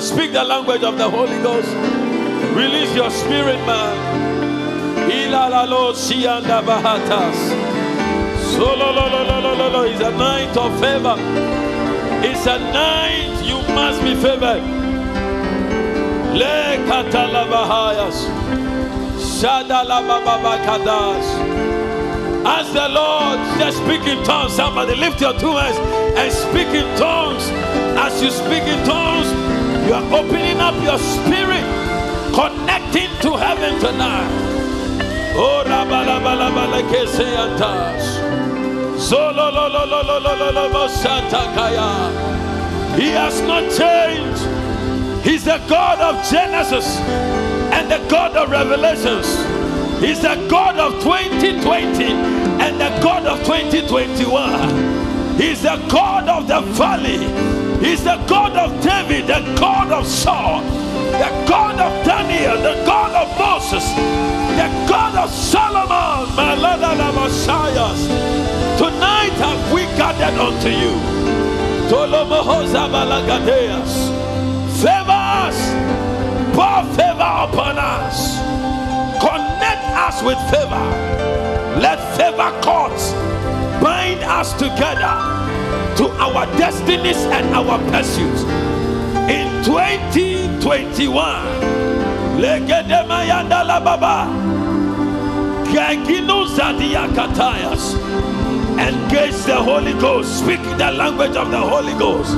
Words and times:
Speak 0.00 0.32
the 0.32 0.42
language 0.42 0.82
of 0.82 0.96
the 0.96 1.08
Holy 1.08 1.36
Ghost. 1.42 1.68
Release 2.56 2.94
your 2.96 3.10
spirit, 3.10 3.58
man. 3.66 5.10
Ila 5.10 5.48
la 5.50 5.64
lo 5.64 5.92
sianda 5.92 6.62
bahatas. 6.62 7.36
Solo 8.54 8.92
lo 8.92 9.08
lo 9.08 9.22
lo 9.24 9.54
lo 9.54 9.68
lo. 9.68 9.82
It's 9.82 10.00
a 10.00 10.10
night 10.10 10.56
of 10.56 10.72
favor. 10.80 11.16
It's 12.24 12.46
a 12.46 12.58
night 12.58 13.44
you 13.44 13.58
must 13.74 14.02
be 14.02 14.14
favored. 14.14 14.62
Le 16.34 16.78
kata 16.88 17.26
la 17.28 17.44
bahayas. 17.44 18.26
Shada 19.18 19.84
la 19.86 20.00
baba 20.00 20.56
kadas. 20.64 21.26
Ask 22.44 22.72
the 22.72 22.88
Lord, 22.88 23.38
just 23.58 23.78
speak 23.78 24.06
in 24.06 24.24
tongues. 24.24 24.54
Somebody 24.54 24.96
lift 24.96 25.20
your 25.20 25.38
two 25.38 25.54
hands 25.56 25.76
and 26.16 26.32
speak 26.32 26.68
in 26.68 26.86
tongues. 26.98 27.59
As 28.02 28.22
you 28.22 28.30
speak 28.30 28.62
in 28.62 28.82
tongues, 28.86 29.30
you 29.86 29.92
are 29.92 30.02
opening 30.14 30.56
up 30.56 30.74
your 30.82 30.98
spirit, 30.98 31.64
connecting 32.32 33.10
to 33.20 33.36
heaven 33.36 33.78
tonight. 33.78 34.30
Oh, 35.36 35.64
He 42.96 43.08
has 43.10 43.42
not 43.42 43.64
changed. 43.70 44.44
He's 45.22 45.44
the 45.44 45.58
God 45.68 46.00
of 46.00 46.30
Genesis 46.30 46.96
and 47.76 47.90
the 47.90 47.98
God 48.08 48.34
of 48.34 48.50
Revelations. 48.50 49.28
He's 50.00 50.22
the 50.22 50.46
God 50.48 50.78
of 50.78 51.02
2020 51.02 52.04
and 52.04 52.80
the 52.80 52.88
God 53.02 53.26
of 53.26 53.40
2021. 53.44 55.38
He's 55.38 55.60
the 55.60 55.76
God 55.90 56.28
of 56.30 56.48
the 56.48 56.60
valley 56.72 57.59
He's 57.80 58.04
the 58.04 58.16
God 58.28 58.56
of 58.58 58.82
David, 58.82 59.26
the 59.26 59.40
God 59.58 59.90
of 59.90 60.06
Saul, 60.06 60.60
the 60.60 61.30
God 61.48 61.80
of 61.80 62.04
Daniel, 62.04 62.56
the 62.56 62.84
God 62.84 63.12
of 63.16 63.28
Moses, 63.38 63.88
the 64.60 64.68
God 64.86 65.16
of 65.16 65.30
Solomon, 65.30 66.36
my 66.36 66.54
Lord 66.54 66.82
and 66.84 67.16
Messiah. 67.16 67.96
Tonight 68.76 69.32
have 69.40 69.72
we 69.72 69.84
gathered 69.96 70.38
unto 70.38 70.68
you. 70.68 70.92
Favor 74.80 75.10
us, 75.10 75.58
pour 76.54 76.84
favor 76.94 77.32
upon 77.48 77.78
us, 77.78 78.38
connect 79.20 79.84
us 79.96 80.22
with 80.22 80.38
favor. 80.50 80.84
Let 81.80 81.98
favor 82.14 82.52
courts 82.60 83.12
bind 83.82 84.20
us 84.22 84.52
together 84.52 85.39
to 86.00 86.08
our 86.16 86.46
destinies 86.56 87.20
and 87.28 87.44
our 87.54 87.76
pursuits. 87.92 88.40
In 89.28 89.52
2021, 89.62 92.40
Legede 92.40 93.04
Mayanda 93.04 93.60
la 93.66 93.78
Baba, 93.78 94.24
Gagino 95.68 96.46
Zadia 96.56 97.04
Katayas, 97.12 98.00
engage 98.80 99.36
the 99.44 99.56
Holy 99.56 99.92
Ghost, 100.00 100.38
speak 100.38 100.62
the 100.78 100.90
language 100.90 101.36
of 101.36 101.50
the 101.50 101.60
Holy 101.60 101.92
Ghost. 101.98 102.34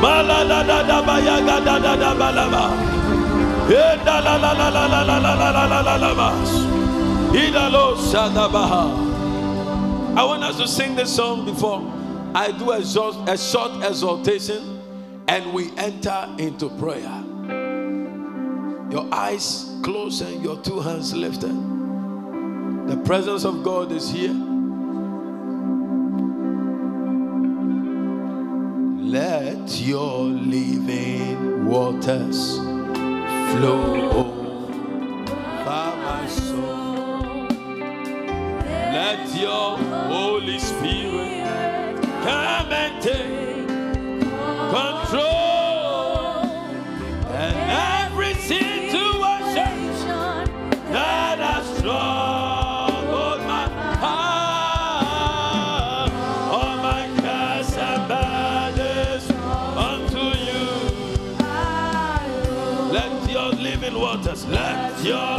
Maladada 0.00 1.02
bayaga 1.06 1.64
da 1.64 1.78
da 1.78 1.96
da 1.96 2.14
balaba. 2.14 3.05
I 10.16 10.24
want 10.24 10.44
us 10.44 10.56
to 10.58 10.68
sing 10.68 10.94
this 10.94 11.12
song 11.16 11.44
before 11.44 11.80
I 12.32 12.52
do 12.56 12.70
a 12.70 12.84
short, 12.86 13.28
a 13.28 13.36
short 13.36 13.82
exhortation 13.82 14.80
and 15.26 15.52
we 15.52 15.76
enter 15.78 16.28
into 16.38 16.68
prayer. 16.78 17.24
Your 18.92 19.12
eyes 19.12 19.76
closed 19.82 20.22
and 20.22 20.44
your 20.44 20.62
two 20.62 20.78
hands 20.78 21.12
lifted. 21.12 21.50
The 22.86 22.98
presence 23.04 23.44
of 23.44 23.64
God 23.64 23.90
is 23.90 24.08
here. 24.08 24.32
Let 29.02 29.80
your 29.80 30.20
living 30.22 31.66
waters 31.66 32.75
flow 33.50 34.10
over 34.10 35.96
my 36.06 36.26
soul. 36.26 37.46
Let 38.98 39.34
your 39.36 39.78
Holy 39.78 40.58
Spirit 40.58 42.02
come 42.22 42.72
and 42.72 43.02
take 43.02 43.68
control. 44.70 46.42
And 47.28 47.56
every 48.04 48.34
your 65.06 65.35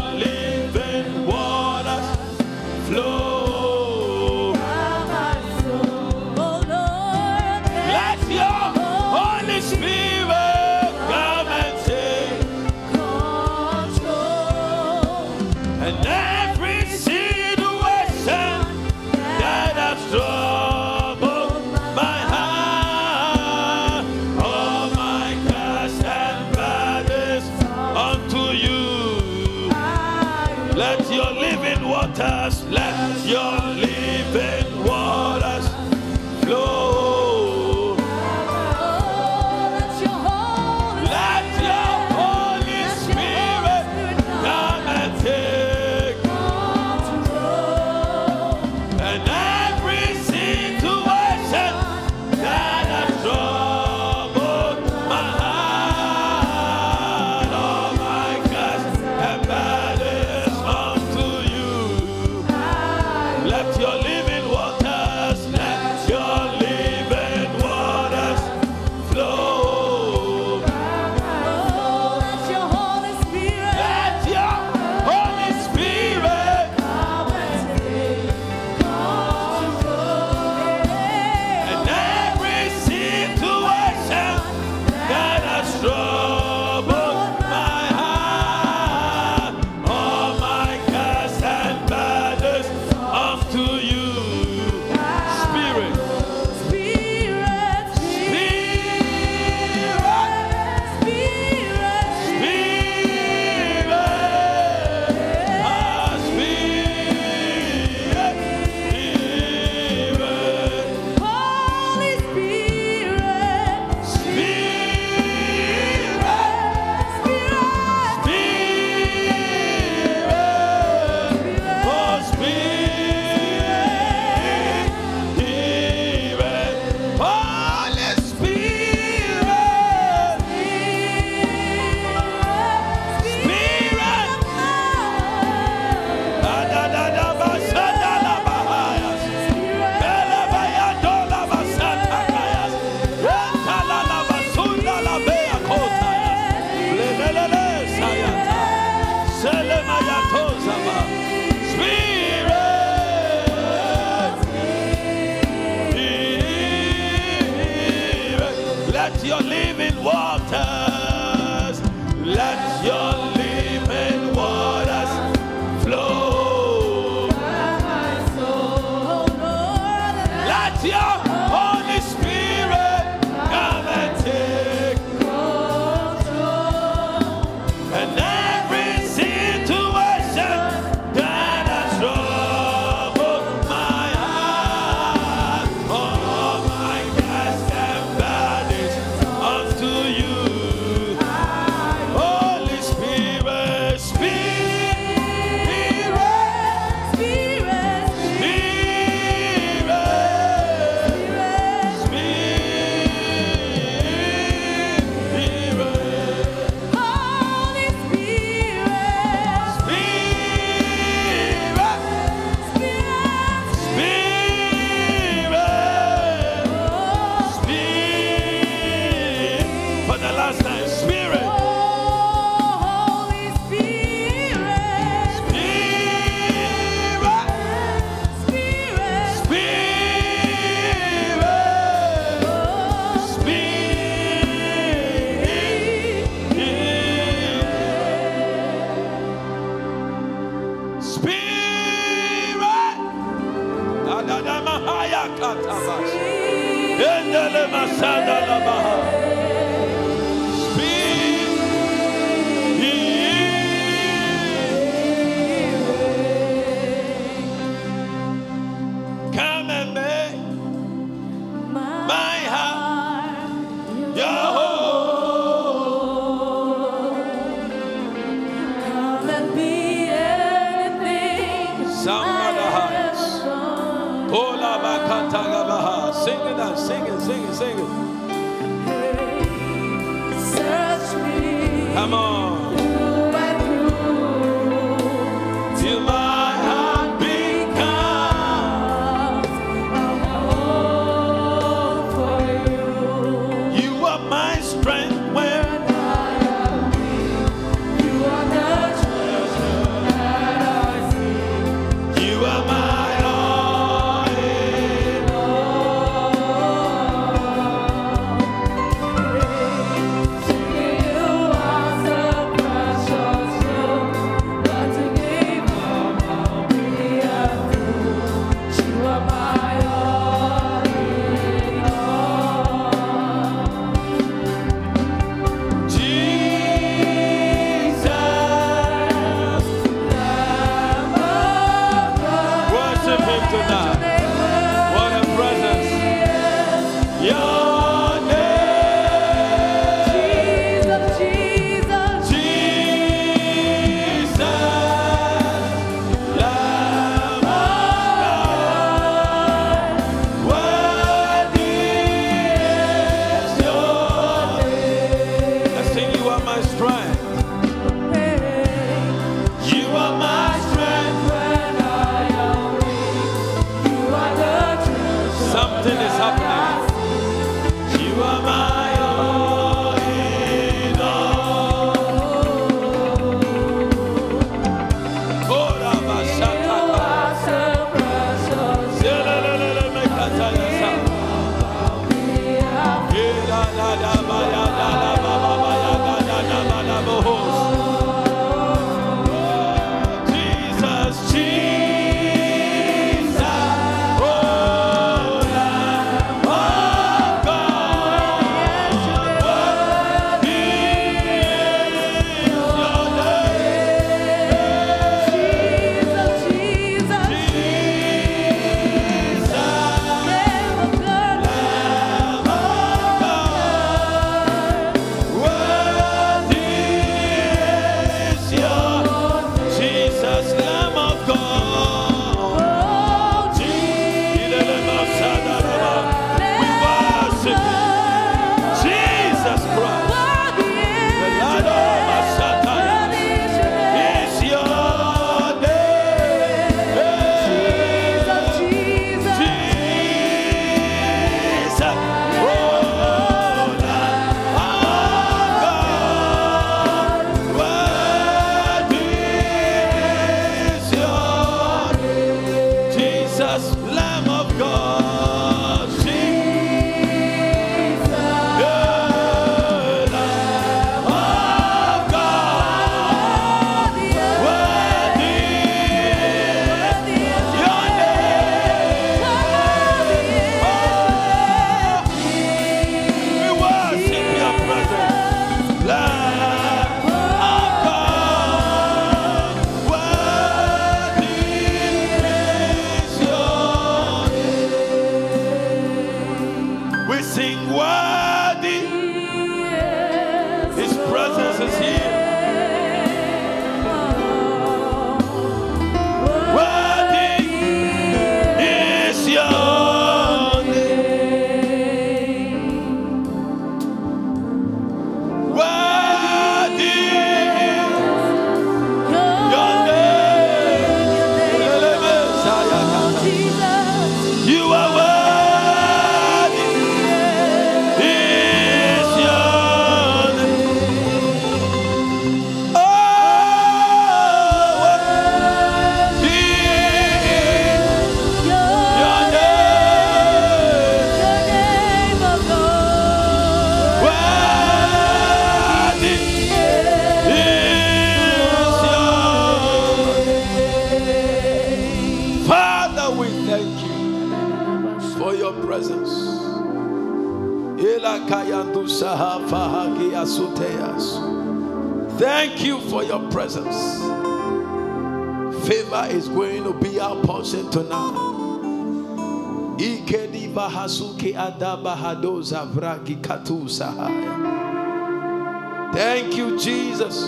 Thank 565.94 566.38
you, 566.38 566.58
Jesus, 566.58 567.28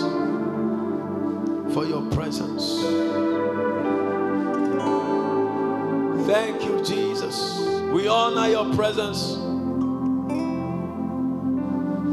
for 1.74 1.84
your 1.84 2.02
presence. 2.10 2.80
Thank 6.26 6.62
you, 6.64 6.82
Jesus. 6.84 7.60
We 7.92 8.08
honor 8.08 8.48
your 8.48 8.74
presence. 8.74 9.36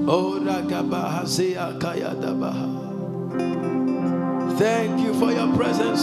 Oh. 0.10 0.38
Thank 4.58 5.00
you 5.02 5.14
for 5.14 5.32
your 5.32 5.56
presence. 5.56 6.02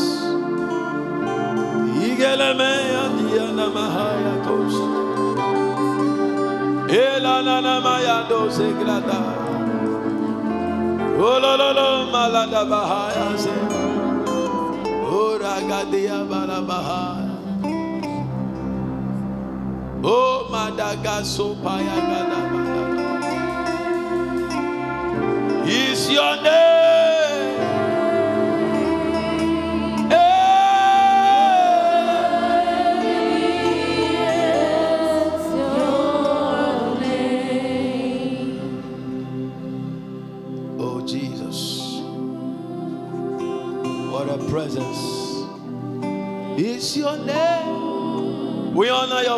Oh, 11.16 11.38
lo, 11.40 11.56
lo, 11.56 11.88
malada 12.12 12.64
bahaya 12.64 13.38
se. 13.38 13.50
Oh. 15.08 15.34
Oh, 20.04 20.48
madagaso 20.52 21.56
paya 21.64 21.96
gada 21.96 22.40
Is 25.66 26.10
your 26.10 26.36
name. 26.42 26.63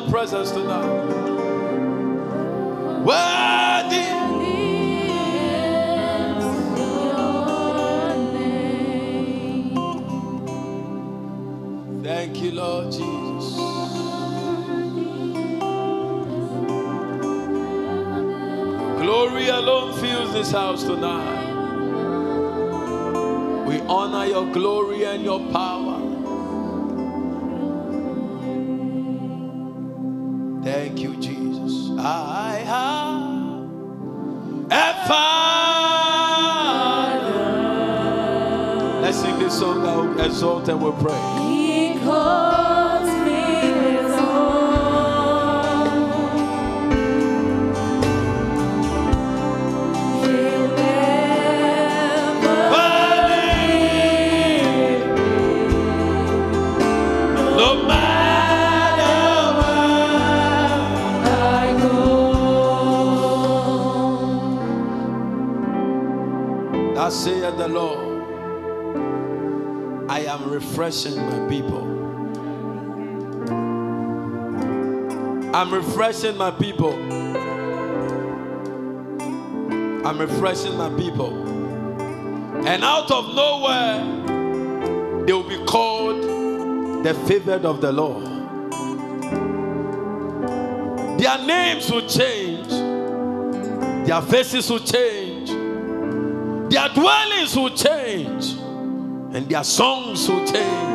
Your 0.01 0.11
presence 0.11 0.51
tonight. 0.51 1.05
Worthy. 3.07 4.05
Thank 12.03 12.43
you, 12.43 12.53
Lord 12.53 12.93
Jesus. 12.93 13.57
Glory 19.01 19.49
alone 19.49 19.99
fills 20.01 20.33
this 20.35 20.51
house 20.51 20.83
tonight. 20.83 21.45
We 23.67 23.81
honor 23.89 24.27
your 24.27 24.53
glory 24.53 25.05
and 25.05 25.25
your 25.25 25.41
power. 25.53 25.76
Exalt 40.27 40.69
and 40.69 40.83
we'll 40.83 40.93
pray. 40.93 41.56
Refreshing 70.97 71.27
my 71.27 71.49
people. 71.49 71.83
I'm 75.55 75.73
refreshing 75.75 76.37
my 76.39 76.51
people. 76.51 76.95
I'm 80.07 80.19
refreshing 80.19 80.77
my 80.79 80.89
people. 80.97 81.35
And 82.67 82.83
out 82.83 83.11
of 83.11 83.35
nowhere, 83.35 85.27
they 85.27 85.33
will 85.35 85.49
be 85.49 85.63
called 85.67 87.05
the 87.05 87.15
favored 87.27 87.67
of 87.67 87.83
the 87.83 87.93
Lord. 87.93 88.25
Their 91.21 91.39
names 91.47 91.91
will 91.91 92.07
change, 92.09 92.69
their 94.07 94.23
faces 94.23 94.71
will 94.71 94.81
change, 94.81 95.51
their 96.73 96.89
dwellings 96.89 97.55
will 97.55 97.75
change, 97.77 98.53
and 99.35 99.47
their 99.49 99.65
songs 99.65 100.29
will 100.29 100.47
change. 100.47 100.86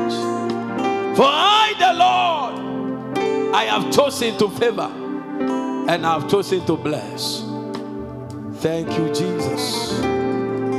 For 1.15 1.25
I, 1.25 1.73
the 1.77 1.93
Lord, 1.93 3.53
I 3.53 3.65
have 3.65 3.91
chosen 3.91 4.37
to 4.37 4.49
favor 4.49 4.89
and 5.89 6.05
I 6.05 6.19
have 6.19 6.29
chosen 6.29 6.65
to 6.67 6.77
bless. 6.77 7.43
Thank 8.61 8.97
you, 8.97 9.13
Jesus. 9.13 9.99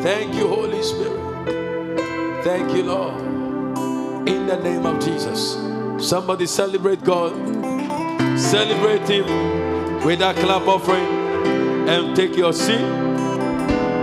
Thank 0.02 0.34
you, 0.34 0.48
Holy 0.48 0.82
Spirit. 0.82 2.44
Thank 2.44 2.74
you, 2.74 2.84
Lord. 2.84 3.20
In 4.26 4.46
the 4.46 4.58
name 4.62 4.86
of 4.86 5.04
Jesus. 5.04 5.58
Somebody 5.98 6.46
celebrate 6.46 7.04
God. 7.04 7.32
Celebrate 8.38 9.08
Him 9.08 9.26
with 10.04 10.20
that 10.20 10.36
clap 10.36 10.66
offering 10.66 11.06
and 11.88 12.16
take 12.16 12.36
your 12.36 12.52
seat. 12.52 12.80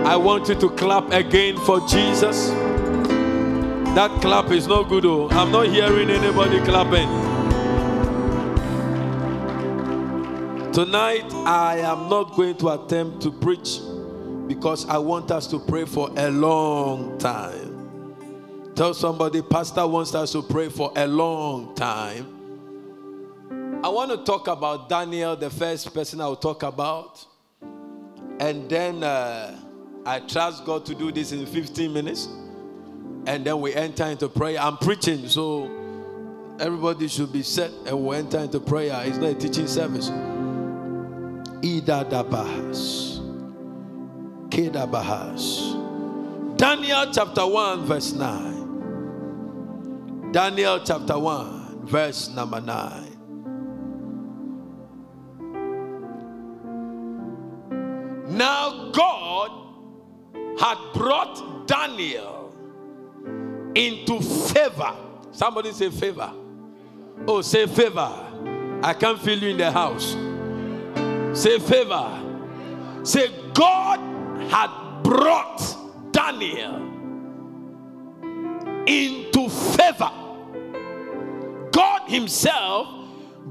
I 0.05 0.15
want 0.15 0.48
you 0.48 0.55
to 0.55 0.69
clap 0.71 1.12
again 1.12 1.57
for 1.57 1.79
Jesus. 1.88 2.50
That 3.96 4.22
clap 4.22 4.51
is 4.51 4.67
not 4.67 4.88
good. 4.88 5.05
Oh. 5.05 5.27
I'm 5.31 5.51
not 5.51 5.67
hearing 5.67 6.10
anybody 6.10 6.60
clapping. 6.60 7.10
Tonight, 10.72 11.25
I 11.46 11.79
am 11.79 12.08
not 12.08 12.36
going 12.36 12.55
to 12.58 12.69
attempt 12.69 13.22
to 13.24 13.31
preach 13.31 13.79
because 14.48 14.88
I 14.88 15.00
want 15.00 15.31
us 15.31 15.48
to 15.48 15.60
pray 15.60 15.86
for 15.86 16.12
a 16.15 16.29
long 16.29 17.17
time. 17.17 18.74
Tell 18.75 18.93
somebody, 18.93 19.41
Pastor 19.41 19.86
wants 19.88 20.13
us 20.13 20.31
to 20.34 20.43
pray 20.43 20.69
for 20.69 20.93
a 20.96 21.08
long 21.08 21.74
time. 21.75 22.36
I 23.84 23.89
want 23.89 24.12
to 24.12 24.17
talk 24.24 24.48
about 24.48 24.88
Daniel, 24.88 25.36
the 25.36 25.50
first 25.50 25.93
person 25.93 26.22
I'll 26.22 26.36
talk 26.36 26.62
about. 26.63 27.25
And 28.39 28.69
then 28.69 29.03
uh, 29.03 29.60
I 30.05 30.19
trust 30.19 30.63
God 30.63 30.86
to 30.86 30.96
do 30.96 31.12
this 31.12 31.31
in 31.31 31.46
15 31.46 31.91
minutes. 31.91 32.29
And 33.29 33.45
then 33.45 33.62
we 33.62 33.74
enter 33.75 34.05
into 34.05 34.27
prayer. 34.27 34.59
I'm 34.59 34.77
preaching, 34.77 35.29
so 35.29 35.69
everybody 36.59 37.07
should 37.07 37.31
be 37.31 37.43
set 37.43 37.69
and 37.86 38.03
we'll 38.03 38.17
enter 38.17 38.39
into 38.39 38.59
prayer. 38.59 39.00
It's 39.05 39.17
not 39.17 39.29
a 39.29 39.36
teaching 39.36 39.67
service. 39.67 40.09
Ida 41.59 42.07
Dabahas. 42.09 43.19
Keda 44.50 44.89
Bahas. 44.89 45.77
Daniel 46.57 47.05
chapter 47.13 47.45
1, 47.45 47.86
verse 47.86 48.13
9. 48.13 50.31
Daniel 50.31 50.79
chapter 50.83 51.19
1, 51.19 51.86
verse 51.86 52.29
number 52.29 52.59
9. 52.59 53.05
Now 58.36 58.89
God 58.91 59.51
had 60.59 60.77
brought 60.95 61.67
Daniel 61.67 62.38
into 63.79 64.19
favor. 64.19 64.93
Somebody 65.31 65.71
say 65.71 65.89
favor. 65.89 66.33
Oh, 67.25 67.41
say 67.41 67.65
favor. 67.65 68.12
I 68.83 68.93
can't 68.93 69.19
feel 69.19 69.39
you 69.39 69.50
in 69.50 69.57
the 69.57 69.71
house. 69.71 70.15
Say 71.39 71.59
favor. 71.59 72.21
Say 73.03 73.31
God 73.53 74.00
had 74.50 75.01
brought 75.03 75.62
Daniel 76.12 76.75
into 78.86 79.48
favor. 79.48 80.12
God 81.71 82.09
Himself 82.09 82.88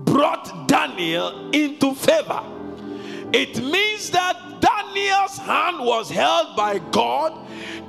brought 0.04 0.68
Daniel 0.68 1.50
into 1.52 1.94
favor. 1.94 2.42
It 3.32 3.62
means 3.62 4.10
that 4.10 4.60
Daniel's 4.98 5.38
hand 5.38 5.78
was 5.78 6.10
held 6.10 6.56
by 6.56 6.80
God 6.90 7.32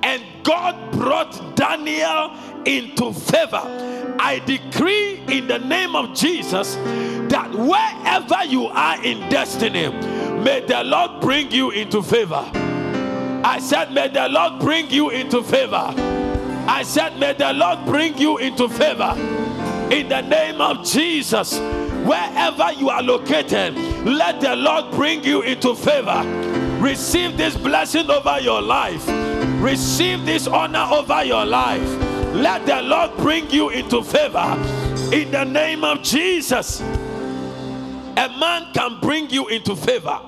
and 0.03 0.23
God 0.43 0.91
brought 0.91 1.55
Daniel 1.55 2.35
into 2.65 3.13
favor. 3.13 3.63
I 4.19 4.39
decree 4.45 5.23
in 5.27 5.47
the 5.47 5.57
name 5.57 5.95
of 5.95 6.15
Jesus 6.15 6.75
that 6.75 7.49
wherever 7.51 8.45
you 8.45 8.65
are 8.67 9.03
in 9.03 9.27
destiny, 9.27 9.89
may 10.43 10.63
the 10.67 10.83
Lord 10.83 11.19
bring 11.19 11.49
you 11.51 11.71
into 11.71 12.03
favor. 12.03 12.47
I 13.43 13.57
said, 13.59 13.91
May 13.91 14.09
the 14.09 14.29
Lord 14.29 14.59
bring 14.59 14.91
you 14.91 15.09
into 15.09 15.41
favor. 15.41 15.93
I 16.67 16.83
said, 16.83 17.17
May 17.17 17.33
the 17.33 17.53
Lord 17.53 17.85
bring 17.85 18.19
you 18.19 18.37
into 18.37 18.69
favor. 18.69 19.15
In 19.91 20.09
the 20.09 20.21
name 20.21 20.61
of 20.61 20.85
Jesus, 20.85 21.57
wherever 22.05 22.71
you 22.73 22.89
are 22.89 23.01
located, 23.01 23.75
let 24.05 24.39
the 24.41 24.55
Lord 24.55 24.91
bring 24.91 25.23
you 25.23 25.41
into 25.41 25.73
favor. 25.73 26.48
Receive 26.79 27.37
this 27.37 27.57
blessing 27.57 28.09
over 28.09 28.39
your 28.39 28.61
life. 28.61 29.03
Receive 29.61 30.25
this 30.25 30.47
honor 30.47 30.87
over 30.89 31.23
your 31.25 31.45
life. 31.45 31.87
Let 32.33 32.65
the 32.65 32.81
Lord 32.81 33.17
bring 33.17 33.49
you 33.51 33.69
into 33.69 34.01
favor. 34.01 34.57
In 35.13 35.29
the 35.31 35.43
name 35.43 35.83
of 35.83 36.01
Jesus, 36.01 36.79
a 36.81 38.29
man 38.39 38.71
can 38.73 38.99
bring 39.01 39.29
you 39.29 39.47
into 39.47 39.75
favor 39.75 40.21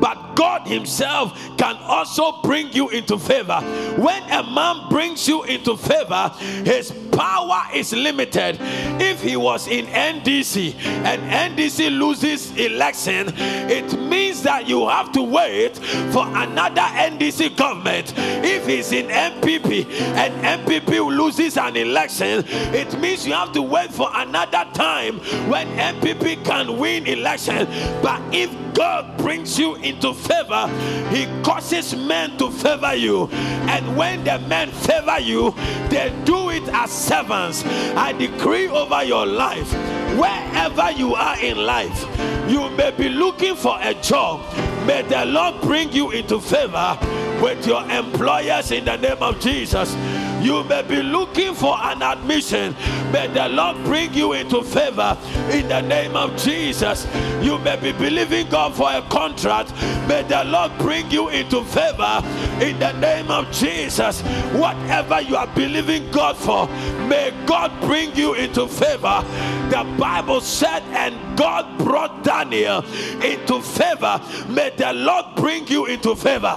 but 0.00 0.34
God 0.34 0.66
Himself 0.66 1.32
can 1.56 1.76
also 1.76 2.40
bring 2.42 2.72
you 2.72 2.88
into 2.90 3.18
favor. 3.18 3.60
When 3.96 4.22
a 4.30 4.42
man 4.42 4.88
brings 4.88 5.26
you 5.26 5.44
into 5.44 5.76
favor, 5.76 6.28
his 6.64 6.92
power 7.12 7.62
is 7.74 7.92
limited. 7.92 8.58
If 9.00 9.22
he 9.22 9.36
was 9.36 9.66
in 9.68 9.86
NDC 9.86 10.74
and 10.84 11.56
NDC 11.56 11.98
loses 11.98 12.50
election, 12.56 13.32
it 13.36 13.98
means 13.98 14.42
that 14.42 14.68
you 14.68 14.88
have 14.88 15.12
to 15.12 15.22
wait 15.22 15.78
for 16.12 16.26
another 16.26 16.82
NDC 16.82 17.56
government. 17.56 18.12
If 18.16 18.66
he's 18.66 18.92
in 18.92 19.06
NPP 19.06 19.86
and 19.90 20.34
NPP 20.66 21.16
loses 21.16 21.56
an 21.56 21.76
election, 21.76 22.44
it 22.46 22.98
means 23.00 23.26
you 23.26 23.32
have 23.32 23.52
to 23.52 23.62
wait 23.62 23.92
for 23.92 24.10
another 24.12 24.66
time 24.74 25.18
when 25.48 25.66
NPP 25.68 26.44
can 26.44 26.78
win 26.78 27.06
election. 27.06 27.66
But 28.02 28.20
if 28.34 28.50
God 28.74 29.16
brings 29.16 29.58
you 29.58 29.75
into 29.82 30.14
favor, 30.14 30.68
He 31.10 31.26
causes 31.42 31.94
men 31.94 32.36
to 32.38 32.50
favor 32.50 32.94
you. 32.94 33.28
And 33.68 33.96
when 33.96 34.24
the 34.24 34.38
men 34.40 34.70
favor 34.70 35.20
you, 35.20 35.54
they 35.88 36.14
do 36.24 36.50
it 36.50 36.68
as 36.68 36.90
servants. 36.90 37.64
I 37.96 38.12
decree 38.12 38.68
over 38.68 39.04
your 39.04 39.26
life, 39.26 39.72
wherever 40.18 40.90
you 40.92 41.14
are 41.14 41.38
in 41.42 41.58
life, 41.58 42.06
you 42.48 42.70
may 42.70 42.90
be 42.90 43.08
looking 43.08 43.56
for 43.56 43.78
a 43.80 43.94
job. 43.94 44.40
May 44.86 45.02
the 45.02 45.24
Lord 45.24 45.60
bring 45.62 45.92
you 45.92 46.10
into 46.12 46.40
favor 46.40 46.98
with 47.42 47.66
your 47.66 47.82
employers 47.90 48.70
in 48.70 48.84
the 48.84 48.96
name 48.96 49.20
of 49.20 49.40
Jesus. 49.40 49.94
You 50.40 50.64
may 50.64 50.82
be 50.82 51.02
looking 51.02 51.54
for 51.54 51.76
an 51.80 52.02
admission. 52.02 52.74
May 53.12 53.28
the 53.28 53.48
Lord 53.48 53.82
bring 53.84 54.12
you 54.14 54.32
into 54.32 54.62
favor 54.62 55.16
in 55.50 55.68
the 55.68 55.80
name 55.80 56.16
of 56.16 56.36
Jesus. 56.36 57.06
You 57.42 57.58
may 57.58 57.76
be 57.76 57.92
believing 57.92 58.48
God 58.48 58.74
for 58.74 58.90
a 58.92 59.02
contract. 59.02 59.72
May 60.06 60.22
the 60.22 60.44
Lord 60.44 60.76
bring 60.78 61.10
you 61.10 61.28
into 61.28 61.64
favor 61.64 62.22
in 62.60 62.78
the 62.78 62.92
name 63.00 63.30
of 63.30 63.50
Jesus. 63.50 64.20
Whatever 64.52 65.20
you 65.20 65.36
are 65.36 65.46
believing 65.48 66.10
God 66.10 66.36
for, 66.36 66.66
may 67.08 67.32
God 67.46 67.72
bring 67.80 68.14
you 68.14 68.34
into 68.34 68.66
favor. 68.68 69.24
The 69.70 69.84
Bible 69.98 70.40
said, 70.40 70.82
and 70.90 71.36
God 71.36 71.78
brought 71.78 72.22
Daniel 72.22 72.84
into 73.22 73.60
favor. 73.60 74.20
May 74.48 74.70
the 74.76 74.92
Lord 74.92 75.26
bring 75.36 75.66
you 75.66 75.86
into 75.86 76.14
favor. 76.14 76.56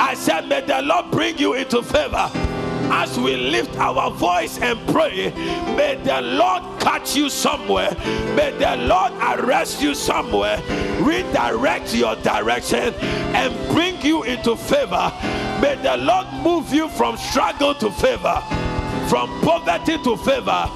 I 0.00 0.14
said, 0.14 0.48
May 0.48 0.60
the 0.60 0.80
Lord 0.82 1.10
bring 1.10 1.38
you 1.38 1.54
into 1.54 1.82
favor. 1.82 2.30
As 2.90 3.18
we 3.18 3.36
lift 3.36 3.76
our 3.78 4.10
voice 4.10 4.58
and 4.58 4.78
pray, 4.88 5.30
may 5.76 6.00
the 6.02 6.22
Lord 6.22 6.62
catch 6.80 7.14
you 7.14 7.28
somewhere. 7.28 7.90
May 8.34 8.52
the 8.58 8.76
Lord 8.76 9.12
arrest 9.20 9.82
you 9.82 9.94
somewhere, 9.94 10.62
redirect 11.00 11.94
your 11.94 12.16
direction, 12.16 12.94
and 13.34 13.54
bring 13.74 14.00
you 14.00 14.22
into 14.22 14.56
favor. 14.56 15.12
May 15.60 15.78
the 15.82 15.98
Lord 15.98 16.26
move 16.42 16.72
you 16.72 16.88
from 16.88 17.16
struggle 17.18 17.74
to 17.74 17.90
favor, 17.90 18.42
from 19.08 19.28
poverty 19.42 20.02
to 20.04 20.16
favor, 20.16 20.66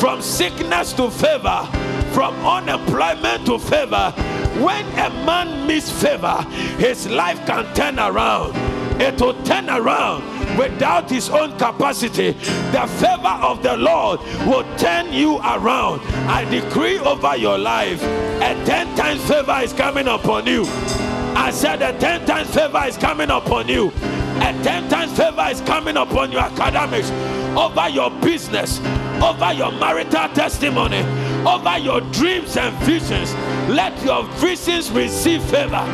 from 0.00 0.20
sickness 0.20 0.92
to 0.94 1.10
favor, 1.10 1.68
from 2.12 2.34
unemployment 2.44 3.46
to 3.46 3.58
favor. 3.58 4.10
When 4.58 4.84
a 4.98 5.10
man 5.24 5.66
meets 5.66 5.90
favor, 5.90 6.42
his 6.78 7.08
life 7.08 7.44
can 7.46 7.72
turn 7.74 7.98
around. 7.98 8.56
It 9.00 9.20
will 9.20 9.40
turn 9.44 9.70
around 9.70 10.41
without 10.58 11.10
his 11.10 11.28
own 11.30 11.56
capacity. 11.58 12.32
The 12.72 12.86
favor 12.98 13.36
of 13.42 13.62
the 13.62 13.76
Lord 13.76 14.20
will 14.46 14.64
turn 14.76 15.12
you 15.12 15.38
around. 15.38 16.00
I 16.28 16.44
decree 16.50 16.98
over 16.98 17.36
your 17.36 17.58
life 17.58 18.02
a 18.02 18.54
10 18.64 18.96
times 18.96 19.22
favor 19.28 19.58
is 19.62 19.72
coming 19.72 20.08
upon 20.08 20.46
you. 20.46 20.64
I 21.34 21.50
said 21.52 21.80
a 21.82 21.98
10 21.98 22.26
times 22.26 22.52
favor 22.54 22.82
is 22.86 22.96
coming 22.96 23.30
upon 23.30 23.68
you. 23.68 23.92
A 24.36 24.52
10 24.62 24.88
times 24.88 25.16
favor 25.16 25.46
is 25.50 25.60
coming 25.62 25.96
upon 25.96 26.32
your 26.32 26.40
academics, 26.40 27.10
over 27.56 27.88
your 27.88 28.10
business, 28.20 28.80
over 29.22 29.52
your 29.52 29.70
marital 29.72 30.28
testimony, 30.30 31.02
over 31.46 31.78
your 31.78 32.00
dreams 32.12 32.56
and 32.56 32.74
visions. 32.84 33.32
Let 33.68 34.02
your 34.04 34.24
visions 34.40 34.90
receive 34.90 35.42
favor. 35.44 35.84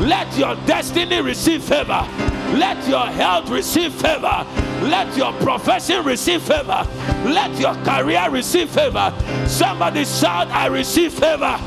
Let 0.00 0.36
your 0.36 0.54
destiny 0.66 1.20
receive 1.22 1.64
favor. 1.64 2.06
Let 2.52 2.86
your 2.88 3.06
health 3.06 3.48
receive 3.48 3.92
favor. 3.94 4.46
Let 4.82 5.16
your 5.16 5.32
profession 5.34 6.04
receive 6.04 6.42
favor. 6.42 6.86
Let 7.24 7.58
your 7.58 7.74
career 7.84 8.28
receive 8.30 8.70
favor. 8.70 9.12
Somebody 9.46 10.04
shout, 10.04 10.48
I 10.48 10.66
receive 10.66 11.12
favor. 11.12 11.58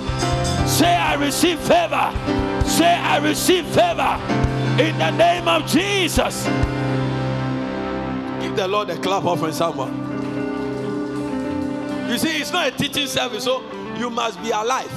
Say, 0.68 0.96
I 0.96 1.16
receive 1.16 1.60
favor. 1.60 2.14
Say, 2.68 2.94
I 2.94 3.18
receive 3.18 3.66
favor. 3.66 4.20
In 4.82 4.98
the 5.00 5.12
name 5.12 5.48
of 5.48 5.66
Jesus. 5.66 6.46
Give 8.42 8.56
the 8.56 8.68
Lord 8.68 8.90
a 8.90 8.98
clap 8.98 9.26
offering, 9.26 9.54
someone. 9.54 9.94
You 12.10 12.18
see, 12.18 12.38
it's 12.40 12.52
not 12.52 12.68
a 12.68 12.72
teaching 12.72 13.08
service, 13.08 13.44
so 13.44 13.64
you 13.98 14.10
must 14.10 14.42
be 14.42 14.52
alive. 14.52 14.92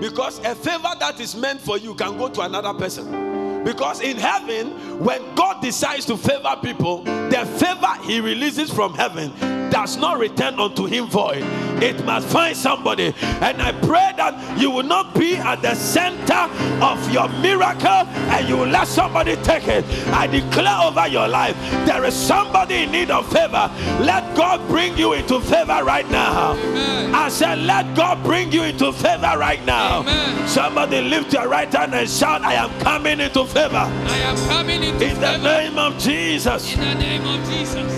Because 0.00 0.38
a 0.40 0.54
favor 0.54 0.92
that 0.98 1.18
is 1.20 1.34
meant 1.36 1.60
for 1.60 1.78
you 1.78 1.94
can 1.94 2.18
go 2.18 2.28
to 2.28 2.40
another 2.42 2.74
person. 2.74 3.33
Because 3.64 4.00
in 4.00 4.16
heaven, 4.18 5.02
when 5.02 5.34
God 5.34 5.62
decides 5.62 6.06
to 6.06 6.16
favor 6.16 6.56
people, 6.62 7.02
the 7.02 7.46
favor 7.58 8.02
he 8.02 8.20
releases 8.20 8.70
from 8.70 8.94
heaven 8.94 9.32
does 9.74 9.96
not 9.96 10.20
return 10.20 10.60
unto 10.60 10.86
him 10.86 11.08
void. 11.08 11.42
It 11.82 12.04
must 12.04 12.28
find 12.28 12.56
somebody. 12.56 13.12
And 13.42 13.60
I 13.60 13.72
pray 13.72 14.12
that 14.16 14.56
you 14.56 14.70
will 14.70 14.84
not 14.84 15.16
be 15.18 15.34
at 15.34 15.62
the 15.62 15.74
center 15.74 16.42
of 16.80 17.10
your 17.10 17.28
miracle 17.42 18.06
and 18.30 18.48
you 18.48 18.56
will 18.56 18.68
let 18.68 18.86
somebody 18.86 19.34
take 19.42 19.66
it. 19.66 19.84
I 20.14 20.28
declare 20.28 20.78
over 20.80 21.08
your 21.08 21.26
life 21.26 21.56
there 21.86 22.04
is 22.04 22.14
somebody 22.14 22.84
in 22.84 22.92
need 22.92 23.10
of 23.10 23.26
favor. 23.32 23.68
Let 24.00 24.36
God 24.36 24.64
bring 24.68 24.96
you 24.96 25.14
into 25.14 25.40
favor 25.40 25.82
right 25.82 26.08
now. 26.08 26.52
Amen. 26.52 27.12
I 27.12 27.28
said, 27.28 27.58
Let 27.58 27.96
God 27.96 28.22
bring 28.22 28.52
you 28.52 28.62
into 28.62 28.92
favor 28.92 29.34
right 29.36 29.64
now. 29.66 30.02
Amen. 30.02 30.46
Somebody 30.46 31.00
lift 31.00 31.32
your 31.32 31.48
right 31.48 31.72
hand 31.74 31.94
and 31.94 32.08
shout, 32.08 32.42
I 32.42 32.54
am 32.54 32.70
coming 32.78 33.18
into 33.18 33.44
favor. 33.44 33.74
I 34.14 34.18
am 34.18 34.36
coming 34.48 34.84
into 34.84 35.04
In 35.04 35.20
the 35.20 35.38
name 35.38 35.78
of 35.78 35.98
Jesus. 35.98 36.72
in 36.74 36.80
the 36.80 36.94
name 36.94 37.26
of 37.26 37.44
Jesus. 37.48 37.92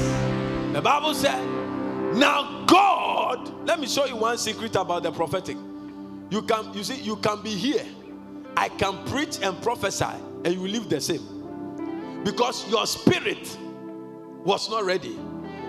The 0.73 0.81
Bible 0.81 1.13
said, 1.15 1.56
Now 2.17 2.65
God, 2.67 3.67
let 3.67 3.79
me 3.79 3.87
show 3.87 4.07
you 4.07 4.17
one 4.17 4.39
secret 4.39 4.75
about 4.75 5.03
the 5.03 5.13
prophetic. 5.13 5.57
You 6.31 6.43
can, 6.43 6.73
you 6.73 6.83
see, 6.83 7.01
you 7.01 7.17
can 7.17 7.43
be 7.43 7.51
here. 7.51 7.85
I 8.57 8.71
can 8.71 9.05
preach 9.07 9.39
and 9.43 9.61
prophesy, 9.63 10.05
and 10.45 10.49
you 10.49 10.67
live 10.67 10.89
the 10.89 11.01
same. 11.01 12.23
Because 12.25 12.69
your 12.71 12.87
spirit 12.87 13.57
was 14.45 14.71
not 14.71 14.85
ready. 14.85 15.19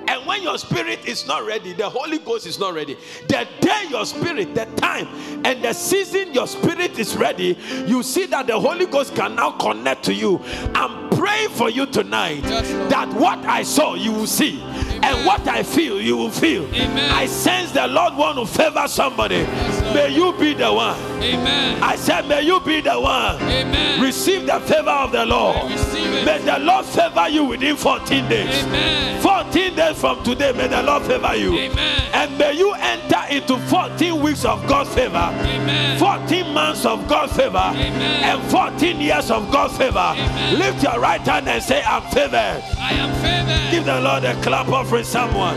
And 0.07 0.25
when 0.25 0.41
your 0.41 0.57
spirit 0.57 1.05
is 1.05 1.27
not 1.27 1.45
ready, 1.45 1.73
the 1.73 1.89
Holy 1.89 2.19
Ghost 2.19 2.47
is 2.47 2.57
not 2.57 2.73
ready. 2.73 2.95
The 3.27 3.45
day 3.59 3.87
your 3.89 4.05
spirit, 4.05 4.55
the 4.55 4.65
time, 4.77 5.07
and 5.43 5.61
the 5.61 5.73
season 5.73 6.33
your 6.33 6.47
spirit 6.47 6.97
is 6.97 7.17
ready, 7.17 7.57
you 7.85 8.01
see 8.03 8.25
that 8.27 8.47
the 8.47 8.57
Holy 8.57 8.85
Ghost 8.85 9.15
can 9.15 9.35
now 9.35 9.51
connect 9.51 10.03
to 10.05 10.13
you. 10.13 10.41
I'm 10.73 11.06
praying 11.17 11.49
for 11.49 11.69
you 11.69 11.85
tonight 11.85 12.43
Yes, 12.43 12.69
that 12.91 13.11
what 13.13 13.39
I 13.45 13.63
saw, 13.63 13.95
you 13.95 14.11
will 14.11 14.27
see. 14.27 14.61
And 15.03 15.25
what 15.25 15.47
I 15.47 15.63
feel, 15.63 16.01
you 16.01 16.17
will 16.17 16.31
feel. 16.31 16.63
Amen. 16.73 17.11
I 17.11 17.27
sense 17.27 17.71
the 17.71 17.87
Lord 17.87 18.15
want 18.15 18.37
to 18.39 18.45
favor 18.45 18.87
somebody. 18.87 19.43
Lord. 19.43 19.93
May 19.95 20.09
you 20.09 20.33
be 20.37 20.53
the 20.53 20.73
one. 20.73 20.97
Amen. 21.21 21.81
I 21.83 21.95
said, 21.95 22.27
May 22.27 22.41
you 22.41 22.59
be 22.61 22.81
the 22.81 22.99
one. 22.99 23.35
Amen. 23.43 24.01
Receive 24.01 24.45
the 24.47 24.59
favor 24.61 24.89
of 24.89 25.11
the 25.11 25.25
Lord. 25.25 25.55
I 25.57 25.71
receive 25.71 26.13
it. 26.13 26.25
May 26.25 26.39
the 26.39 26.59
Lord 26.59 26.85
favor 26.85 27.29
you 27.29 27.45
within 27.45 27.75
14 27.75 28.27
days. 28.29 28.63
Amen. 28.65 29.21
14 29.21 29.75
days 29.75 29.99
from 29.99 30.23
today, 30.23 30.51
may 30.51 30.67
the 30.67 30.81
Lord 30.83 31.03
favor 31.03 31.35
you. 31.35 31.57
Amen. 31.57 32.01
And 32.13 32.37
may 32.37 32.53
you 32.53 32.73
enter 32.73 33.21
into 33.29 33.57
14 33.67 34.19
weeks 34.21 34.45
of 34.45 34.65
God's 34.67 34.93
favor. 34.93 35.15
Amen. 35.15 35.99
14 35.99 36.53
months 36.53 36.85
of 36.85 37.07
God's 37.07 37.33
favor 37.35 37.57
Amen. 37.57 38.23
and 38.23 38.51
14 38.51 38.99
years 38.99 39.29
of 39.31 39.51
God's 39.51 39.77
favor. 39.77 39.97
Amen. 39.97 40.57
Lift 40.59 40.83
your 40.83 40.99
right 41.07 41.21
hand 41.21 41.47
and 41.47 41.63
say, 41.63 41.81
I'm 41.83 42.01
favored. 42.11 42.61
I 42.77 42.91
am 42.91 43.11
favored. 43.21 43.71
Give 43.71 43.85
the 43.85 44.01
Lord 44.01 44.25
a 44.25 44.33
clap 44.41 44.67
offering, 44.67 45.05
someone. 45.05 45.55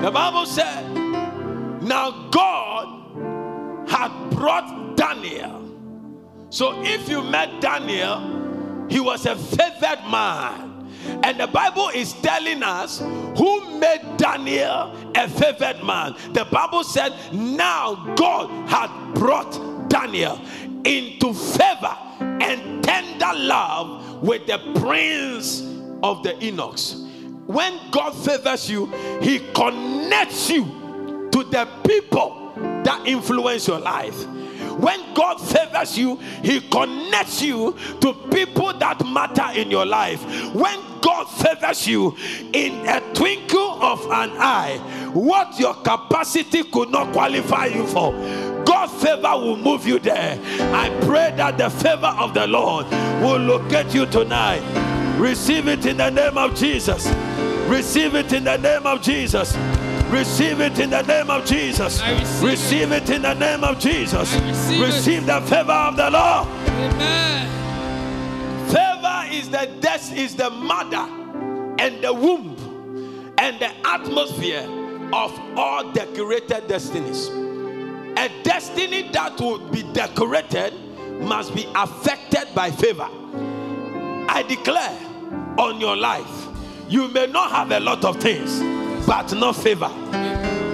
The 0.00 0.10
Bible 0.10 0.46
said, 0.46 0.82
Now 1.82 2.30
God 2.30 2.86
had 3.86 4.30
brought 4.30 4.96
Daniel. 4.96 5.60
So 6.48 6.82
if 6.82 7.06
you 7.06 7.22
met 7.22 7.60
Daniel, 7.60 8.86
he 8.88 8.98
was 8.98 9.26
a 9.26 9.36
favored 9.36 10.02
man. 10.10 10.70
And 11.22 11.38
the 11.38 11.48
Bible 11.48 11.90
is 11.94 12.14
telling 12.14 12.62
us 12.62 13.00
who 13.36 13.78
made 13.78 14.16
Daniel 14.16 14.96
a 15.14 15.28
favored 15.28 15.84
man. 15.84 16.14
The 16.32 16.46
Bible 16.46 16.82
said, 16.82 17.12
Now 17.30 18.14
God 18.16 18.48
had 18.70 18.90
brought 19.14 19.52
Daniel 19.90 20.40
into 20.84 21.34
favor 21.34 21.96
and 22.40 22.82
tender 22.82 23.32
love 23.34 24.22
with 24.22 24.46
the 24.46 24.58
prince 24.80 25.62
of 26.02 26.22
the 26.22 26.34
eunuchs. 26.40 26.96
When 27.46 27.78
God 27.90 28.12
favors 28.12 28.70
you, 28.70 28.86
He 29.20 29.40
connects 29.52 30.50
you 30.50 31.28
to 31.32 31.44
the 31.44 31.68
people 31.86 32.52
that 32.84 33.06
influence 33.06 33.66
your 33.66 33.80
life. 33.80 34.26
When 34.78 35.14
God 35.14 35.36
favors 35.36 35.98
you, 35.98 36.16
He 36.42 36.60
connects 36.60 37.42
you 37.42 37.76
to 38.00 38.14
people 38.30 38.72
that 38.78 39.04
matter 39.06 39.58
in 39.58 39.70
your 39.70 39.84
life. 39.84 40.22
When 40.54 40.80
God 41.00 41.24
favors 41.24 41.86
you 41.86 42.16
in 42.52 42.86
a 42.86 43.00
twinkle 43.12 43.82
of 43.82 44.04
an 44.06 44.30
eye, 44.38 44.78
what 45.12 45.58
your 45.58 45.74
capacity 45.74 46.62
could 46.64 46.90
not 46.90 47.12
qualify 47.12 47.66
you 47.66 47.86
for, 47.86 48.12
favor 49.02 49.36
will 49.36 49.56
move 49.56 49.86
you 49.86 49.98
there. 49.98 50.38
I 50.72 50.88
pray 51.02 51.32
that 51.36 51.58
the 51.58 51.68
favor 51.68 52.14
of 52.18 52.32
the 52.34 52.46
Lord 52.46 52.86
will 53.20 53.38
locate 53.38 53.92
you 53.94 54.06
tonight. 54.06 54.62
Receive 55.18 55.68
it 55.68 55.84
in 55.86 55.96
the 55.96 56.10
name 56.10 56.38
of 56.38 56.54
Jesus. 56.54 57.06
Receive 57.68 58.14
it 58.14 58.32
in 58.32 58.44
the 58.44 58.56
name 58.56 58.86
of 58.86 59.02
Jesus. 59.02 59.56
Receive 60.08 60.60
it 60.60 60.78
in 60.78 60.90
the 60.90 61.02
name 61.02 61.30
of 61.30 61.44
Jesus. 61.44 62.00
Receive 62.02 62.42
it. 62.42 62.50
Receive 62.50 62.92
it 62.92 63.10
in 63.10 63.22
the 63.22 63.34
name 63.34 63.64
of 63.64 63.78
Jesus. 63.78 64.34
I 64.34 64.48
receive. 64.48 64.80
Receive 64.80 65.26
the 65.26 65.40
favor 65.42 65.72
of 65.72 65.96
the 65.96 66.10
Lord. 66.10 66.46
Amen. 66.68 67.48
Favor 68.68 69.24
is 69.34 69.48
the 69.48 69.70
death, 69.80 70.12
is 70.16 70.36
the 70.36 70.50
mother 70.50 71.08
and 71.78 72.02
the 72.04 72.12
womb 72.12 72.56
and 73.38 73.58
the 73.58 73.70
atmosphere 73.86 74.68
of 75.12 75.38
all 75.56 75.90
decorated 75.92 76.68
destinies. 76.68 77.41
A 78.16 78.28
destiny 78.42 79.08
that 79.12 79.40
would 79.40 79.70
be 79.72 79.82
decorated 79.92 80.72
must 81.20 81.54
be 81.54 81.66
affected 81.74 82.48
by 82.54 82.70
favor. 82.70 83.08
I 84.28 84.44
declare 84.48 84.98
on 85.58 85.80
your 85.80 85.96
life, 85.96 86.46
you 86.88 87.08
may 87.08 87.26
not 87.26 87.50
have 87.50 87.70
a 87.72 87.80
lot 87.80 88.04
of 88.04 88.16
things, 88.20 88.60
but 89.06 89.32
not 89.34 89.56
favor. 89.56 89.90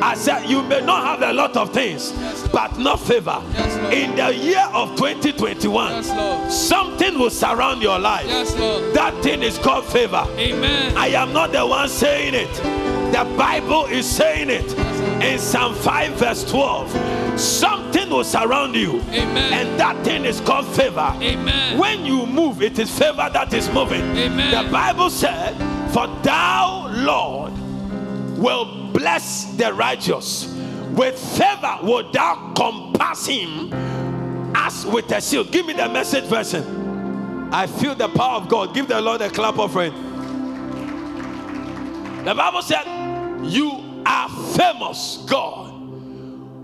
I 0.01 0.15
said, 0.15 0.47
you 0.49 0.63
may 0.63 0.81
not 0.81 1.05
have 1.05 1.29
a 1.29 1.33
lot 1.33 1.57
of 1.57 1.73
things, 1.73 2.13
but 2.53 2.79
not 2.79 3.01
favor. 3.01 3.43
Yes, 3.53 3.93
In 3.93 4.15
the 4.15 4.33
year 4.35 4.65
of 4.73 4.91
2021, 4.97 5.91
Yes, 5.93 6.69
something 6.69 7.19
will 7.19 7.31
surround 7.31 7.83
your 7.83 7.99
life. 7.99 8.27
Yes, 8.27 8.55
That 8.95 9.21
thing 9.23 9.43
is 9.43 9.59
called 9.59 9.85
favor. 9.87 10.25
Amen. 10.37 10.97
I 10.97 11.09
am 11.09 11.33
not 11.33 11.51
the 11.53 11.67
one 11.67 11.89
saying 11.89 12.35
it. 12.35 12.98
The 13.13 13.25
Bible 13.37 13.87
is 13.87 14.09
saying 14.09 14.51
it 14.51 14.73
in 15.23 15.39
Psalm 15.39 15.75
5, 15.75 16.13
verse 16.13 16.45
12. 16.51 17.41
Something 17.41 18.11
will 18.11 18.25
surround 18.25 18.75
you, 18.75 19.01
Amen. 19.11 19.53
and 19.53 19.81
that 19.81 20.05
thing 20.05 20.25
is 20.25 20.41
called 20.41 20.67
favor. 20.69 21.13
Amen. 21.21 21.79
When 21.79 22.05
you 22.05 22.27
move, 22.27 22.63
it 22.63 22.79
is 22.79 22.91
favor 22.97 23.29
that 23.33 23.53
is 23.53 23.69
moving. 23.71 24.03
Amen. 24.17 24.65
The 24.65 24.71
Bible 24.71 25.11
said, 25.11 25.55
For 25.93 26.07
thou, 26.23 26.89
Lord, 26.93 27.53
will 28.39 28.91
bless 28.93 29.45
the 29.57 29.73
righteous. 29.73 30.55
With 30.91 31.19
favor 31.19 31.79
will 31.83 32.11
thou 32.13 32.53
compass 32.57 33.27
him 33.27 33.73
as 34.55 34.85
with 34.87 35.11
a 35.13 35.21
shield. 35.21 35.51
Give 35.51 35.65
me 35.67 35.73
the 35.73 35.89
message 35.89 36.25
version. 36.25 37.51
I 37.53 37.67
feel 37.67 37.95
the 37.95 38.09
power 38.09 38.37
of 38.37 38.49
God. 38.49 38.75
Give 38.75 38.87
the 38.87 39.01
Lord 39.01 39.21
a 39.23 39.31
clap 39.31 39.59
offering. 39.59 39.93
The 42.25 42.35
Bible 42.35 42.63
said, 42.63 42.85
You 43.45 44.03
are 44.05 44.29
famous, 44.55 45.25
God, 45.29 45.73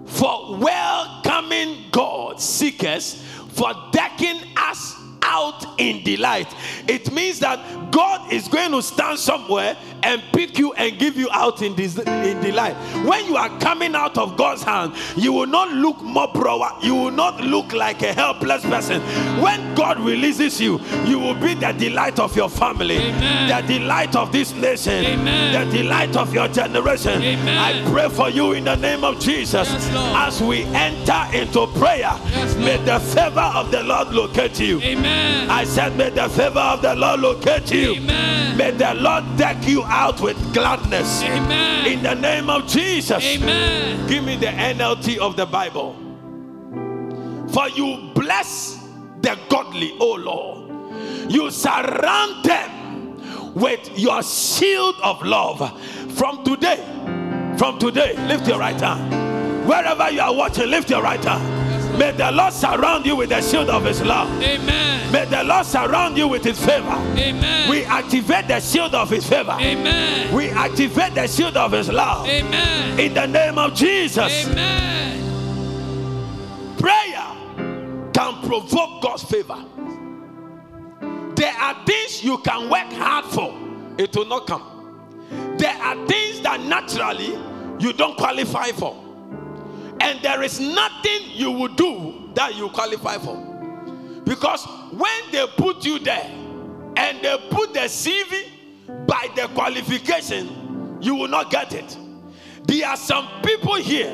for 0.07 0.57
welcoming 0.59 1.85
God 1.91 2.41
seekers, 2.41 3.23
for 3.53 3.73
decking 3.93 4.41
us 4.57 4.95
out 5.23 5.65
in 5.79 6.05
delight. 6.05 6.55
It 6.87 7.13
means 7.13 7.41
that 7.41 7.91
God 7.91 8.33
is 8.33 8.49
going 8.49 8.73
to 8.73 8.83
stand 8.83 9.19
somewhere 9.19 9.77
and 10.05 10.23
pick 10.33 10.59
you 10.59 10.73
and 10.75 10.99
give 10.99 11.17
you 11.17 11.29
out 11.33 11.63
in, 11.63 11.75
this, 11.75 11.99
in 11.99 12.41
delight. 12.43 12.75
When 13.07 13.25
you 13.27 13.37
are 13.37 13.49
coming 13.61 13.95
out 13.95 14.19
of 14.19 14.37
God's 14.37 14.63
hand, 14.63 14.95
you 15.17 15.33
will 15.33 15.47
not 15.47 15.71
look 15.73 16.01
more 16.03 16.29
brower, 16.29 16.77
you 16.83 16.95
will 16.95 17.11
not 17.11 17.41
look 17.41 17.73
like 17.73 18.03
a 18.03 18.13
helpless 18.13 18.63
person. 18.65 19.01
When 19.41 19.75
God 19.75 19.99
releases 20.01 20.61
you, 20.61 20.81
you 21.05 21.19
will 21.19 21.35
be 21.35 21.55
the 21.55 21.73
delight 21.73 22.19
of 22.19 22.37
your 22.37 22.49
family, 22.49 22.97
Amen. 22.97 23.49
the 23.49 23.79
delight 23.79 24.15
of 24.17 24.33
this 24.33 24.53
nation, 24.55 25.05
Amen. 25.05 25.71
the 25.71 25.77
delight 25.77 26.17
of 26.17 26.33
your 26.35 26.49
generation. 26.49 27.23
Amen. 27.23 27.59
I 27.59 27.91
pray 27.91 28.09
for 28.09 28.29
you 28.29 28.53
in 28.53 28.65
the 28.65 28.77
name 28.77 29.05
of 29.05 29.19
Jesus 29.19 29.69
Yes, 29.69 29.91
as 30.15 30.43
we 30.43 30.63
enter 30.65 31.25
into 31.37 31.67
prayer. 31.79 32.13
Yes, 32.27 32.55
may 32.57 32.77
the 32.85 33.01
favor 33.01 33.41
of 33.41 33.71
the 33.71 33.83
Lord 33.83 34.09
locate 34.09 34.61
you. 34.61 34.81
Amen. 34.81 35.51
I 35.51 35.65
said, 35.65 35.97
May 35.97 36.11
the 36.11 36.29
favor 36.29 36.59
of 36.61 36.83
the 36.83 36.95
Lord 36.95 37.21
locate 37.21 37.71
you. 37.73 37.95
Amen. 37.95 38.57
May 38.57 38.71
the 38.73 38.95
Lord 38.95 39.25
deck 39.37 39.67
you 39.67 39.83
out 39.95 40.21
with 40.21 40.37
gladness. 40.53 41.23
Amen. 41.23 41.87
In 41.87 42.03
the 42.03 42.15
name 42.15 42.51
of 42.51 42.67
Jesus. 42.67 43.25
Amen. 43.25 44.09
Give 44.09 44.25
me 44.25 44.37
the 44.37 44.49
NLT 44.49 45.19
of 45.19 45.37
the 45.37 45.47
Bible. 45.47 45.95
For 47.49 47.69
you 47.69 48.11
bless 48.13 48.85
the 49.21 49.39
godly, 49.49 49.97
O 50.01 50.15
Lord. 50.15 51.31
You 51.31 51.49
surround 51.51 52.45
them 52.45 53.55
with 53.55 53.97
your 53.97 54.21
shield 54.25 54.97
of 55.01 55.23
love. 55.23 55.81
From 56.15 56.45
today, 56.45 56.83
from 57.57 57.79
today, 57.79 58.17
lift 58.27 58.49
your 58.49 58.59
right 58.59 58.81
hand. 58.81 59.69
Wherever 59.69 60.11
you 60.11 60.21
are 60.21 60.35
watching, 60.35 60.69
lift 60.71 60.91
your 60.91 61.03
right 61.03 61.25
hand. 61.25 61.64
May 61.99 62.13
the 62.13 62.31
Lord 62.33 62.53
surround 62.53 63.07
you 63.07 63.17
with 63.17 63.29
the 63.29 63.41
shield 63.41 63.71
of 63.71 63.85
his 63.85 64.03
love. 64.03 64.29
Amen. 64.43 65.13
May 65.13 65.27
the 65.27 65.45
Lord 65.45 65.65
surround 65.65 66.19
you 66.19 66.27
with 66.27 66.43
his 66.45 66.59
favor. 66.59 66.91
Amen. 67.17 67.71
We 67.71 67.85
activate 67.85 68.49
the 68.49 68.59
shield 68.61 68.95
of 68.95 69.11
his 69.11 69.25
favor. 69.29 69.57
Amen. 69.61 70.35
We 70.35 70.49
activate 70.51 71.15
the 71.15 71.29
shield 71.29 71.57
of 71.57 71.71
his 71.73 71.89
love. 71.89 72.27
Amen. 72.27 72.99
In 72.99 73.15
the 73.15 73.27
name 73.27 73.59
of 73.59 73.75
Jesus. 73.75 74.49
Amen. 74.49 75.21
Prayer 76.79 77.27
can 78.13 78.43
provoke 78.47 79.03
God's 79.03 79.23
favor. 79.23 79.65
There 81.37 81.53
are 81.53 81.85
things 81.85 82.25
you 82.25 82.39
can 82.39 82.69
work 82.69 82.93
hard 82.93 83.25
for, 83.27 83.55
it 83.99 84.17
will 84.17 84.27
not 84.27 84.47
come. 84.47 84.63
There 85.59 85.75
are 85.75 86.07
things 86.07 86.41
that 86.41 86.61
naturally 86.61 87.39
you 87.79 87.93
don't 87.93 88.17
qualify 88.17 88.73
for. 88.73 89.04
And 90.01 90.21
there 90.23 90.43
is 90.43 90.61
nothing 90.61 91.31
you 91.33 91.51
will 91.51 91.75
do 91.75 92.31
that 92.35 92.55
you 92.57 92.69
qualify 92.71 93.19
for. 93.19 93.37
Because 94.25 94.65
when 94.93 95.31
they 95.31 95.47
put 95.57 95.85
you 95.85 95.99
there 95.99 96.31
and 96.97 97.23
they 97.23 97.37
put 97.51 97.73
the 97.75 97.81
CV 97.81 98.47
by 99.07 99.29
the 99.37 99.49
qualification, 99.49 100.99
you 101.01 101.15
will 101.15 101.29
not 101.29 101.51
get 101.51 101.75
it. 101.75 101.97
There 102.67 102.89
are 102.89 102.97
some 102.97 103.29
people 103.43 103.75
here, 103.75 104.11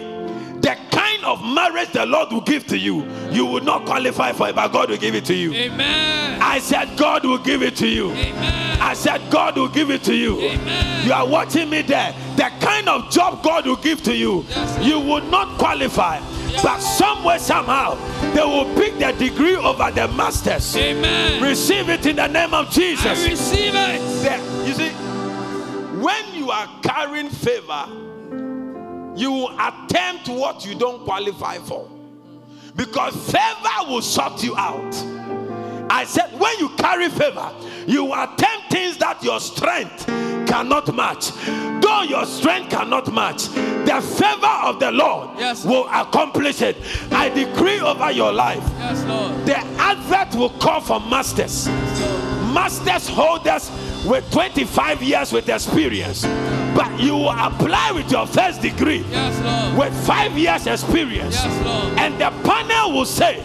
kind 1.20 1.24
of 1.24 1.44
marriage 1.44 1.90
the 1.92 2.06
Lord 2.06 2.32
will 2.32 2.40
give 2.40 2.66
to 2.68 2.78
you, 2.78 3.04
you 3.30 3.44
will 3.46 3.62
not 3.62 3.84
qualify 3.84 4.32
for 4.32 4.48
it, 4.48 4.54
but 4.54 4.68
God 4.68 4.90
will 4.90 4.96
give 4.96 5.14
it 5.14 5.24
to 5.26 5.34
you. 5.34 5.52
Amen. 5.52 6.40
I 6.42 6.58
said, 6.58 6.96
God 6.96 7.24
will 7.24 7.38
give 7.38 7.62
it 7.62 7.76
to 7.76 7.86
you. 7.86 8.10
Amen. 8.12 8.80
I 8.80 8.94
said, 8.94 9.30
God 9.30 9.56
will 9.56 9.68
give 9.68 9.90
it 9.90 10.02
to 10.04 10.14
you. 10.14 10.40
Amen. 10.40 11.06
You 11.06 11.12
are 11.12 11.26
watching 11.28 11.68
me 11.68 11.82
there. 11.82 12.14
The 12.36 12.50
kind 12.60 12.88
of 12.88 13.10
job 13.10 13.42
God 13.42 13.66
will 13.66 13.76
give 13.76 14.02
to 14.04 14.14
you, 14.14 14.44
Yes, 14.48 14.84
you 14.84 14.98
will 15.00 15.22
not 15.22 15.58
qualify. 15.58 16.20
But 16.62 16.80
somewhere, 16.80 17.38
somehow, 17.38 17.94
they 18.34 18.42
will 18.42 18.74
pick 18.74 18.98
their 18.98 19.12
degree 19.12 19.56
over 19.56 19.90
the 19.90 20.08
masters. 20.08 20.76
Amen. 20.76 21.42
Receive 21.42 21.88
it 21.88 22.06
in 22.06 22.16
the 22.16 22.26
name 22.26 22.52
of 22.54 22.68
I 22.68 22.70
Jesus. 22.70 23.26
receive 23.28 23.74
it. 23.74 24.22
There- 24.22 24.66
you 24.66 24.74
see, 24.74 24.90
when 26.00 26.34
you 26.34 26.50
are 26.50 26.68
carrying 26.82 27.28
favor, 27.28 27.86
you 29.20 29.48
attempt 29.48 30.28
what 30.28 30.64
you 30.64 30.74
don't 30.74 31.04
qualify 31.04 31.58
for. 31.58 31.88
Because 32.74 33.14
favor 33.30 33.88
will 33.90 34.00
sort 34.02 34.42
you 34.42 34.56
out. 34.56 34.94
I 35.92 36.04
said, 36.04 36.38
when 36.38 36.56
you 36.58 36.68
carry 36.76 37.08
favor, 37.08 37.52
you 37.86 38.12
attempt 38.14 38.70
things 38.70 38.96
that 38.98 39.22
your 39.22 39.40
strength 39.40 40.06
cannot 40.46 40.94
match. 40.94 41.30
Though 41.82 42.02
your 42.02 42.24
strength 42.26 42.70
cannot 42.70 43.12
match, 43.12 43.48
the 43.48 44.00
favor 44.00 44.46
of 44.68 44.78
the 44.78 44.92
Lord 44.92 45.30
Yes. 45.38 45.64
will 45.64 45.86
accomplish 45.88 46.62
it. 46.62 46.76
I 47.12 47.28
decree 47.28 47.80
over 47.80 48.10
your 48.12 48.32
life. 48.32 48.62
Yes, 48.78 49.04
Lord. 49.04 49.44
The 49.46 49.58
advert 49.58 50.38
will 50.38 50.50
call 50.60 50.80
for 50.80 51.00
masters, 51.00 51.66
masters 52.54 53.08
holders 53.08 53.70
with 54.06 54.30
25 54.30 55.02
years 55.02 55.32
with 55.32 55.48
experience. 55.48 56.24
But 56.80 56.98
you 56.98 57.14
will 57.14 57.28
apply 57.38 57.92
with 57.92 58.10
your 58.10 58.26
first 58.26 58.62
degree 58.62 59.04
Yes, 59.10 59.38
Lord. 59.44 59.78
with 59.78 60.06
five 60.06 60.32
years 60.38 60.66
experience. 60.66 61.34
Yes, 61.34 61.64
Lord. 61.66 61.98
And 61.98 62.14
the 62.18 62.30
panel 62.48 62.92
will 62.92 63.04
say. 63.04 63.44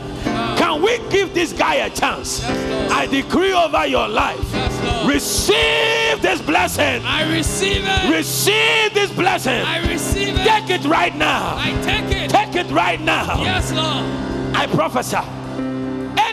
Can 0.58 0.82
we 0.82 0.98
give 1.10 1.34
this 1.34 1.52
guy 1.52 1.76
a 1.76 1.90
chance? 1.90 2.40
Yes, 2.42 2.72
Lord. 2.72 2.92
I 2.94 3.06
decree 3.08 3.52
over 3.54 3.86
your 3.86 4.08
life. 4.08 4.40
Yes, 4.54 4.82
Lord. 4.84 5.14
Receive 5.14 6.22
this 6.22 6.42
blessing. 6.42 7.04
I 7.06 7.30
receive 7.36 7.84
it. 7.86 8.10
Receive 8.10 8.94
this 8.94 9.12
blessing. 9.12 9.62
I 9.66 9.86
receive 9.92 10.30
it. 10.40 10.44
Take 10.48 10.70
it 10.70 10.86
right 10.86 11.16
now. 11.16 11.56
I 11.58 11.72
take 11.84 12.16
it. 12.16 12.30
Take 12.30 12.56
it 12.56 12.72
right 12.72 13.02
now. 13.02 13.42
Yes, 13.44 13.72
Lord. 13.74 14.06
I 14.56 14.66
prophesy. 14.68 15.18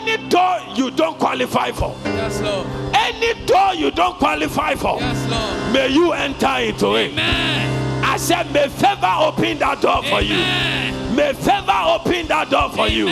Any 0.05 0.27
door 0.29 0.57
you 0.75 0.91
don't 0.91 1.17
qualify 1.17 1.71
for, 1.71 1.95
Yes, 2.03 2.41
Lord. 2.41 2.67
any 2.93 3.45
door 3.45 3.73
you 3.73 3.89
don't 3.89 4.17
qualify 4.17 4.75
for, 4.75 4.97
Yes, 4.99 5.29
Lord. 5.29 5.73
may 5.73 5.87
you 5.87 6.11
enter 6.11 6.55
into 6.59 6.95
it. 6.95 7.11
Amen. 7.11 8.03
I 8.03 8.17
said, 8.17 8.51
may 8.51 8.67
favor 8.67 9.13
open 9.21 9.59
that 9.59 9.81
door 9.81 10.03
for 10.03 10.19
you. 10.21 10.35
May 11.15 11.31
favor 11.33 11.81
open 11.87 12.27
that 12.27 12.49
door 12.49 12.69
for 12.71 12.87
you. 12.89 13.09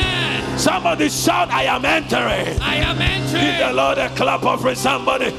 Somebody 0.58 1.08
shout, 1.10 1.50
I 1.50 1.64
am 1.64 1.86
entering. 1.86 2.60
I 2.62 2.76
am 2.76 3.02
entering 3.02 3.42
Give 3.46 3.68
the. 3.68 3.74
Lord 3.74 3.98
a 3.98 4.10
clap 4.10 4.44
offering. 4.44 4.76
Somebody 4.76 5.32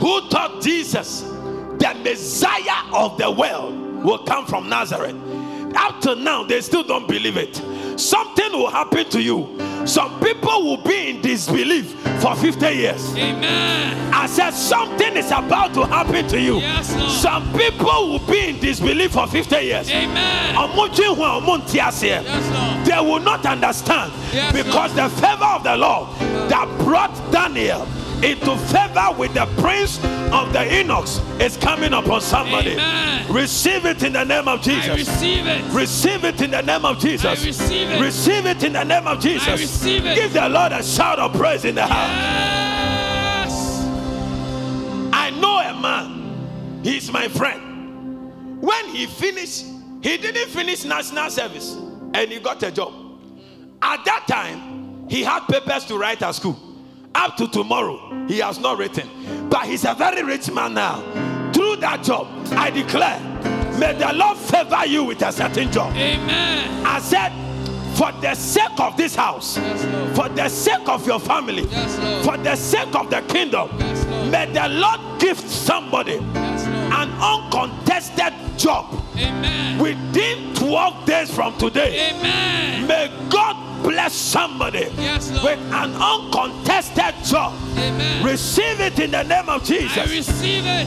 who 0.00 0.28
taught 0.28 0.60
Jesus 0.62 1.22
the 1.22 1.94
Messiah 2.04 2.92
of 2.94 3.16
the 3.16 3.30
world 3.30 4.04
will 4.04 4.18
come 4.18 4.44
from 4.46 4.68
Nazareth. 4.68 5.16
Up 5.74 6.00
to 6.02 6.14
now, 6.14 6.44
they 6.44 6.60
still 6.60 6.82
don't 6.82 7.08
believe 7.08 7.36
it. 7.38 7.56
Something 8.00 8.52
will 8.52 8.70
happen 8.70 9.04
to 9.10 9.20
you. 9.20 9.46
Some 9.86 10.20
people 10.20 10.64
will 10.64 10.76
be 10.76 11.10
in 11.10 11.20
disbelief 11.22 11.92
for 12.20 12.34
50 12.36 12.70
years. 12.70 13.16
Amen. 13.16 14.12
I 14.12 14.26
said 14.26 14.50
something 14.50 15.16
is 15.16 15.30
about 15.30 15.72
to 15.74 15.84
happen 15.86 16.28
to 16.28 16.40
you. 16.40 16.58
Yes, 16.58 16.94
Lord. 16.94 17.10
Some 17.10 17.52
people 17.58 18.10
will 18.10 18.18
be 18.30 18.48
in 18.50 18.60
disbelief 18.60 19.12
for 19.12 19.26
50 19.26 19.56
years. 19.56 19.90
Amen. 19.90 20.54
Ọmọ 20.56 20.88
dwen 20.94 21.16
ho 21.16 21.24
a 21.24 21.40
ọmọ 21.40 21.58
nte 21.62 21.80
aseɛ. 21.80 22.22
Yes, 22.22 22.50
Lord. 22.52 22.84
They 22.86 23.00
will 23.00 23.20
not 23.20 23.46
understand 23.46 24.12
Yes, 24.32 24.52
because 24.52 24.94
the 24.94 25.08
favor 25.08 25.44
of 25.44 25.62
the 25.64 25.76
Lord 25.76 26.08
that 26.50 26.68
brought 26.84 27.14
Daniel 27.32 27.86
into 28.22 28.54
favor 28.68 29.08
with 29.16 29.32
the 29.32 29.46
prince 29.62 29.98
of 30.30 30.52
the 30.52 30.66
eunuchs 30.70 31.20
is 31.40 31.56
coming 31.56 31.92
upon 31.94 32.20
somebody. 32.20 32.72
Amen. 32.72 33.32
Receive 33.32 33.86
it 33.86 34.02
in 34.02 34.12
the 34.12 34.24
name 34.24 34.46
of 34.48 34.60
I 34.60 34.62
Jesus. 34.62 34.98
receive 34.98 35.46
it. 35.46 35.64
Receive 35.72 36.24
it 36.24 36.40
in 36.42 36.50
the 36.50 36.60
name 36.62 36.84
of 36.84 36.98
Jesus. 36.98 37.24
I 37.42 37.46
receive 37.46 37.90
it. 37.90 38.00
Receive 38.00 38.44
it 38.46 38.62
in 38.64 38.72
the 38.74 38.84
name 38.84 39.06
of 39.06 39.20
Jesus. 39.20 39.46
Receive 39.70 40.06
it. 40.06 40.16
Give 40.16 40.32
the 40.32 40.48
Lord 40.48 40.72
a 40.72 40.82
shout 40.82 41.18
of 41.18 41.32
praise 41.32 41.64
in 41.64 41.74
the 41.74 41.86
house. 41.86 42.10
Yes. 43.46 43.84
I 45.12 45.30
know 45.30 45.58
a 45.58 45.80
man, 45.80 46.80
he's 46.82 47.10
my 47.12 47.28
friend. 47.28 48.60
When 48.60 48.88
he 48.88 49.06
finished, 49.06 49.66
he 50.02 50.16
didn't 50.16 50.48
finish 50.48 50.84
national 50.84 51.30
service 51.30 51.74
and 52.14 52.30
he 52.30 52.40
got 52.40 52.62
a 52.62 52.70
job. 52.70 52.92
At 53.82 54.04
that 54.04 54.26
time, 54.28 55.08
he 55.08 55.22
had 55.22 55.46
papers 55.46 55.84
to 55.86 55.96
write 55.96 56.22
at 56.22 56.34
school. 56.34 56.58
Up 57.14 57.36
to 57.36 57.48
tomorrow, 57.48 58.26
he 58.28 58.38
has 58.38 58.58
not 58.60 58.78
written. 58.78 59.08
But 59.48 59.66
he's 59.66 59.84
a 59.84 59.94
very 59.94 60.22
rich 60.22 60.50
man 60.50 60.74
now. 60.74 61.00
Through 61.52 61.76
that 61.76 62.02
job, 62.04 62.28
I 62.52 62.70
declare, 62.70 63.18
may 63.78 63.94
the 63.94 64.12
Lord 64.12 64.36
favor 64.36 64.86
you 64.86 65.04
with 65.04 65.22
a 65.22 65.32
certain 65.32 65.72
job. 65.72 65.92
Amen. 65.96 66.86
I 66.86 67.00
said, 67.00 67.32
for 67.96 68.12
the 68.20 68.34
sake 68.34 68.78
of 68.80 68.96
this 68.96 69.14
house, 69.14 69.56
Yes, 69.56 70.16
for 70.16 70.28
the 70.28 70.48
sake 70.48 70.88
of 70.88 71.06
your 71.06 71.20
family, 71.20 71.64
Yes, 71.70 72.24
for 72.24 72.36
the 72.38 72.56
sake 72.56 72.94
of 72.94 73.10
the 73.10 73.20
kingdom, 73.22 73.70
Yes, 73.78 74.06
may 74.30 74.46
the 74.52 74.68
Lord 74.68 75.20
give 75.20 75.38
somebody 75.38 76.16
an 76.16 77.10
uncontested 77.20 78.32
job 78.58 78.86
Amen. 79.16 79.78
within 79.78 80.54
12 80.54 81.06
days 81.06 81.34
from 81.34 81.56
today. 81.58 82.10
Amen. 82.10 82.86
May 82.86 83.10
God 83.30 83.82
bless 83.82 84.12
somebody 84.14 84.84
with 84.86 85.58
an 85.72 85.94
uncontested 85.94 87.14
job. 87.24 87.54
Amen. 87.78 88.24
Receive 88.24 88.80
it 88.80 88.98
in 88.98 89.10
the 89.12 89.22
name 89.22 89.48
of 89.48 89.62
I 89.62 89.64
Jesus. 89.64 90.10
receive 90.10 90.64
it. 90.66 90.86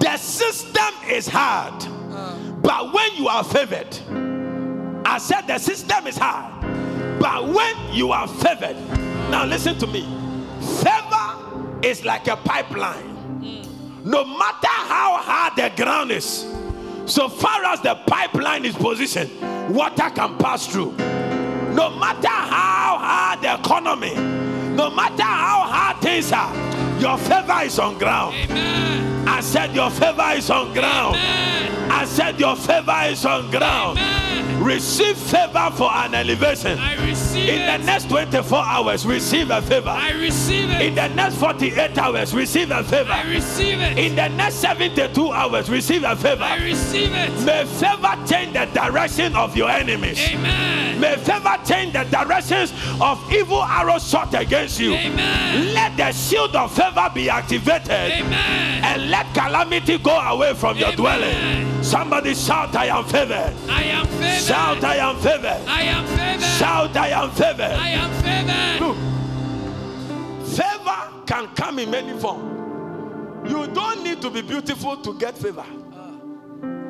The 0.00 0.16
system 0.18 0.94
is 1.08 1.26
hard, 1.26 1.74
uh. 2.12 2.36
but 2.60 2.92
when 2.92 3.14
you 3.16 3.28
are 3.28 3.42
favored, 3.44 3.96
I 5.04 5.18
said 5.18 5.42
the 5.42 5.58
system 5.58 6.06
is 6.06 6.16
hard, 6.16 6.60
but 7.20 7.46
when 7.46 7.92
you 7.92 8.12
are 8.12 8.26
favored, 8.26 8.76
now 9.30 9.44
listen 9.44 9.78
to 9.78 9.86
me. 9.86 10.02
Favor 10.82 11.78
is 11.82 12.04
like 12.04 12.26
a 12.28 12.36
pipeline. 12.36 13.12
No 14.04 14.24
matter 14.24 14.66
how 14.68 15.18
hard 15.18 15.56
the 15.56 15.82
ground 15.82 16.10
is, 16.10 16.46
so 17.06 17.28
far 17.28 17.64
as 17.64 17.80
the 17.82 17.94
pipeline 18.06 18.64
is 18.64 18.74
positioned, 18.74 19.30
water 19.74 20.10
can 20.10 20.36
pass 20.38 20.66
through. 20.66 20.92
No 21.74 21.90
matter 21.90 22.28
how 22.28 22.98
hard 22.98 23.42
the 23.42 23.54
economy, 23.54 24.14
no 24.74 24.90
matter 24.90 25.22
how 25.22 25.64
hard 25.66 26.00
things 26.02 26.32
are, 26.32 26.52
your 27.04 27.18
favor 27.18 27.60
is 27.62 27.78
on 27.78 27.98
ground. 27.98 28.34
Amen. 28.34 29.28
I 29.28 29.40
said 29.42 29.74
your 29.74 29.90
favor 29.90 30.30
is 30.34 30.48
on 30.48 30.72
ground. 30.72 31.16
Amen. 31.16 31.90
I 31.92 32.06
said 32.06 32.40
your 32.40 32.56
favor 32.56 32.98
is 33.04 33.26
on 33.26 33.50
ground. 33.50 33.98
Amen. 33.98 34.64
Receive 34.64 35.16
favor 35.16 35.70
for 35.76 35.90
an 35.92 36.14
elevation. 36.14 36.78
I 36.78 36.94
receive 37.06 37.48
In 37.50 37.66
the 37.66 37.86
next 37.86 38.08
24 38.08 38.58
hours, 38.58 39.04
receive 39.04 39.50
a 39.50 39.60
favor. 39.60 39.90
I 39.90 40.12
receive 40.12 40.70
In 40.70 40.94
the 40.94 41.08
next 41.08 41.36
48 41.36 41.98
hours, 41.98 42.34
receive 42.34 42.70
a 42.70 42.82
favor. 42.82 43.12
I 43.12 43.28
receive 43.30 43.80
it. 43.80 43.98
In 43.98 44.16
the 44.16 44.28
next 44.28 44.54
72 44.56 45.32
hours, 45.32 45.68
receive 45.68 46.04
a 46.04 46.16
favor. 46.16 46.42
I 46.44 46.64
receive 46.64 47.12
it. 47.12 47.30
May 47.44 47.66
favor 47.66 48.16
change 48.26 48.54
the 48.54 48.64
direction 48.72 49.36
of 49.36 49.54
your 49.54 49.68
enemies. 49.68 50.18
Amen. 50.30 51.00
May 51.00 51.16
favor 51.16 51.58
change 51.66 51.92
the 51.92 52.04
directions 52.04 52.72
of 53.00 53.20
evil 53.32 53.62
arrows 53.62 54.08
shot 54.08 54.32
against 54.34 54.80
you. 54.80 54.94
Amen. 54.94 55.74
Let 55.74 55.96
the 55.96 56.12
shield 56.12 56.54
of 56.56 56.74
favor 56.74 56.93
be 57.14 57.28
activated 57.30 57.90
Amen. 57.90 58.84
and 58.84 59.10
let 59.10 59.32
calamity 59.34 59.98
go 59.98 60.16
away 60.18 60.54
from 60.54 60.76
your 60.76 60.92
dwelling. 60.92 61.82
Somebody 61.82 62.34
shout, 62.34 62.74
I 62.74 62.86
am 62.86 63.04
favored. 63.04 63.54
I 63.68 63.82
am 63.84 64.06
favored. 64.06 64.40
Shout, 64.42 64.84
I 64.84 64.96
am 64.96 65.16
favored. 65.20 65.68
I 65.68 65.82
am 65.82 66.06
favored. 66.06 66.42
Shout, 66.58 66.96
I 66.96 67.08
am 67.08 67.30
favored. 67.30 67.76
I 67.78 67.88
am 67.88 68.10
favored. 68.22 68.80
Look, 68.80 68.96
favor 70.56 71.24
can 71.26 71.48
come 71.54 71.78
in 71.78 71.90
many 71.90 72.18
forms. 72.18 72.52
You 73.50 73.66
don't 73.66 74.02
need 74.02 74.22
to 74.22 74.30
be 74.30 74.40
beautiful 74.40 74.96
to 74.96 75.18
get 75.18 75.36
favor. 75.36 75.66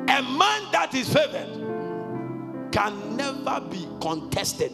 A 0.07 0.21
man 0.21 0.71
that 0.71 0.91
is 0.93 1.11
favored 1.11 1.65
can 2.71 3.17
never 3.17 3.59
be 3.69 3.87
contested. 3.99 4.71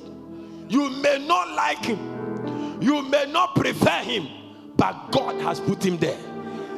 You 0.69 0.89
may 0.89 1.25
not 1.25 1.49
like 1.49 1.83
him, 1.85 2.79
you 2.81 3.01
may 3.01 3.25
not 3.31 3.55
prefer 3.55 4.01
him, 4.03 4.27
but 4.81 5.11
God 5.11 5.39
has 5.41 5.59
put 5.59 5.85
him 5.85 5.97
there. 5.99 6.17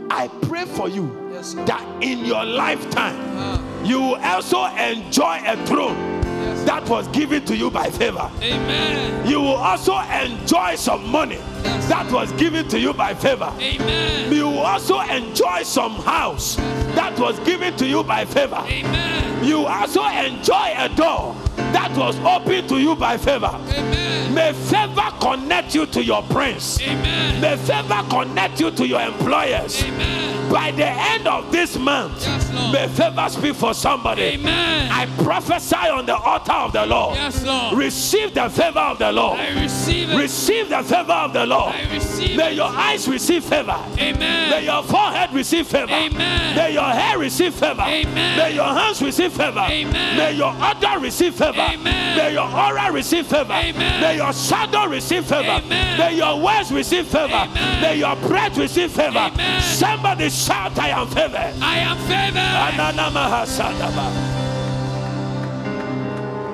I 0.09 0.27
pray 0.49 0.65
for 0.65 0.89
you 0.89 1.05
Yes, 1.31 1.53
that 1.65 1.85
in 2.03 2.25
your 2.25 2.43
lifetime 2.43 3.15
Ah, 3.37 3.61
you 3.81 3.97
will 4.01 4.15
also 4.21 4.65
enjoy 4.65 5.39
a 5.45 5.55
throne 5.65 5.95
yes. 6.21 6.65
that 6.65 6.87
was 6.89 7.07
given 7.07 7.45
to 7.45 7.55
you 7.55 7.71
by 7.71 7.89
favor. 7.89 8.29
Amen. 8.41 9.25
You 9.25 9.39
will 9.39 9.55
also 9.55 9.97
enjoy 9.99 10.75
some 10.75 11.07
money 11.09 11.39
Yes. 11.63 11.87
that 11.87 12.11
was 12.11 12.29
given 12.33 12.67
to 12.67 12.77
you 12.77 12.93
by 12.93 13.13
favor. 13.13 13.51
Amen. 13.57 14.33
You 14.33 14.49
will 14.49 14.59
also 14.73 14.99
enjoy 14.99 15.63
some 15.63 15.93
house 15.93 16.57
that 16.99 17.17
was 17.17 17.39
given 17.39 17.73
to 17.77 17.87
you 17.87 18.03
by 18.03 18.25
favor. 18.25 18.61
Amen. 18.67 19.45
You 19.45 19.65
also 19.65 20.03
enjoy 20.05 20.73
a 20.77 20.89
door 20.89 21.35
that 21.55 21.95
was 21.97 22.17
opened 22.19 22.69
to 22.69 22.77
you 22.79 22.95
by 22.95 23.17
favor. 23.17 23.51
Amen. 23.53 24.33
May 24.33 24.53
favor 24.53 25.09
connect 25.21 25.75
you 25.75 25.85
to 25.87 26.03
your 26.03 26.23
prince. 26.23 26.81
Amen. 26.81 27.39
May 27.41 27.55
favor 27.57 28.03
connect 28.09 28.59
you 28.59 28.71
to 28.71 28.87
your 28.87 29.01
employers. 29.01 29.83
Amen. 29.83 30.51
By 30.51 30.71
the 30.71 30.85
end 30.85 31.27
of 31.27 31.51
this 31.51 31.77
month, 31.77 32.25
Yes, 32.25 32.51
Lord. 32.53 32.73
May 32.73 32.87
favor 32.87 33.27
speak 33.29 33.55
for 33.55 33.73
somebody. 33.73 34.21
Amen. 34.23 34.91
I 34.91 35.05
prophesy 35.23 35.75
on 35.75 36.05
the 36.05 36.15
altar 36.15 36.51
of 36.51 36.73
the 36.73 36.85
Lord. 36.85 37.15
Yes, 37.15 37.43
Lord. 37.43 37.77
Receive 37.77 38.33
the 38.33 38.49
favor 38.49 38.79
of 38.79 38.99
the 38.99 39.11
Lord. 39.11 39.39
I 39.39 39.61
receive 39.61 40.09
it. 40.11 40.17
Receive 40.17 40.69
the 40.69 40.83
favor 40.83 41.11
of 41.13 41.33
the 41.33 41.45
Lord. 41.45 41.73
I 41.73 41.91
receive 41.93 42.37
May 42.37 42.51
it. 42.51 42.55
your 42.55 42.67
eyes 42.67 43.07
receive 43.07 43.43
favor. 43.43 43.77
May 43.97 44.65
your 44.65 44.83
forehead 44.83 45.33
receive 45.33 45.65
favor. 45.67 45.91
Amen. 45.91 46.55
May 46.55 46.73
your 46.73 46.83
hair 46.83 47.17
receive 47.17 47.53
favor. 47.55 47.81
Amen. 47.81 48.37
May 48.37 48.53
your 48.55 48.65
hands 48.73 49.01
receive 49.01 49.33
favor. 49.33 49.59
Amen. 49.59 50.17
May 50.17 50.33
your 50.33 50.53
odor 50.59 50.99
receive 50.99 51.33
favor. 51.35 51.42
Amen. 51.47 52.17
May 52.17 52.33
your 52.33 52.49
aura 52.49 52.91
receive 52.91 53.27
favor. 53.27 53.53
Amen. 53.53 54.01
May 54.01 54.17
your 54.17 54.33
shadow 54.33 54.85
receive 54.87 55.25
favor. 55.25 55.61
Amen. 55.63 55.97
May 55.97 56.15
your 56.17 56.39
words 56.41 56.71
receive 56.71 57.07
favor. 57.07 57.47
May 57.81 57.97
your 57.97 58.15
breath 58.15 58.57
receive 58.57 58.91
favor. 58.91 59.31
Somebody 59.61 60.29
shout, 60.29 60.77
I 60.79 60.89
am 60.89 61.07
favored. 61.07 61.55
I 61.61 61.77
am 61.79 61.97
favored. 62.07 62.43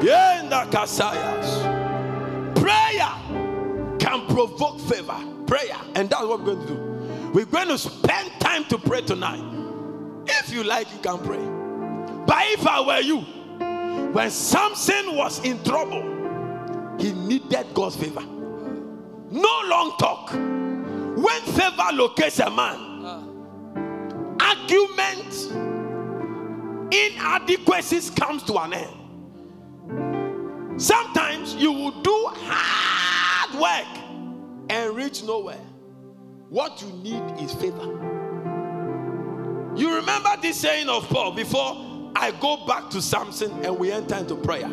Yenda 0.02 0.66
kasayas. 0.72 1.64
Prayer 2.56 3.12
can 4.00 4.26
provoke 4.28 4.80
favor. 4.80 5.18
Prayer. 5.46 5.78
And 5.96 6.10
that's 6.10 6.24
what 6.24 6.40
we're 6.40 6.56
going 6.56 6.68
to 6.68 6.74
do. 6.74 6.80
We're 7.34 7.46
going 7.46 7.68
to 7.68 7.78
spend 7.78 8.32
time 8.40 8.66
to 8.66 8.78
pray 8.78 9.02
tonight. 9.02 9.44
If 10.26 10.52
you 10.52 10.64
like, 10.64 10.92
you 10.94 11.00
can 11.00 11.20
pray. 11.20 11.40
But 12.26 12.44
if 12.48 12.66
I 12.66 12.82
were 12.82 13.02
you, 13.02 13.26
when 14.14 14.30
Samson 14.32 15.16
was 15.16 15.44
in 15.44 15.64
trouble, 15.64 16.04
he 17.00 17.14
needed 17.14 17.68
God's 17.74 17.96
favor. 17.96 18.22
No 18.22 19.62
long 19.68 19.96
talk. 20.00 20.32
When 20.32 21.42
favor 21.42 21.90
locates 21.94 22.40
a 22.40 22.50
man, 22.50 22.90
argument 24.40 25.52
inadequacies 26.92 28.10
comes 28.10 28.44
to 28.44 28.58
an 28.58 28.74
end 28.74 28.96
sometimes 30.82 31.56
you 31.56 31.72
will 31.72 32.02
do 32.02 32.30
hard 32.32 33.60
work 33.60 34.04
and 34.70 34.96
reach 34.96 35.24
nowhere 35.24 35.60
what 36.50 36.82
you 36.82 36.88
need 37.04 37.22
is 37.42 37.54
favor 37.56 37.86
you 39.76 39.94
remember 39.96 40.30
this 40.42 40.58
saying 40.58 40.90
of 40.90 41.08
paul 41.10 41.32
before 41.32 41.76
i 42.16 42.32
go 42.40 42.66
back 42.66 42.90
to 42.90 43.02
samson 43.02 43.52
and 43.66 43.78
we 43.78 43.92
enter 43.92 44.16
into 44.16 44.36
prayer 44.36 44.70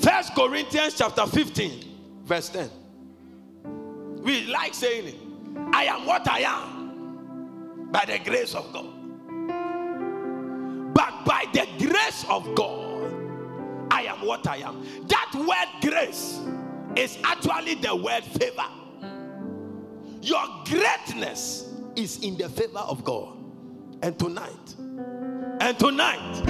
first 0.00 0.34
corinthians 0.34 0.94
chapter 0.94 1.26
15 1.26 1.84
verse 2.24 2.48
10 2.48 2.70
we 4.22 4.46
like 4.46 4.74
saying 4.74 5.08
it 5.08 5.16
i 5.72 5.84
am 5.84 6.06
what 6.06 6.26
i 6.28 6.40
am 6.40 6.80
by 7.90 8.04
the 8.06 8.18
grace 8.18 8.54
of 8.54 8.72
God. 8.72 8.86
But 10.94 11.24
by 11.24 11.44
the 11.52 11.66
grace 11.78 12.24
of 12.28 12.54
God, 12.54 13.12
I 13.90 14.02
am 14.02 14.24
what 14.26 14.46
I 14.46 14.58
am. 14.58 14.84
That 15.08 15.32
word 15.34 15.90
grace 15.90 16.40
is 16.96 17.18
actually 17.24 17.76
the 17.76 17.94
word 17.94 18.24
favor. 18.24 18.66
Your 20.22 20.44
greatness 20.66 21.72
is 21.96 22.22
in 22.22 22.36
the 22.36 22.48
favor 22.48 22.78
of 22.78 23.04
God. 23.04 23.36
And 24.02 24.18
tonight, 24.18 24.74
and 25.60 25.78
tonight, 25.78 26.48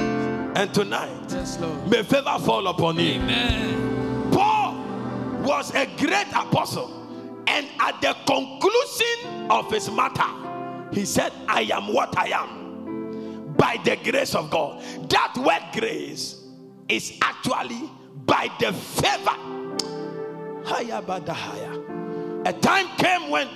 and 0.57 0.73
tonight, 0.73 1.11
Yes, 1.31 1.59
may 1.89 2.03
favor 2.03 2.37
fall 2.41 2.67
upon 2.69 2.99
you. 2.99 3.15
Amen. 3.15 4.31
Paul 4.33 4.75
was 5.43 5.75
a 5.75 5.87
great 5.97 6.29
apostle, 6.29 7.45
and 7.47 7.67
at 7.81 8.01
the 8.01 8.15
conclusion 8.27 9.51
of 9.51 9.71
his 9.71 9.91
matter, 9.91 10.23
he 10.93 11.05
said, 11.05 11.33
I 11.49 11.63
am 11.73 11.93
what 11.93 12.17
I 12.17 12.29
am 12.29 13.53
by 13.57 13.79
the 13.85 13.97
grace 13.97 14.35
of 14.35 14.51
God. 14.51 14.83
That 15.11 15.35
word 15.37 15.81
grace 15.81 16.43
is 16.89 17.19
actually 17.23 17.91
by 18.27 18.49
the 18.59 18.73
favor. 18.73 19.37
Haya 20.65 21.03
bada 21.03 21.31
haya. 21.31 22.43
A 22.47 22.53
time 22.53 22.89
came 22.97 23.31
when 23.31 23.49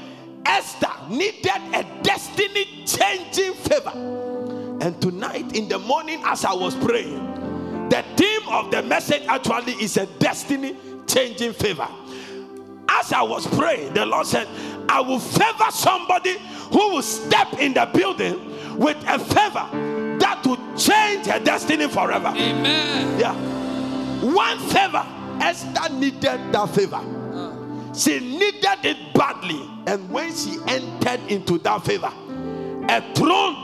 Esther 0.47 0.89
needed 1.09 1.47
a 1.73 1.85
destiny 2.03 2.85
changing 2.85 3.55
favor. 3.55 4.34
And 4.81 5.01
tonight, 5.01 5.57
in 5.57 5.69
the 5.69 5.79
morning, 5.79 6.21
as 6.25 6.45
I 6.45 6.53
was 6.53 6.75
praying, 6.75 7.89
the 7.89 8.05
theme 8.17 8.49
of 8.49 8.71
the 8.71 8.83
message 8.83 9.23
actually 9.29 9.75
is 9.75 9.97
a 9.97 10.07
destiny 10.07 10.77
changing 11.07 11.53
favor. 11.53 11.89
As 12.89 13.13
I 13.13 13.23
was 13.23 13.47
praying, 13.47 13.95
the 13.95 14.05
Lord 14.05 14.27
said, 14.27 14.49
I 14.89 15.01
will 15.01 15.19
favor 15.19 15.71
somebody 15.71 16.37
who 16.73 16.95
will 16.95 17.03
step 17.03 17.55
in 17.59 17.75
the 17.75 17.89
building 17.93 18.79
with 18.79 18.97
a 19.07 19.19
favor 19.19 20.19
that 20.19 20.43
will 20.47 20.59
change 20.77 21.27
her 21.27 21.41
destiny 21.41 21.89
forever. 21.89 22.29
Amen. 22.29 23.19
Yeah. 23.19 23.35
One 24.25 24.59
favor, 24.59 25.07
Esther 25.41 25.93
needed 25.93 26.53
that 26.53 26.71
favor. 26.75 27.01
She 27.95 28.19
needed 28.19 28.79
it 28.85 29.15
badly. 29.15 29.61
And 29.87 30.11
when 30.11 30.35
she 30.35 30.59
entered 30.67 31.21
into 31.31 31.59
that 31.59 31.85
favor, 31.85 32.13
a 32.89 33.15
throne 33.15 33.64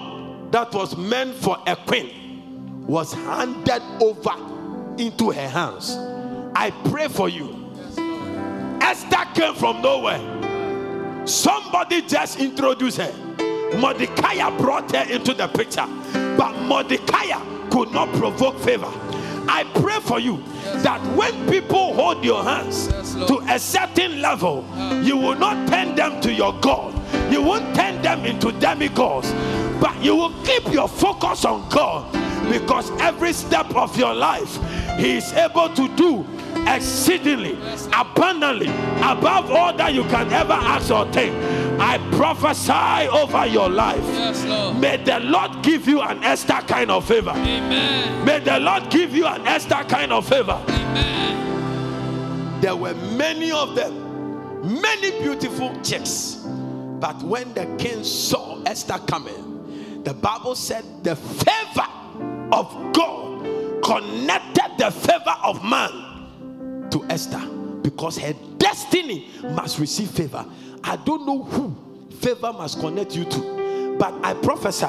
that 0.51 0.73
was 0.75 0.97
meant 0.97 1.35
for 1.35 1.57
a 1.67 1.77
queen 1.77 2.85
was 2.87 3.13
handed 3.13 3.83
over 4.01 4.35
into 4.99 5.31
her 5.31 5.49
hands. 5.49 5.97
I 6.55 6.71
pray 6.91 7.09
for 7.09 7.29
you. 7.29 7.73
Esther 8.81 9.25
came 9.35 9.55
from 9.55 9.81
nowhere. 9.83 10.19
Somebody 11.27 12.03
just 12.03 12.41
introduced 12.41 12.99
her. 12.99 13.13
Mordecai 13.79 14.57
brought 14.59 14.91
her 14.95 15.05
into 15.13 15.33
the 15.33 15.47
picture, 15.49 15.87
but 16.37 16.53
Mordecai 16.63 17.31
could 17.71 17.93
not 17.93 18.13
provoke 18.15 18.59
favor. 18.59 18.91
I 19.49 19.65
pray 19.81 20.01
for 20.01 20.19
you 20.19 20.43
that 20.83 21.01
when 21.17 21.49
people 21.49 21.95
hold 21.95 22.25
your 22.25 22.43
hands 22.43 22.89
Yes, 22.89 23.15
to 23.15 23.39
a 23.49 23.59
certain 23.59 24.21
level, 24.21 24.65
you 25.03 25.17
will 25.17 25.37
not 25.37 25.69
turn 25.69 25.95
them 25.95 26.21
to 26.23 26.33
your 26.33 26.53
God. 26.61 26.95
You 27.31 27.43
won't 27.43 27.75
turn 27.75 28.03
them 28.03 28.25
into 28.25 28.53
demigods, 28.53 29.33
but 29.81 30.03
you 30.03 30.17
will 30.17 30.35
keep 30.43 30.73
your 30.73 30.89
focus 30.89 31.45
on 31.45 31.69
God 31.69 32.13
because 32.51 32.91
every 33.01 33.33
step 33.33 33.75
of 33.77 33.97
your 33.97 34.15
life, 34.15 34.59
He 34.99 35.17
is 35.17 35.33
able 35.33 35.69
to 35.75 35.89
do 35.97 36.27
exceedingly, 36.67 37.59
abundantly, 37.93 38.69
above 38.99 39.51
all 39.51 39.73
that 39.77 39.95
you 39.95 40.03
can 40.05 40.33
ever 40.33 40.53
ask 40.53 40.91
or 40.91 41.11
think. 41.13 41.35
I 41.81 41.99
prophesy 42.17 43.09
over 43.09 43.47
your 43.47 43.71
life. 43.71 44.05
Yes, 44.05 44.45
Lord. 44.45 44.79
May 44.79 44.99
the 44.99 45.21
Lord 45.21 45.63
give 45.63 45.89
you 45.89 46.01
an 46.03 46.23
Esther 46.23 46.61
kind 46.67 46.91
of 46.91 47.07
favor. 47.07 47.31
Amen. 47.31 48.25
May 48.25 48.41
the 48.41 48.61
Lord 48.61 48.91
give 48.91 49.15
you 49.15 49.27
an 49.27 49.47
Esther 49.47 49.85
kind 49.89 50.13
of 50.13 50.29
favor. 50.29 50.63
Amen. 50.69 52.61
There 52.61 52.77
were 52.77 52.95
many 52.95 53.51
of 53.51 53.75
them, 53.75 54.83
many 54.83 55.11
beautiful 55.23 55.75
chicks. 55.83 56.37
But 57.01 57.23
when 57.23 57.55
the 57.55 57.67
king 57.79 58.05
saw 58.05 58.63
Esther 58.65 58.99
coming, 59.07 60.03
the 60.05 60.15
Bible 60.15 60.55
said 60.55 60.85
the 61.03 61.17
favor 61.17 61.87
of 62.53 62.93
God 62.93 63.83
connected 63.83 64.77
the 64.79 64.91
favor 64.91 65.37
of 65.43 65.65
man 65.65 66.89
to 66.91 67.05
Esther 67.09 67.41
because 67.83 68.19
her 68.19 68.35
destiny 68.59 69.31
must 69.43 69.79
receive 69.79 70.11
favor. 70.11 70.45
I 70.85 70.97
don't 70.97 71.27
know 71.27 71.43
who 71.43 71.75
favor 72.17 72.53
must 72.53 72.81
connect 72.81 73.17
you 73.17 73.25
to, 73.25 73.97
but 73.99 74.15
I 74.23 74.35
prophesy 74.35 74.89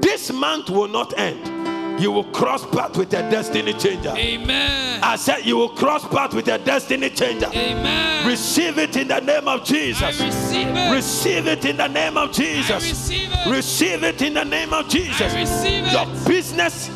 this 0.00 0.30
month 0.32 0.70
will 0.70 0.88
not 0.88 1.18
end. 1.18 1.79
You 2.00 2.10
will 2.12 2.24
cross 2.24 2.64
path 2.64 2.96
with 2.96 3.12
a 3.12 3.20
destiny 3.30 3.74
changer. 3.74 4.14
Amen. 4.16 5.00
I 5.02 5.16
said 5.16 5.44
you 5.44 5.58
will 5.58 5.68
cross 5.68 6.02
path 6.08 6.32
with 6.32 6.48
a 6.48 6.56
destiny 6.58 7.10
changer. 7.10 7.48
Amen. 7.52 8.26
Receive 8.26 8.78
it 8.78 8.96
in 8.96 9.08
the 9.08 9.20
name 9.20 9.46
of 9.46 9.60
I 9.60 9.64
Jesus. 9.64 10.18
receive 10.18 10.68
it. 10.68 10.94
Receive 10.94 11.46
it 11.46 11.64
in 11.66 11.76
the 11.76 11.88
name 11.88 12.16
of 12.16 12.30
I 12.30 12.32
Jesus. 12.32 12.88
receive 12.90 13.30
it. 13.30 13.46
Receive 13.50 14.02
it 14.02 14.22
in 14.22 14.32
the 14.32 14.44
name 14.44 14.72
of 14.72 14.88
Jesus. 14.88 15.20
I 15.34 15.40
receive 15.40 15.92
Your 15.92 16.06
business 16.26 16.88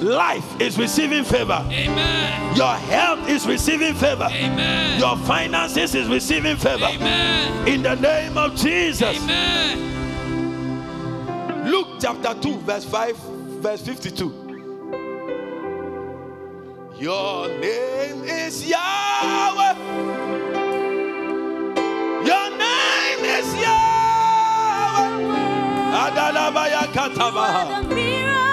life 0.00 0.58
is 0.58 0.78
receiving 0.78 1.24
favor. 1.24 1.62
Amen. 1.70 2.56
Your 2.56 2.74
health 2.74 3.28
is 3.28 3.46
receiving 3.46 3.92
favor. 3.94 4.28
Amen. 4.30 4.98
Your 4.98 5.18
finances 5.18 5.94
is 5.94 6.08
receiving 6.08 6.56
favor. 6.56 6.86
Amen. 6.86 7.68
In 7.68 7.82
the 7.82 7.94
name 7.96 8.38
of 8.38 8.56
Jesus. 8.56 9.22
Amen. 9.22 9.92
Luke 11.70 11.98
chapter 12.00 12.34
2, 12.40 12.58
verse 12.60 12.86
5, 12.86 13.16
verse 13.60 13.82
52. 13.82 14.45
Your 16.98 17.48
name 17.58 18.24
is 18.24 18.66
Yahweh. 18.66 19.74
Your 22.24 22.50
name 22.56 23.22
is 23.36 23.54
Yahweh. 23.60 25.10
Adalabaya 25.92 26.88
katabaha. 26.96 28.45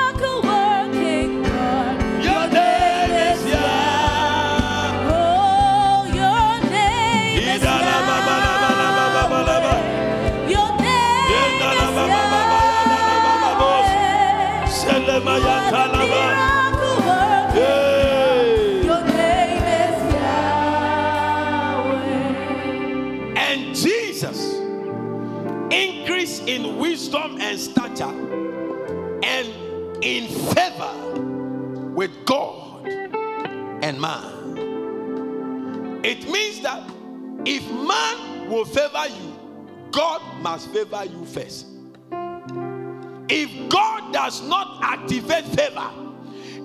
It 36.04 36.30
means 36.30 36.62
that 36.62 36.90
if 37.46 37.70
man 37.72 38.50
will 38.50 38.66
favor 38.66 39.06
you, 39.08 39.40
God 39.92 40.22
must 40.42 40.70
favor 40.72 41.06
you 41.06 41.26
first. 41.26 41.68
If 43.30 43.70
God 43.70 44.12
does 44.14 44.42
not 44.48 44.80
activate 44.84 45.46
favor, 45.46 45.90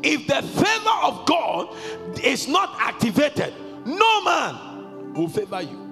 if 0.03 0.27
the 0.27 0.43
favor 0.43 0.97
of 1.03 1.27
God 1.27 1.75
is 2.23 2.49
not 2.49 2.77
activated, 2.81 3.55
no 3.87 4.23
man 4.23 5.15
will 5.15 5.29
favor 5.29 5.63
you. 5.63 5.85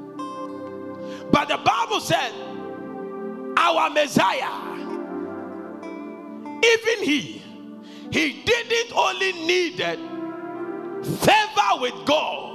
But 1.30 1.48
the 1.48 1.58
Bible 1.58 2.00
said, 2.00 2.32
our 3.56 3.90
Messiah, 3.90 4.50
even 6.62 7.04
he, 7.04 7.42
he 8.10 8.42
didn't 8.44 8.92
only 8.96 9.32
needed 9.32 9.98
favor 11.02 11.80
with 11.80 11.94
God, 12.06 12.45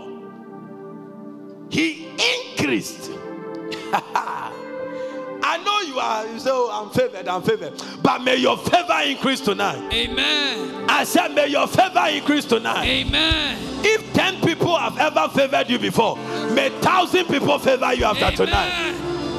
he 1.72 2.08
increased. 2.08 3.12
I 3.94 5.58
know 5.66 5.82
you 5.82 6.00
are, 6.00 6.28
you 6.28 6.40
say, 6.40 6.50
oh, 6.52 6.70
I'm 6.72 6.90
favored, 6.94 7.28
I'm 7.28 7.42
favored. 7.42 7.82
But 8.04 8.24
may 8.24 8.36
your 8.38 8.58
favor 8.58 9.02
increase 9.06 9.40
tonight. 9.42 9.92
Amen. 9.92 10.86
I 10.88 11.04
said, 11.04 11.30
may 11.34 11.48
your 11.48 11.68
favor 11.68 12.06
increase 12.10 12.46
tonight. 12.46 12.86
Amen. 12.86 13.58
If 13.84 14.14
10 14.14 14.42
people 14.42 14.78
have 14.78 14.98
ever 15.00 15.28
favored 15.30 15.70
you 15.70 15.80
before, 15.80 16.16
may 16.54 16.70
1,000 16.70 17.26
people 17.26 17.58
favor 17.58 17.94
you 17.94 18.06
after 18.06 18.32
tonight. 18.46 18.96